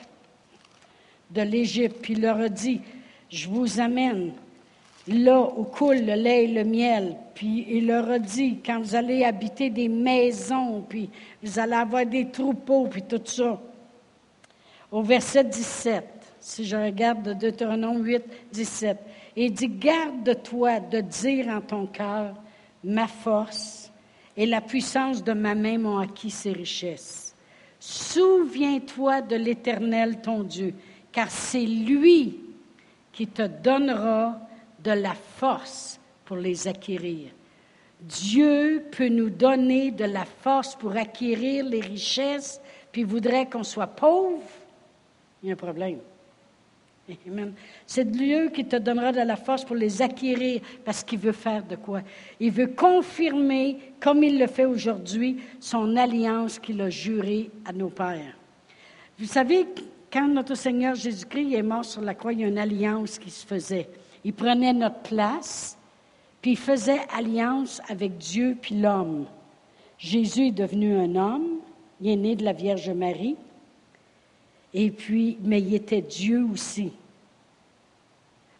de 1.30 1.42
l'Égypte, 1.42 1.96
puis 2.02 2.12
il 2.12 2.20
leur 2.20 2.38
a 2.38 2.48
dit, 2.48 2.80
je 3.30 3.48
vous 3.48 3.80
amène 3.80 4.32
là 5.08 5.48
où 5.56 5.64
coule 5.64 6.00
le 6.00 6.14
lait 6.14 6.44
et 6.44 6.48
le 6.48 6.64
miel. 6.64 7.16
Puis 7.34 7.66
il 7.68 7.86
leur 7.86 8.10
a 8.10 8.18
dit, 8.18 8.60
quand 8.64 8.80
vous 8.80 8.94
allez 8.94 9.24
habiter 9.24 9.70
des 9.70 9.88
maisons, 9.88 10.84
puis 10.88 11.10
vous 11.42 11.58
allez 11.58 11.74
avoir 11.74 12.06
des 12.06 12.30
troupeaux, 12.30 12.86
puis 12.86 13.02
tout 13.02 13.20
ça. 13.24 13.60
Au 14.90 15.02
verset 15.02 15.44
17, 15.44 16.04
si 16.38 16.64
je 16.64 16.76
regarde 16.76 17.22
de 17.22 17.32
Deutéronome 17.32 18.04
8, 18.04 18.22
17, 18.52 18.98
il 19.36 19.52
dit, 19.52 19.68
garde-toi 19.68 20.80
de 20.80 21.00
dire 21.00 21.48
en 21.48 21.60
ton 21.60 21.86
cœur, 21.86 22.34
ma 22.84 23.06
force 23.06 23.90
et 24.36 24.46
la 24.46 24.60
puissance 24.60 25.22
de 25.24 25.32
ma 25.32 25.54
main 25.54 25.78
m'ont 25.78 25.98
acquis 25.98 26.30
ces 26.30 26.52
richesses. 26.52 27.34
Souviens-toi 27.80 29.22
de 29.22 29.36
l'Éternel 29.36 30.20
ton 30.20 30.42
Dieu, 30.42 30.74
car 31.10 31.30
c'est 31.30 31.66
lui 31.66 32.38
qui 33.12 33.26
te 33.26 33.42
donnera 33.42 34.40
de 34.82 34.90
la 34.90 35.14
force 35.14 36.00
pour 36.24 36.36
les 36.36 36.66
acquérir. 36.68 37.30
Dieu 38.00 38.84
peut 38.90 39.08
nous 39.08 39.30
donner 39.30 39.90
de 39.90 40.04
la 40.04 40.24
force 40.24 40.74
pour 40.74 40.96
acquérir 40.96 41.64
les 41.64 41.80
richesses, 41.80 42.60
puis 42.90 43.04
voudrait 43.04 43.48
qu'on 43.48 43.62
soit 43.62 43.86
pauvre. 43.86 44.42
Il 45.42 45.48
y 45.48 45.50
a 45.50 45.54
un 45.54 45.56
problème. 45.56 45.98
C'est 47.86 48.10
Dieu 48.10 48.50
qui 48.50 48.64
te 48.64 48.76
donnera 48.76 49.12
de 49.12 49.20
la 49.20 49.36
force 49.36 49.64
pour 49.64 49.76
les 49.76 50.00
acquérir 50.00 50.60
parce 50.84 51.02
qu'il 51.02 51.18
veut 51.18 51.32
faire 51.32 51.62
de 51.64 51.76
quoi? 51.76 52.00
Il 52.40 52.52
veut 52.52 52.68
confirmer, 52.68 53.78
comme 54.00 54.22
il 54.22 54.38
le 54.38 54.46
fait 54.46 54.64
aujourd'hui, 54.64 55.42
son 55.60 55.96
alliance 55.96 56.58
qu'il 56.58 56.80
a 56.80 56.90
jurée 56.90 57.50
à 57.64 57.72
nos 57.72 57.88
pères. 57.88 58.36
Vous 59.18 59.26
savez, 59.26 59.66
quand 60.12 60.28
notre 60.28 60.54
Seigneur 60.54 60.94
Jésus-Christ 60.94 61.54
est 61.54 61.62
mort 61.62 61.84
sur 61.84 62.02
la 62.02 62.14
croix, 62.14 62.32
il 62.32 62.40
y 62.40 62.44
a 62.44 62.48
une 62.48 62.58
alliance 62.58 63.18
qui 63.18 63.30
se 63.30 63.46
faisait. 63.46 63.88
Il 64.24 64.34
prenait 64.34 64.72
notre 64.72 65.00
place, 65.00 65.76
puis 66.40 66.52
il 66.52 66.58
faisait 66.58 67.00
alliance 67.14 67.80
avec 67.88 68.18
Dieu 68.18 68.56
puis 68.60 68.80
l'homme. 68.80 69.26
Jésus 69.98 70.48
est 70.48 70.52
devenu 70.52 70.96
un 70.96 71.14
homme, 71.16 71.60
il 72.00 72.10
est 72.10 72.16
né 72.16 72.36
de 72.36 72.44
la 72.44 72.52
Vierge 72.52 72.90
Marie, 72.90 73.36
et 74.74 74.90
puis, 74.90 75.38
mais 75.42 75.60
il 75.60 75.74
était 75.74 76.00
Dieu 76.00 76.44
aussi. 76.50 76.92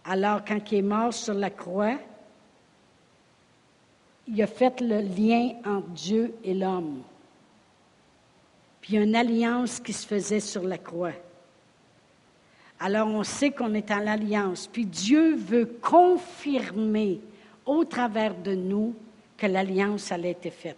Alors, 0.04 0.44
quand 0.44 0.60
il 0.70 0.78
est 0.78 0.82
mort 0.82 1.14
sur 1.14 1.34
la 1.34 1.50
croix, 1.50 1.98
il 4.28 4.42
a 4.42 4.46
fait 4.46 4.80
le 4.80 5.00
lien 5.00 5.52
entre 5.64 5.88
Dieu 5.88 6.34
et 6.44 6.54
l'homme. 6.54 7.02
Puis 8.80 8.96
une 8.96 9.14
alliance 9.14 9.80
qui 9.80 9.92
se 9.92 10.06
faisait 10.06 10.40
sur 10.40 10.62
la 10.62 10.78
croix. 10.78 11.12
Alors 12.85 13.07
on 13.07 13.22
sait 13.22 13.53
qu'on 13.53 13.74
est 13.74 13.93
en 13.93 14.01
l'alliance. 14.01 14.66
Puis 14.66 14.85
Dieu 14.85 15.37
veut 15.37 15.66
confirmer 15.80 17.20
au 17.64 17.85
travers 17.85 18.35
de 18.35 18.57
nous 18.57 18.97
que 19.37 19.47
l'alliance 19.47 20.11
a 20.11 20.18
été 20.18 20.51
faite. 20.51 20.76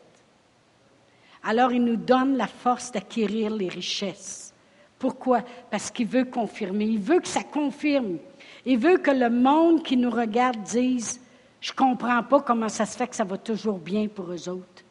Alors 1.42 1.72
il 1.72 1.82
nous 1.82 1.96
donne 1.96 2.36
la 2.36 2.46
force 2.46 2.92
d'acquérir 2.92 3.50
les 3.54 3.68
richesses. 3.68 4.52
Pourquoi? 4.98 5.40
Parce 5.70 5.90
qu'il 5.90 6.06
veut 6.06 6.26
confirmer. 6.26 6.84
Il 6.84 7.00
veut 7.00 7.20
que 7.20 7.28
ça 7.28 7.42
confirme. 7.42 8.18
Il 8.66 8.78
veut 8.78 8.98
que 8.98 9.10
le 9.10 9.30
monde 9.30 9.82
qui 9.82 9.96
nous 9.96 10.10
regarde 10.10 10.62
dise, 10.62 11.18
je 11.62 11.72
ne 11.72 11.76
comprends 11.76 12.22
pas 12.22 12.40
comment 12.40 12.68
ça 12.68 12.84
se 12.84 12.98
fait 12.98 13.08
que 13.08 13.16
ça 13.16 13.24
va 13.24 13.38
toujours 13.38 13.78
bien 13.78 14.08
pour 14.08 14.30
eux 14.30 14.48
autres. 14.50 14.84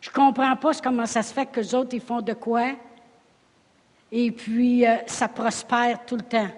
Je 0.00 0.10
ne 0.10 0.14
comprends 0.14 0.56
pas 0.56 0.72
comment 0.82 1.06
ça 1.06 1.22
se 1.22 1.32
fait 1.32 1.46
que 1.46 1.60
les 1.60 1.72
autres, 1.72 1.94
ils 1.94 2.00
font 2.00 2.20
de 2.20 2.32
quoi? 2.32 2.72
Et 4.10 4.30
puis 4.30 4.86
euh, 4.86 4.96
ça 5.06 5.28
prospère 5.28 6.04
tout 6.06 6.16
le 6.16 6.22
temps. 6.22 6.48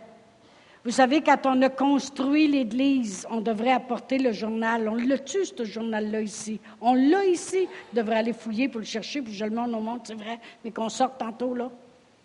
Vous 0.82 0.92
savez, 0.92 1.20
quand 1.20 1.44
on 1.44 1.60
a 1.60 1.68
construit 1.68 2.48
l'Église, 2.48 3.26
on 3.30 3.42
devrait 3.42 3.72
apporter 3.72 4.16
le 4.16 4.32
journal. 4.32 4.88
On 4.88 4.94
l'a 4.94 5.18
tu 5.18 5.44
ce 5.44 5.64
journal-là, 5.64 6.22
ici? 6.22 6.58
On 6.80 6.94
l'a 6.94 7.26
ici. 7.26 7.68
On 7.92 7.96
devrait 7.96 8.16
aller 8.16 8.32
fouiller 8.32 8.68
pour 8.68 8.80
le 8.80 8.86
chercher, 8.86 9.20
puis 9.20 9.34
je 9.34 9.44
le 9.44 9.50
montre 9.50 9.76
au 9.76 9.80
monde, 9.80 10.00
c'est 10.04 10.14
vrai, 10.14 10.40
mais 10.64 10.70
qu'on 10.70 10.88
sorte 10.88 11.18
tantôt, 11.18 11.54
là. 11.54 11.70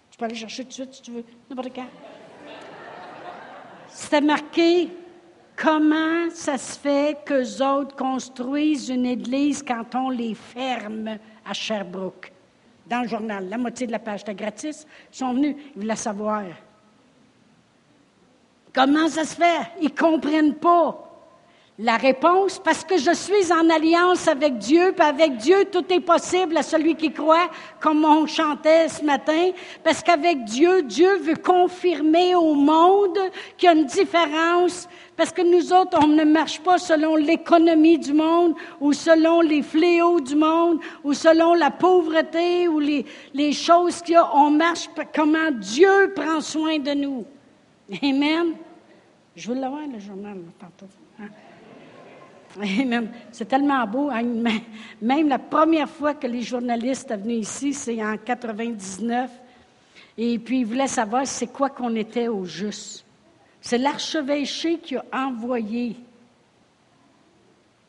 Tu 0.10 0.18
peux 0.18 0.26
aller 0.26 0.36
chercher 0.36 0.64
tout 0.64 0.70
de 0.70 0.74
suite, 0.74 0.94
si 0.94 1.02
tu 1.02 1.12
veux, 1.12 1.24
n'importe 1.50 1.76
quand. 1.76 1.88
C'était 3.90 4.22
marqué 4.22 4.90
comment 5.58 6.30
ça 6.30 6.58
se 6.58 6.80
fait 6.80 7.18
qu'eux 7.26 7.62
autres 7.62 7.96
construisent 7.98 8.88
une 8.88 9.06
église 9.06 9.64
quand 9.64 9.96
on 9.96 10.10
les 10.10 10.34
ferme 10.34 11.18
à 11.46 11.54
Sherbrooke? 11.54 12.32
Dans 12.88 13.02
le 13.02 13.08
journal. 13.08 13.50
La 13.50 13.58
moitié 13.58 13.88
de 13.88 13.92
la 13.92 14.00
page 14.00 14.22
était 14.22 14.36
gratis. 14.36 14.86
Ils 15.12 15.18
sont 15.18 15.34
venus, 15.34 15.56
ils 15.76 15.82
voulaient 15.82 15.96
savoir. 15.96 16.44
Comment 18.74 19.08
ça 19.08 19.24
se 19.24 19.36
fait? 19.36 19.72
Ils 19.82 19.86
ne 19.86 19.90
comprennent 19.90 20.56
pas. 20.56 21.05
La 21.78 21.98
réponse, 21.98 22.58
parce 22.58 22.86
que 22.86 22.98
je 22.98 23.14
suis 23.14 23.52
en 23.52 23.70
alliance 23.70 24.30
avec 24.30 24.60
Dieu, 24.60 24.94
puis 24.96 25.06
avec 25.06 25.36
Dieu, 25.36 25.66
tout 25.70 25.84
est 25.92 26.00
possible 26.00 26.56
à 26.56 26.64
celui 26.64 26.96
qui 26.96 27.12
croit, 27.12 27.50
comme 27.82 28.06
on 28.06 28.26
chantait 28.28 28.88
ce 28.88 29.04
matin, 29.04 29.52
parce 29.84 30.02
qu'avec 30.02 30.46
Dieu, 30.46 30.84
Dieu 30.84 31.18
veut 31.18 31.36
confirmer 31.36 32.34
au 32.34 32.54
monde 32.54 33.20
qu'il 33.58 33.68
y 33.68 33.70
a 33.70 33.76
une 33.76 33.84
différence, 33.84 34.88
parce 35.18 35.34
que 35.34 35.42
nous 35.42 35.74
autres, 35.74 36.00
on 36.02 36.08
ne 36.08 36.24
marche 36.24 36.62
pas 36.62 36.78
selon 36.78 37.18
l'économie 37.18 38.00
du 38.00 38.14
monde, 38.14 38.56
ou 38.80 38.94
selon 38.94 39.42
les 39.42 39.62
fléaux 39.62 40.22
du 40.22 40.36
monde, 40.36 40.80
ou 41.04 41.14
selon 41.14 41.56
la 41.56 41.72
pauvreté, 41.72 42.70
ou 42.70 42.80
les, 42.80 43.52
choses 43.52 44.02
qu'il 44.02 44.14
y 44.14 44.18
a. 44.18 44.34
On 44.34 44.50
marche 44.50 44.90
comment 45.14 45.52
Dieu 45.52 46.14
prend 46.16 46.40
soin 46.40 46.80
de 46.80 46.92
nous. 46.92 47.26
Amen. 48.02 48.54
Je 49.36 49.52
veux 49.52 49.60
l'avoir, 49.60 49.82
le 49.92 50.00
journal, 50.00 50.38
tantôt. 50.58 50.88
C'est 53.32 53.46
tellement 53.46 53.86
beau. 53.86 54.10
Hein. 54.10 54.24
Même 55.02 55.28
la 55.28 55.40
première 55.40 55.90
fois 55.90 56.14
que 56.14 56.28
les 56.28 56.42
journalistes 56.42 57.10
sont 57.10 57.18
venus 57.18 57.48
ici, 57.48 57.74
c'est 57.74 58.04
en 58.04 58.18
99. 58.18 59.30
Et 60.18 60.40
puis, 60.40 60.60
ils 60.60 60.66
voulaient 60.66 60.88
savoir 60.88 61.28
c'est 61.28 61.48
quoi 61.48 61.70
qu'on 61.70 61.96
était 61.96 62.28
au 62.28 62.46
juste. 62.46 63.06
C'est 63.60 63.78
l'archevêché 63.78 64.78
qui 64.80 64.96
a 64.96 65.04
envoyé 65.12 65.96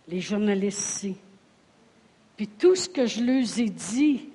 les 0.09 0.21
journalistes 0.21 1.05
ici. 1.05 1.17
Puis 2.37 2.49
tout 2.49 2.75
ce 2.75 2.89
que 2.89 3.07
je 3.07 3.23
leur 3.23 3.59
ai 3.59 3.71
dit, 3.71 4.29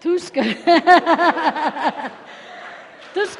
tout 0.00 0.18
ce 0.18 0.30
que... 0.30 0.40
tout 3.14 3.26
ce 3.26 3.36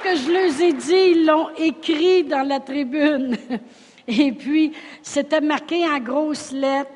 que... 0.00 0.16
Je 0.16 0.30
leur 0.30 0.60
ai 0.60 0.72
dit, 0.72 1.12
ils 1.12 1.26
l'ont 1.26 1.50
écrit 1.56 2.24
dans 2.24 2.46
la 2.46 2.60
tribune. 2.60 3.36
Et 4.08 4.32
puis, 4.32 4.72
c'était 5.02 5.40
marqué 5.40 5.86
en 5.88 5.98
grosses 6.00 6.52
lettres, 6.52 6.90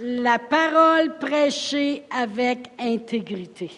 la 0.00 0.38
parole 0.38 1.18
prêchée 1.18 2.04
avec 2.10 2.70
intégrité. 2.78 3.70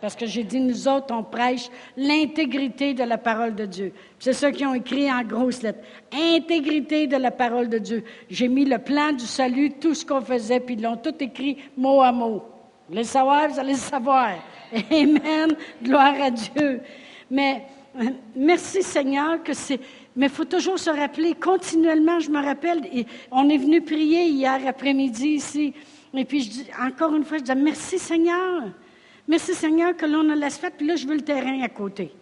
Parce 0.00 0.14
que 0.14 0.26
j'ai 0.26 0.44
dit, 0.44 0.60
nous 0.60 0.88
autres, 0.88 1.14
on 1.14 1.22
prêche 1.22 1.68
l'intégrité 1.96 2.94
de 2.94 3.02
la 3.02 3.18
parole 3.18 3.54
de 3.54 3.66
Dieu. 3.66 3.92
C'est 4.18 4.32
ceux 4.32 4.50
qui 4.50 4.64
ont 4.64 4.74
écrit 4.74 5.10
en 5.10 5.22
grosses 5.22 5.62
lettres. 5.62 5.80
Intégrité 6.12 7.06
de 7.06 7.16
la 7.16 7.30
parole 7.30 7.68
de 7.68 7.78
Dieu. 7.78 8.04
J'ai 8.30 8.48
mis 8.48 8.64
le 8.64 8.78
plan 8.78 9.12
du 9.12 9.26
salut, 9.26 9.72
tout 9.72 9.94
ce 9.94 10.04
qu'on 10.04 10.20
faisait, 10.20 10.60
puis 10.60 10.74
ils 10.74 10.82
l'ont 10.82 10.96
tout 10.96 11.14
écrit 11.20 11.58
mot 11.76 12.02
à 12.02 12.12
mot. 12.12 12.42
Vous 12.86 12.92
voulez 12.92 13.02
le 13.02 13.08
savoir, 13.08 13.48
vous 13.48 13.58
allez 13.58 13.72
le 13.72 13.78
savoir. 13.78 14.30
Amen. 14.92 15.56
Gloire 15.82 16.14
à 16.22 16.30
Dieu. 16.30 16.80
Mais 17.28 17.66
euh, 18.00 18.10
merci 18.36 18.80
Seigneur 18.80 19.42
que 19.42 19.54
c'est. 19.54 19.80
Mais 20.14 20.26
il 20.26 20.32
faut 20.32 20.44
toujours 20.44 20.78
se 20.78 20.90
rappeler, 20.90 21.34
continuellement, 21.34 22.20
je 22.20 22.30
me 22.30 22.40
rappelle, 22.40 22.82
on 23.32 23.48
est 23.48 23.56
venu 23.56 23.82
prier 23.82 24.26
hier 24.26 24.60
après-midi 24.68 25.30
ici. 25.30 25.74
Et 26.14 26.24
puis, 26.24 26.42
je 26.42 26.50
dis, 26.50 26.66
encore 26.80 27.12
une 27.16 27.24
fois, 27.24 27.38
je 27.38 27.42
dis 27.42 27.54
merci 27.56 27.98
Seigneur. 27.98 28.62
Merci 29.26 29.54
Seigneur 29.54 29.96
que 29.96 30.06
l'on 30.06 30.30
a 30.30 30.50
faire, 30.50 30.70
puis 30.70 30.86
là, 30.86 30.94
je 30.94 31.08
veux 31.08 31.16
le 31.16 31.22
terrain 31.22 31.60
à 31.62 31.68
côté. 31.68 32.12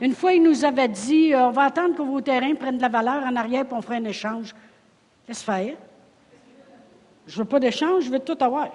Une 0.00 0.14
fois, 0.14 0.34
il 0.34 0.42
nous 0.44 0.64
avait 0.64 0.86
dit, 0.86 1.34
euh, 1.34 1.48
on 1.48 1.50
va 1.50 1.64
attendre 1.64 1.96
que 1.96 2.02
vos 2.02 2.20
terrains 2.20 2.54
prennent 2.54 2.76
de 2.76 2.82
la 2.82 2.88
valeur 2.88 3.24
en 3.24 3.34
arrière, 3.34 3.64
puis 3.66 3.74
on 3.76 3.82
fera 3.82 3.96
un 3.96 4.04
échange. 4.04 4.54
Laisse 5.26 5.42
faire. 5.42 5.74
Je 7.26 7.38
veux 7.38 7.44
pas 7.44 7.58
d'échange, 7.58 8.04
je 8.04 8.10
veux 8.10 8.20
tout 8.20 8.38
avoir. 8.40 8.70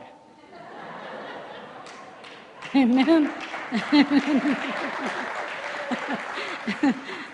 Amen. 2.74 3.28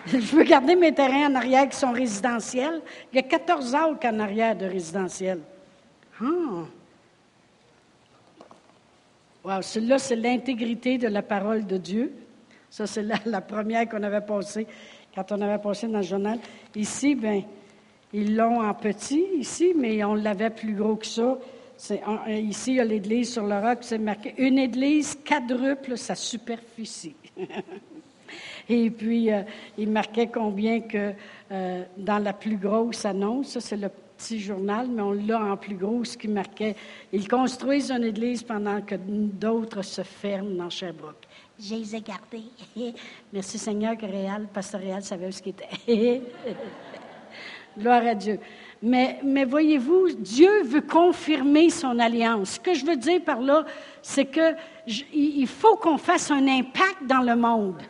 Je 0.08 0.36
veux 0.36 0.44
garder 0.44 0.76
mes 0.76 0.94
terrains 0.94 1.32
en 1.32 1.36
arrière 1.36 1.68
qui 1.70 1.78
sont 1.78 1.92
résidentiels. 1.92 2.82
Il 3.12 3.18
y 3.18 3.20
a 3.20 3.24
14 3.24 3.76
acres 3.76 4.06
en 4.06 4.20
arrière 4.20 4.56
de 4.56 4.66
résidentiel. 4.66 5.40
Ah. 6.22 6.66
Wow, 9.44 9.62
celui-là, 9.62 10.00
c'est 10.00 10.16
l'intégrité 10.16 10.98
de 10.98 11.08
la 11.08 11.22
parole 11.22 11.66
de 11.66 11.78
Dieu. 11.78 12.14
Ça, 12.70 12.88
c'est 12.88 13.04
la, 13.26 13.42
première 13.42 13.88
qu'on 13.88 14.04
avait 14.04 14.22
passée 14.22 14.68
quand 15.14 15.32
on 15.32 15.42
avait 15.42 15.62
passé 15.62 15.88
dans 15.88 16.00
le 16.00 16.04
journal. 16.04 16.40
Ici, 16.76 17.16
ben, 17.16 17.44
ils 18.14 18.36
l'ont 18.36 18.62
en 18.62 18.74
petit, 18.74 19.26
ici, 19.38 19.74
mais 19.76 20.04
on 20.04 20.16
l'avait 20.16 20.50
plus 20.50 20.74
gros 20.74 20.96
que 20.96 21.06
ça. 21.06 21.38
Ici, 22.30 22.72
il 22.72 22.76
y 22.76 22.80
a 22.80 22.86
l'église 22.86 23.34
sur 23.34 23.46
le 23.46 23.60
roc, 23.60 23.80
c'est 23.82 23.98
marqué 23.98 24.34
une 24.38 24.58
église 24.58 25.18
quadruple 25.26 25.98
sa 25.98 26.16
superficie. 26.16 27.16
Et 28.70 28.90
puis, 28.90 29.32
euh, 29.32 29.44
il 29.78 29.90
marquait 29.90 30.28
combien 30.28 30.82
que 30.82 31.14
euh, 31.52 31.84
dans 31.98 32.20
la 32.20 32.34
plus 32.34 32.58
grosse 32.58 33.06
annonce, 33.06 33.50
ça 33.50 33.62
c'est 33.62 33.78
le 33.78 33.90
petit 34.18 34.40
journal, 34.40 34.88
mais 34.90 35.02
on 35.02 35.14
l'a 35.14 35.40
en 35.40 35.58
plus 35.58 35.76
gros, 35.76 36.04
ce 36.04 36.18
qui 36.18 36.28
marquait, 36.28 36.76
ils 37.14 37.28
construisent 37.28 37.92
une 37.92 38.04
église 38.04 38.44
pendant 38.44 38.82
que 38.82 38.96
d'autres 38.96 39.84
se 39.84 40.02
ferment 40.02 40.56
dans 40.56 40.70
Sherbrooke. 40.70 41.28
Je 41.60 41.76
les 41.76 41.96
ai 41.96 42.02
gardés. 42.02 42.44
Merci 43.34 43.58
Seigneur 43.58 43.98
que 43.98 44.06
Réal, 44.06 44.48
Pasteur 44.54 44.82
Réal 44.82 45.04
savait 45.04 45.32
ce 45.32 45.42
qui 45.42 45.50
était. 45.50 45.70
Gloire 47.78 48.06
à 48.06 48.16
Dieu. 48.16 48.40
Mais, 48.82 49.46
voyez-vous, 49.46 50.10
Dieu 50.18 50.64
veut 50.64 50.82
confirmer 50.82 51.70
son 51.70 51.98
alliance. 52.00 52.52
Ce 52.52 52.60
que 52.60 52.74
je 52.74 52.86
veux 52.86 52.96
dire 52.96 53.22
par 53.22 53.42
là, 53.42 53.66
c'est 54.02 54.26
que 54.26 54.54
il 55.14 55.48
faut 55.48 55.76
qu'on 55.76 55.98
fasse 55.98 56.30
un 56.32 56.48
impact 56.48 57.06
dans 57.08 57.22
le 57.22 57.36
monde. 57.36 57.82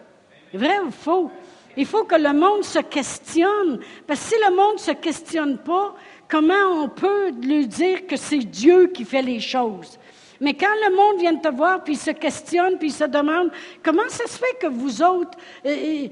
Vrai 0.53 0.79
ou 0.79 0.91
faux? 0.91 1.29
Il 1.75 1.85
faut 1.85 2.05
que 2.05 2.15
le 2.15 2.33
monde 2.33 2.63
se 2.63 2.79
questionne. 2.79 3.79
Parce 4.07 4.21
que 4.21 4.25
si 4.27 4.35
le 4.49 4.55
monde 4.55 4.75
ne 4.75 4.79
se 4.79 4.91
questionne 4.91 5.57
pas, 5.59 5.93
comment 6.27 6.83
on 6.83 6.89
peut 6.89 7.29
lui 7.29 7.67
dire 7.67 8.07
que 8.07 8.15
c'est 8.15 8.39
Dieu 8.39 8.87
qui 8.87 9.05
fait 9.05 9.21
les 9.21 9.39
choses? 9.39 9.99
Mais 10.39 10.53
quand 10.53 10.73
le 10.87 10.95
monde 10.95 11.19
vient 11.19 11.35
te 11.35 11.47
voir, 11.49 11.83
puis 11.83 11.95
se 11.95 12.11
questionne, 12.11 12.77
puis 12.77 12.91
se 12.91 13.05
demande, 13.05 13.49
comment 13.83 14.07
ça 14.07 14.27
se 14.27 14.37
fait 14.37 14.57
que 14.61 14.67
vous 14.67 15.01
autres, 15.01 15.37
tu 15.63 16.11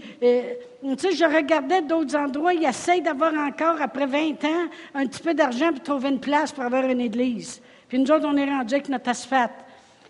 sais, 0.97 1.11
je 1.11 1.25
regardais 1.25 1.81
d'autres 1.81 2.15
endroits, 2.15 2.53
ils 2.53 2.65
essayent 2.65 3.01
d'avoir 3.01 3.33
encore, 3.33 3.81
après 3.81 4.05
20 4.05 4.43
ans, 4.45 4.65
un 4.93 5.05
petit 5.07 5.21
peu 5.21 5.33
d'argent 5.33 5.71
pour 5.71 5.83
trouver 5.83 6.09
une 6.09 6.19
place 6.19 6.51
pour 6.51 6.63
avoir 6.63 6.85
une 6.85 7.01
église. 7.01 7.61
Puis 7.87 7.99
nous 7.99 8.11
autres, 8.11 8.25
on 8.27 8.35
est 8.35 8.45
rendus 8.45 8.73
avec 8.73 8.89
notre 8.89 9.09
asphalte. 9.09 9.51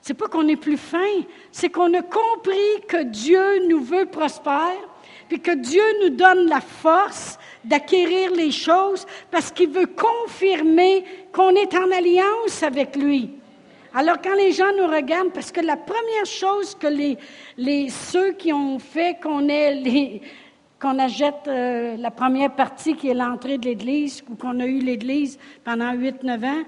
C'est 0.02 0.14
pas 0.14 0.28
qu'on 0.28 0.48
est 0.48 0.56
plus 0.56 0.78
fin, 0.78 1.24
c'est 1.52 1.70
qu'on 1.70 1.94
a 1.94 2.02
compris 2.02 2.82
que 2.88 3.04
Dieu 3.04 3.68
nous 3.68 3.82
veut 3.82 4.06
prospère, 4.06 4.78
puis 5.28 5.40
que 5.40 5.52
Dieu 5.52 5.82
nous 6.04 6.12
donne 6.12 6.48
la 6.48 6.62
force 6.62 7.40
d'acquérir 7.64 8.32
les 8.32 8.52
choses 8.52 9.08
parce 9.32 9.52
qu'il 9.52 9.70
veut 9.70 9.88
confirmer 9.88 11.04
qu'on 11.34 11.50
est 11.56 11.74
en 11.74 11.92
alliance 11.92 12.62
avec 12.62 12.96
lui. 12.96 13.35
Alors 13.98 14.18
quand 14.22 14.36
les 14.36 14.52
gens 14.52 14.76
nous 14.78 14.88
regardent, 14.88 15.32
parce 15.32 15.54
que 15.54 15.62
la 15.62 15.78
première 15.78 16.26
chose 16.26 16.76
que 16.76 16.88
ceux 17.90 18.34
qui 18.34 18.52
ont 18.52 18.78
fait 18.78 19.18
qu'on 19.24 19.48
ait 19.48 20.22
qu'on 20.82 21.00
achète 21.00 21.48
euh, 21.48 21.96
la 21.96 22.12
première 22.12 22.54
partie 22.54 22.98
qui 22.98 23.08
est 23.08 23.14
l'entrée 23.14 23.58
de 23.58 23.64
l'Église, 23.64 24.22
ou 24.30 24.36
qu'on 24.36 24.60
a 24.60 24.66
eu 24.66 24.80
l'Église 24.80 25.40
pendant 25.64 25.94
huit, 25.94 26.22
neuf 26.24 26.44
ans, 26.44 26.64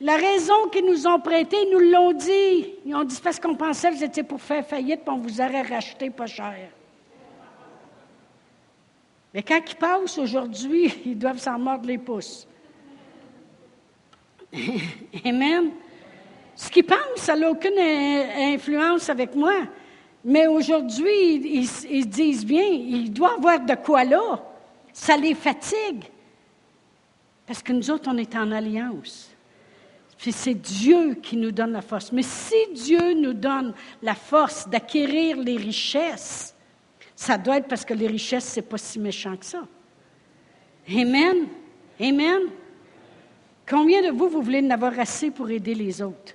la 0.00 0.16
raison 0.16 0.68
qu'ils 0.72 0.86
nous 0.86 1.06
ont 1.06 1.20
prêté, 1.20 1.58
ils 1.62 1.70
nous 1.70 1.90
l'ont 1.90 2.12
dit. 2.14 2.72
Ils 2.86 2.94
ont 2.94 3.04
dit 3.04 3.20
parce 3.22 3.38
qu'on 3.38 3.54
pensait 3.54 3.90
que 3.90 3.96
vous 3.96 4.04
étiez 4.04 4.22
pour 4.22 4.40
faire 4.40 4.66
faillite, 4.66 5.02
puis 5.04 5.14
on 5.14 5.18
vous 5.18 5.42
aurait 5.42 5.60
racheté 5.60 6.08
pas 6.08 6.26
cher. 6.26 6.70
Mais 9.34 9.42
quand 9.42 9.60
ils 9.68 9.76
passent 9.76 10.16
aujourd'hui, 10.16 10.90
ils 11.04 11.18
doivent 11.18 11.38
s'en 11.38 11.58
mordre 11.58 11.86
les 11.86 11.98
pouces. 11.98 12.48
Amen. 15.26 15.70
Ce 16.56 16.70
qu'ils 16.70 16.84
pensent, 16.84 16.98
ça 17.16 17.36
n'a 17.36 17.50
aucune 17.50 17.78
influence 17.78 19.08
avec 19.08 19.34
moi. 19.34 19.54
Mais 20.24 20.46
aujourd'hui, 20.46 21.34
ils, 21.34 21.68
ils, 21.90 22.08
disent 22.08 22.46
bien, 22.46 22.64
il 22.64 23.12
doit 23.12 23.34
avoir 23.34 23.60
de 23.60 23.74
quoi 23.74 24.04
là. 24.04 24.42
Ça 24.92 25.16
les 25.16 25.34
fatigue. 25.34 26.04
Parce 27.46 27.62
que 27.62 27.72
nous 27.72 27.90
autres, 27.90 28.08
on 28.10 28.16
est 28.16 28.34
en 28.36 28.50
alliance. 28.52 29.30
Puis 30.16 30.32
c'est 30.32 30.54
Dieu 30.54 31.14
qui 31.14 31.36
nous 31.36 31.50
donne 31.50 31.72
la 31.72 31.82
force. 31.82 32.10
Mais 32.12 32.22
si 32.22 32.56
Dieu 32.72 33.12
nous 33.14 33.34
donne 33.34 33.74
la 34.00 34.14
force 34.14 34.66
d'acquérir 34.68 35.36
les 35.36 35.56
richesses, 35.56 36.54
ça 37.14 37.36
doit 37.36 37.58
être 37.58 37.68
parce 37.68 37.84
que 37.84 37.94
les 37.94 38.06
richesses, 38.06 38.44
c'est 38.44 38.62
pas 38.62 38.78
si 38.78 38.98
méchant 38.98 39.36
que 39.36 39.44
ça. 39.44 39.66
Amen. 40.88 41.48
Amen. 42.00 42.42
Combien 43.68 44.02
de 44.02 44.16
vous, 44.16 44.28
vous 44.28 44.42
voulez 44.42 44.60
en 44.60 44.70
avoir 44.70 44.98
assez 44.98 45.30
pour 45.30 45.50
aider 45.50 45.74
les 45.74 46.00
autres? 46.00 46.34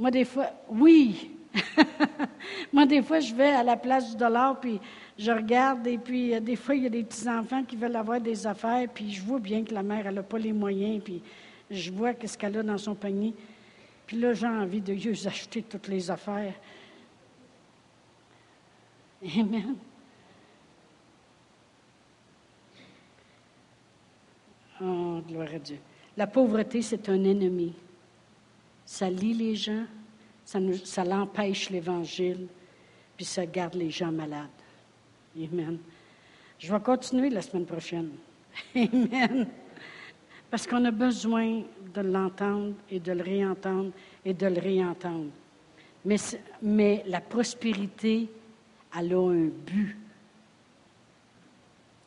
Moi, 0.00 0.10
des 0.10 0.24
fois, 0.24 0.50
oui. 0.70 1.30
Moi, 2.72 2.86
des 2.86 3.02
fois, 3.02 3.20
je 3.20 3.34
vais 3.34 3.50
à 3.50 3.62
la 3.62 3.76
place 3.76 4.12
du 4.12 4.16
dollar, 4.16 4.58
puis 4.58 4.80
je 5.18 5.30
regarde 5.30 5.86
et 5.86 5.98
puis 5.98 6.34
euh, 6.34 6.40
des 6.40 6.56
fois, 6.56 6.74
il 6.74 6.84
y 6.84 6.86
a 6.86 6.88
des 6.88 7.04
petits-enfants 7.04 7.62
qui 7.64 7.76
veulent 7.76 7.94
avoir 7.94 8.18
des 8.18 8.46
affaires, 8.46 8.88
puis 8.88 9.12
je 9.12 9.20
vois 9.20 9.38
bien 9.38 9.62
que 9.62 9.74
la 9.74 9.82
mère, 9.82 10.06
elle 10.06 10.14
n'a 10.14 10.22
pas 10.22 10.38
les 10.38 10.54
moyens, 10.54 11.02
puis 11.04 11.20
je 11.70 11.90
vois 11.90 12.14
qu'est-ce 12.14 12.38
qu'elle 12.38 12.56
a 12.56 12.62
dans 12.62 12.78
son 12.78 12.94
panier. 12.94 13.34
Puis 14.06 14.18
là, 14.18 14.32
j'ai 14.32 14.46
envie 14.46 14.80
de 14.80 14.94
lui 14.94 15.10
acheter 15.26 15.60
toutes 15.60 15.88
les 15.88 16.10
affaires. 16.10 16.54
Amen. 19.22 19.76
Oh, 24.82 25.20
gloire 25.28 25.48
à 25.54 25.58
Dieu. 25.58 25.76
La 26.16 26.26
pauvreté, 26.26 26.80
c'est 26.80 27.06
un 27.10 27.22
ennemi. 27.22 27.74
Ça 28.90 29.08
lie 29.08 29.34
les 29.34 29.54
gens, 29.54 29.84
ça, 30.44 31.04
l'empêche 31.04 31.70
l'Évangile, 31.70 32.48
puis 33.16 33.24
ça 33.24 33.46
garde 33.46 33.76
les 33.76 33.88
gens 33.88 34.10
malades. 34.10 34.48
Amen. 35.36 35.78
Je 36.58 36.72
vais 36.72 36.80
continuer 36.80 37.30
la 37.30 37.40
semaine 37.40 37.66
prochaine. 37.66 38.10
Amen. 38.74 39.46
Parce 40.50 40.66
qu'on 40.66 40.84
a 40.84 40.90
besoin 40.90 41.62
de 41.94 42.00
l'entendre 42.00 42.74
et 42.90 42.98
de 42.98 43.12
le 43.12 43.22
réentendre 43.22 43.92
et 44.24 44.34
de 44.34 44.46
le 44.48 44.60
réentendre. 44.60 45.30
Mais, 46.04 46.16
mais 46.60 47.04
la 47.06 47.20
prospérité, 47.20 48.28
elle 48.98 49.14
a 49.14 49.30
un 49.30 49.50
but. 49.66 49.96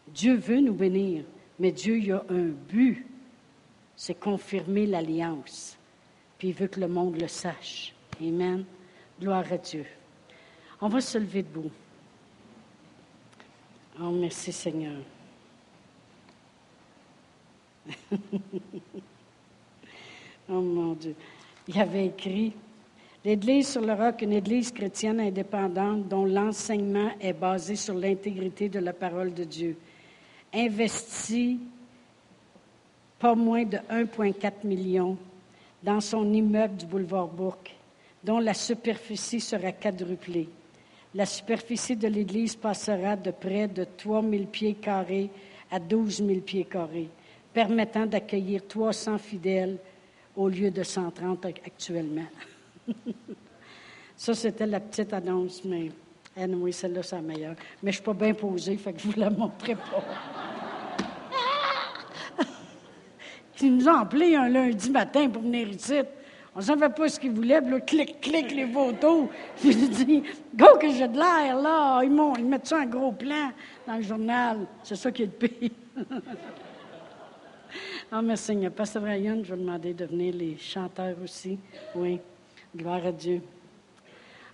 Dieu 0.10 0.36
veut 0.36 0.60
nous 0.60 0.74
bénir, 0.74 1.24
mais 1.58 1.72
Dieu 1.72 1.98
il 2.00 2.12
a 2.12 2.26
un 2.30 2.50
but. 2.50 3.06
C'est 3.96 4.20
confirmer 4.20 4.86
l'alliance. 4.86 5.78
Puis 6.44 6.50
il 6.50 6.56
veut 6.56 6.68
que 6.68 6.82
le 6.82 6.90
monde 6.90 7.22
le 7.22 7.30
sache. 7.30 7.94
Amen. 8.20 8.66
Gloire 9.18 9.46
à 9.50 9.58
Dieu. 9.58 9.86
On 10.82 10.90
va 10.90 11.00
se 11.00 11.18
lever 11.18 11.42
debout. 11.42 11.72
Oh, 13.98 14.12
merci 14.12 14.52
Seigneur. 14.52 14.98
oh 18.12 18.18
mon 20.60 20.92
Dieu. 20.96 21.16
Il 21.70 21.80
avait 21.80 22.08
écrit 22.08 22.52
L'Église 23.24 23.70
sur 23.70 23.82
le 23.82 23.94
roc, 23.94 24.22
une 24.22 24.34
Église 24.34 24.74
chrétienne 24.74 25.22
indépendante 25.22 26.10
dont 26.10 26.26
l'enseignement 26.26 27.12
est 27.22 27.32
basé 27.32 27.78
sur 27.78 27.94
l'intégrité 27.94 28.68
de 28.68 28.80
la 28.80 28.92
parole 28.92 29.34
de 29.34 29.46
Dieu, 29.46 29.78
investit 30.54 31.62
pas 33.18 33.34
moins 33.34 33.64
de 33.64 33.78
1,4 33.78 34.68
million 34.68 35.18
dans 35.84 36.02
son 36.02 36.32
immeuble 36.34 36.78
du 36.78 36.86
boulevard 36.86 37.28
Bourque, 37.28 37.76
dont 38.24 38.40
la 38.40 38.54
superficie 38.54 39.40
sera 39.40 39.72
quadruplée 39.72 40.50
la 41.16 41.26
superficie 41.26 41.96
de 41.96 42.08
l'Église 42.08 42.56
passera 42.56 43.16
de 43.16 43.32
près 43.32 43.68
de 43.68 43.86
3 43.98 44.24
000 44.24 44.46
pieds 44.46 44.74
carrés 44.74 45.30
à 45.70 45.80
12 45.80 46.26
000 46.26 46.40
pieds 46.42 46.66
carrés, 46.66 47.10
permettant 47.54 48.06
d'accueillir 48.06 48.68
300 48.68 49.20
fidèles 49.20 49.78
au 50.36 50.50
lieu 50.50 50.72
de 50.72 50.82
130 50.82 51.46
actuellement. 51.46 52.26
ça, 54.18 54.34
c'était 54.34 54.66
la 54.66 54.80
petite 54.80 55.14
annonce, 55.14 55.64
mais 55.64 55.92
oui, 56.36 56.74
celle-là, 56.74 57.04
c'est 57.04 57.16
la 57.16 57.22
meilleure. 57.22 57.56
Mais 57.84 57.92
je 57.92 58.00
ne 58.00 58.02
suis 58.02 58.04
pas 58.04 58.14
bien 58.14 58.34
posée, 58.34 58.78
fait 58.78 58.94
que 58.94 59.00
je 59.00 59.08
ne 59.08 59.14
vous 59.14 59.20
la 59.20 59.30
montrerai 59.30 59.76
pas. 59.76 60.04
Ils 63.62 63.76
nous 63.76 63.88
ont 63.88 63.98
appelés 63.98 64.36
un 64.36 64.50
lundi 64.50 64.90
matin 64.90 65.30
pour 65.30 65.42
venir 65.42 65.68
ici. 65.68 66.02
On 66.56 66.60
ne 66.60 66.64
savait 66.64 66.90
pas 66.90 67.10
ce 67.10 67.20
qu'ils 67.20 67.32
voulaient, 67.32 67.62
puis 67.62 67.72
là, 67.72 67.80
clic, 67.80 68.22
clic, 68.22 68.52
les 68.52 68.68
photos. 68.68 69.28
Puis 69.60 69.72
je 69.72 69.86
dis, 69.88 70.24
go 70.56 70.78
que 70.80 70.90
j'ai 70.90 71.08
de 71.08 71.18
l'air, 71.18 71.60
là. 71.60 72.02
Ils, 72.04 72.12
ils 72.38 72.46
mettent 72.46 72.68
ça 72.68 72.80
en 72.80 72.86
gros 72.86 73.12
plan 73.12 73.52
dans 73.88 73.96
le 73.96 74.04
journal. 74.04 74.68
C'est 74.84 74.96
ça 74.96 75.12
qui 75.12 75.24
est 75.24 75.42
le 75.42 75.48
pire. 75.48 75.72
Ah, 78.12 78.22
merci 78.22 78.46
Seigneur. 78.46 78.72
Pasteur 78.72 79.02
Brian, 79.02 79.40
je 79.44 79.52
vais 79.52 79.60
demander 79.60 79.92
de 79.96 80.06
venir 80.06 80.36
les 80.36 80.56
chanteurs 80.60 81.16
aussi. 81.24 81.58
Oui. 81.96 82.20
Gloire 82.76 83.04
à 83.04 83.12
Dieu. 83.12 83.42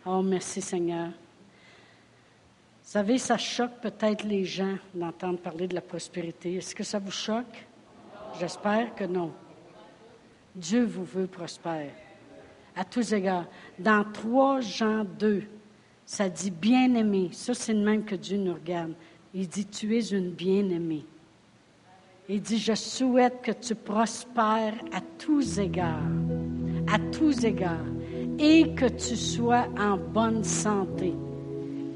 Oh, 0.05 0.21
merci 0.21 0.61
Seigneur. 0.61 1.07
Vous 1.07 2.93
savez, 2.93 3.17
ça 3.17 3.37
choque 3.37 3.81
peut-être 3.81 4.23
les 4.23 4.45
gens 4.45 4.77
d'entendre 4.93 5.39
parler 5.39 5.67
de 5.67 5.75
la 5.75 5.81
prospérité. 5.81 6.55
Est-ce 6.55 6.73
que 6.73 6.85
ça 6.85 6.99
vous 6.99 7.11
choque? 7.11 7.67
J'espère 8.39 8.95
que 8.95 9.03
non. 9.03 9.31
Dieu 10.55 10.85
vous 10.85 11.03
veut 11.03 11.27
prospère. 11.27 11.91
À 12.75 12.85
tous 12.85 13.11
égards. 13.13 13.45
Dans 13.77 14.05
3 14.05 14.61
Jean 14.61 15.03
2, 15.03 15.43
ça 16.05 16.29
dit 16.29 16.51
bien-aimé. 16.51 17.29
Ça, 17.33 17.53
c'est 17.53 17.73
le 17.73 17.83
même 17.83 18.05
que 18.05 18.15
Dieu 18.15 18.37
nous 18.37 18.53
regarde. 18.53 18.93
Il 19.33 19.47
dit, 19.47 19.65
tu 19.65 19.95
es 19.97 20.11
une 20.11 20.31
bien-aimée. 20.31 21.05
Il 22.29 22.41
dit, 22.41 22.57
je 22.57 22.75
souhaite 22.75 23.41
que 23.41 23.51
tu 23.51 23.75
prospères 23.75 24.75
à 24.93 25.01
tous 25.17 25.59
égards, 25.59 25.99
à 26.87 26.97
tous 27.11 27.43
égards, 27.43 27.77
et 28.37 28.73
que 28.73 28.85
tu 28.85 29.15
sois 29.15 29.65
en 29.77 29.97
bonne 29.97 30.43
santé, 30.43 31.13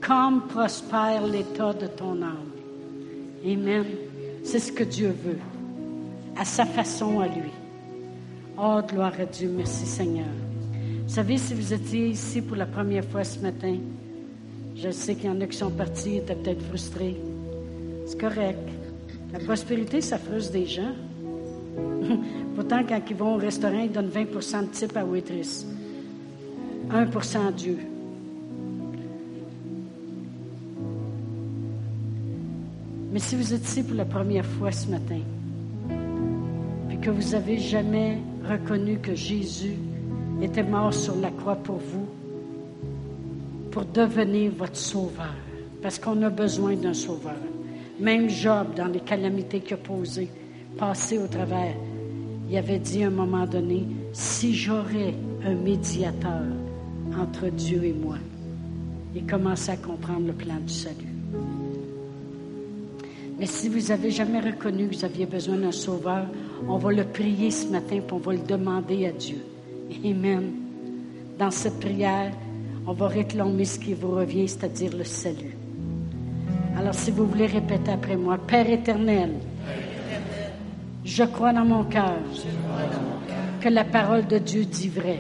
comme 0.01 0.47
prospère 0.47 1.25
l'état 1.25 1.73
de 1.73 1.87
ton 1.87 2.21
âme. 2.21 2.51
Amen. 3.45 3.85
C'est 4.43 4.59
ce 4.59 4.71
que 4.71 4.83
Dieu 4.83 5.15
veut, 5.23 5.39
à 6.37 6.45
sa 6.45 6.65
façon 6.65 7.19
à 7.19 7.27
lui. 7.27 7.51
Oh, 8.57 8.79
gloire 8.87 9.13
à 9.19 9.25
Dieu. 9.25 9.51
Merci 9.55 9.85
Seigneur. 9.85 10.27
Vous 11.03 11.13
savez, 11.13 11.37
si 11.37 11.53
vous 11.53 11.73
étiez 11.73 12.07
ici 12.07 12.41
pour 12.41 12.55
la 12.55 12.65
première 12.65 13.05
fois 13.05 13.23
ce 13.23 13.39
matin, 13.39 13.77
je 14.75 14.89
sais 14.89 15.15
qu'il 15.15 15.25
y 15.25 15.29
en 15.29 15.41
a 15.41 15.47
qui 15.47 15.57
sont 15.57 15.71
partis, 15.71 16.17
étaient 16.17 16.35
peut-être 16.35 16.61
frustrés. 16.63 17.17
C'est 18.05 18.19
correct. 18.19 18.69
La 19.31 19.39
prospérité, 19.39 20.01
ça 20.01 20.17
frustre 20.17 20.53
des 20.53 20.65
gens. 20.65 20.93
Pourtant, 22.55 22.81
quand 22.87 23.01
ils 23.09 23.15
vont 23.15 23.35
au 23.35 23.37
restaurant, 23.37 23.79
ils 23.79 23.91
donnent 23.91 24.09
20% 24.09 24.61
de 24.61 24.65
type 24.67 24.95
à 24.97 25.05
waitress. 25.05 25.65
1% 26.89 27.47
à 27.47 27.51
Dieu. 27.51 27.77
Mais 33.11 33.19
si 33.19 33.35
vous 33.35 33.53
êtes 33.53 33.63
ici 33.63 33.83
pour 33.83 33.95
la 33.95 34.05
première 34.05 34.45
fois 34.45 34.71
ce 34.71 34.89
matin, 34.89 35.19
que 37.03 37.09
vous 37.09 37.31
n'avez 37.31 37.57
jamais 37.57 38.17
reconnu 38.49 38.97
que 38.97 39.13
Jésus 39.13 39.75
était 40.41 40.63
mort 40.63 40.93
sur 40.93 41.17
la 41.17 41.31
croix 41.31 41.57
pour 41.57 41.75
vous, 41.75 42.07
pour 43.71 43.83
devenir 43.83 44.53
votre 44.57 44.77
sauveur, 44.77 45.35
parce 45.81 45.99
qu'on 45.99 46.21
a 46.21 46.29
besoin 46.29 46.75
d'un 46.77 46.93
sauveur. 46.93 47.35
Même 47.99 48.29
Job, 48.29 48.67
dans 48.77 48.87
les 48.87 49.01
calamités 49.01 49.59
qu'il 49.59 49.73
a 49.73 49.77
posées, 49.77 50.29
passé 50.77 51.17
au 51.17 51.27
travers, 51.27 51.75
il 52.49 52.55
avait 52.55 52.79
dit 52.79 53.03
à 53.03 53.07
un 53.07 53.09
moment 53.09 53.45
donné, 53.45 53.85
si 54.13 54.53
j'aurais 54.55 55.13
un 55.45 55.55
médiateur 55.55 56.43
entre 57.19 57.49
Dieu 57.49 57.83
et 57.83 57.93
moi, 57.93 58.15
il 59.13 59.25
commençait 59.25 59.73
à 59.73 59.77
comprendre 59.77 60.27
le 60.27 60.33
plan 60.33 60.55
du 60.65 60.73
salut. 60.73 61.13
Mais 63.37 63.45
si 63.45 63.67
vous 63.67 63.89
n'avez 63.89 64.09
jamais 64.09 64.39
reconnu 64.39 64.87
que 64.87 64.95
vous 64.95 65.05
aviez 65.05 65.25
besoin 65.25 65.57
d'un 65.57 65.71
sauveur, 65.73 66.27
on 66.67 66.77
va 66.77 66.91
le 66.91 67.03
prier 67.03 67.51
ce 67.51 67.67
matin, 67.67 67.99
puis 68.05 68.13
on 68.13 68.17
va 68.17 68.33
le 68.33 68.39
demander 68.39 69.05
à 69.05 69.11
Dieu. 69.11 69.43
Amen. 70.03 70.51
Dans 71.37 71.51
cette 71.51 71.79
prière, 71.79 72.31
on 72.85 72.93
va 72.93 73.07
réclamer 73.07 73.65
ce 73.65 73.79
qui 73.79 73.93
vous 73.93 74.11
revient, 74.11 74.47
c'est-à-dire 74.47 74.95
le 74.95 75.03
salut. 75.03 75.55
Alors, 76.77 76.93
si 76.93 77.11
vous 77.11 77.25
voulez 77.25 77.45
répéter 77.45 77.91
après 77.91 78.15
moi, 78.15 78.37
Père 78.37 78.69
éternel, 78.69 79.33
je 81.05 81.23
crois 81.23 81.53
dans 81.53 81.65
mon 81.65 81.83
cœur 81.83 82.17
que 83.61 83.69
la 83.69 83.83
parole 83.83 84.25
de 84.25 84.37
Dieu 84.37 84.65
dit 84.65 84.89
vrai 84.89 85.19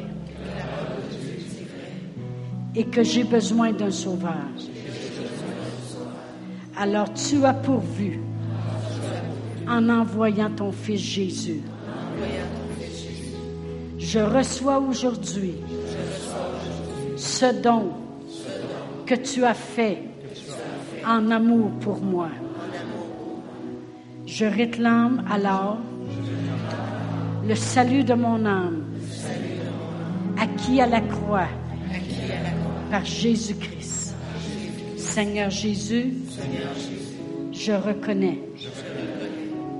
et 2.75 2.85
que 2.85 3.03
j'ai 3.03 3.23
besoin 3.23 3.71
d'un 3.71 3.91
sauveur. 3.91 4.47
Alors 6.75 7.13
tu 7.13 7.45
as 7.45 7.53
pourvu 7.53 8.19
en 9.67 9.89
envoyant 9.89 10.49
ton 10.49 10.71
Fils 10.71 11.01
Jésus. 11.01 11.61
Je 13.97 14.19
reçois 14.19 14.79
aujourd'hui 14.79 15.55
ce 17.15 17.61
don 17.61 17.91
que 19.05 19.15
tu 19.15 19.43
as 19.43 19.53
fait 19.53 19.99
en 21.05 21.31
amour 21.31 21.71
pour 21.81 22.01
moi. 22.01 22.29
Je 24.25 24.45
réclame 24.45 25.23
alors 25.29 25.77
le 27.47 27.55
salut 27.55 28.03
de 28.03 28.13
mon 28.13 28.45
âme, 28.45 28.83
acquis 30.39 30.81
à 30.81 30.87
la 30.87 31.01
croix 31.01 31.47
par 32.89 33.03
Jésus-Christ. 33.05 34.15
Seigneur 34.97 35.49
Jésus, 35.49 36.13
je 37.51 37.71
reconnais 37.71 38.39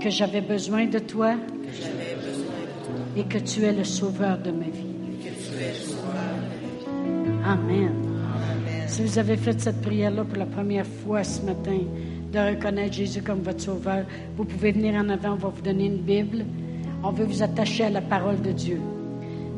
que 0.04 0.10
j'avais 0.10 0.42
besoin 0.42 0.86
de 0.86 1.00
toi 1.00 1.36
et 3.16 3.24
que 3.24 3.38
tu 3.38 3.64
es 3.64 3.72
le 3.72 3.86
sauveur 3.86 4.38
de 4.38 4.52
ma 4.52 4.66
vie. 4.66 4.94
Amen. 7.46 7.94
Si 8.88 9.02
vous 9.02 9.18
avez 9.18 9.38
fait 9.38 9.60
cette 9.62 9.82
prière-là 9.82 10.26
pour 10.26 10.38
la 10.38 10.46
première 10.46 10.86
fois 10.86 11.24
ce 11.24 11.42
matin, 11.44 11.80
de 12.34 12.40
reconnaître 12.40 12.94
Jésus 12.94 13.22
comme 13.22 13.42
votre 13.44 13.62
sauveur, 13.62 14.04
vous 14.36 14.44
pouvez 14.44 14.74
venir 14.74 14.96
en 14.96 15.08
avant, 15.08 15.34
on 15.34 15.36
va 15.36 15.50
vous 15.50 15.62
donner 15.62 15.86
une 15.86 16.02
Bible. 16.02 16.44
On 17.02 17.12
veut 17.12 17.26
vous 17.26 17.42
attacher 17.42 17.86
à 17.86 17.90
la 17.90 18.02
parole 18.02 18.42
de 18.42 18.52
Dieu. 18.52 18.82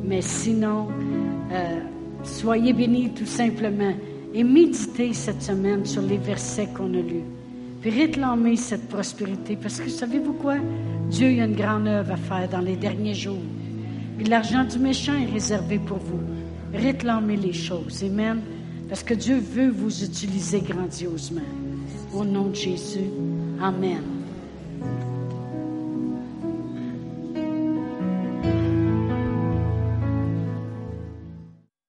Mais 0.03 0.21
sinon, 0.21 0.89
euh, 1.51 1.79
soyez 2.23 2.73
bénis 2.73 3.09
tout 3.15 3.25
simplement 3.25 3.93
et 4.31 4.43
méditez 4.43 5.11
cette 5.13 5.41
semaine 5.41 5.85
sur 5.85 6.03
les 6.03 6.17
versets 6.17 6.67
qu'on 6.67 6.93
a 6.93 7.01
lus. 7.01 7.34
Puis 7.85 8.01
réclamez 8.01 8.55
cette 8.55 8.87
prospérité 8.87 9.55
parce 9.55 9.79
que 9.79 9.89
savez-vous 9.89 10.33
quoi? 10.33 10.55
Dieu 11.11 11.27
a 11.39 11.45
une 11.45 11.55
grande 11.55 11.87
œuvre 11.87 12.13
à 12.13 12.17
faire 12.17 12.49
dans 12.49 12.61
les 12.61 12.75
derniers 12.75 13.13
jours. 13.13 13.37
Puis 14.17 14.25
l'argent 14.25 14.63
du 14.63 14.79
méchant 14.79 15.13
est 15.13 15.31
réservé 15.31 15.77
pour 15.77 15.99
vous. 15.99 16.19
Réclamez 16.73 17.37
les 17.37 17.53
choses. 17.53 18.03
Amen. 18.03 18.41
Parce 18.89 19.03
que 19.03 19.13
Dieu 19.13 19.37
veut 19.37 19.69
vous 19.69 20.03
utiliser 20.03 20.61
grandiosement. 20.61 21.41
Au 22.11 22.25
nom 22.25 22.47
de 22.47 22.55
Jésus. 22.55 23.11
Amen. 23.61 24.14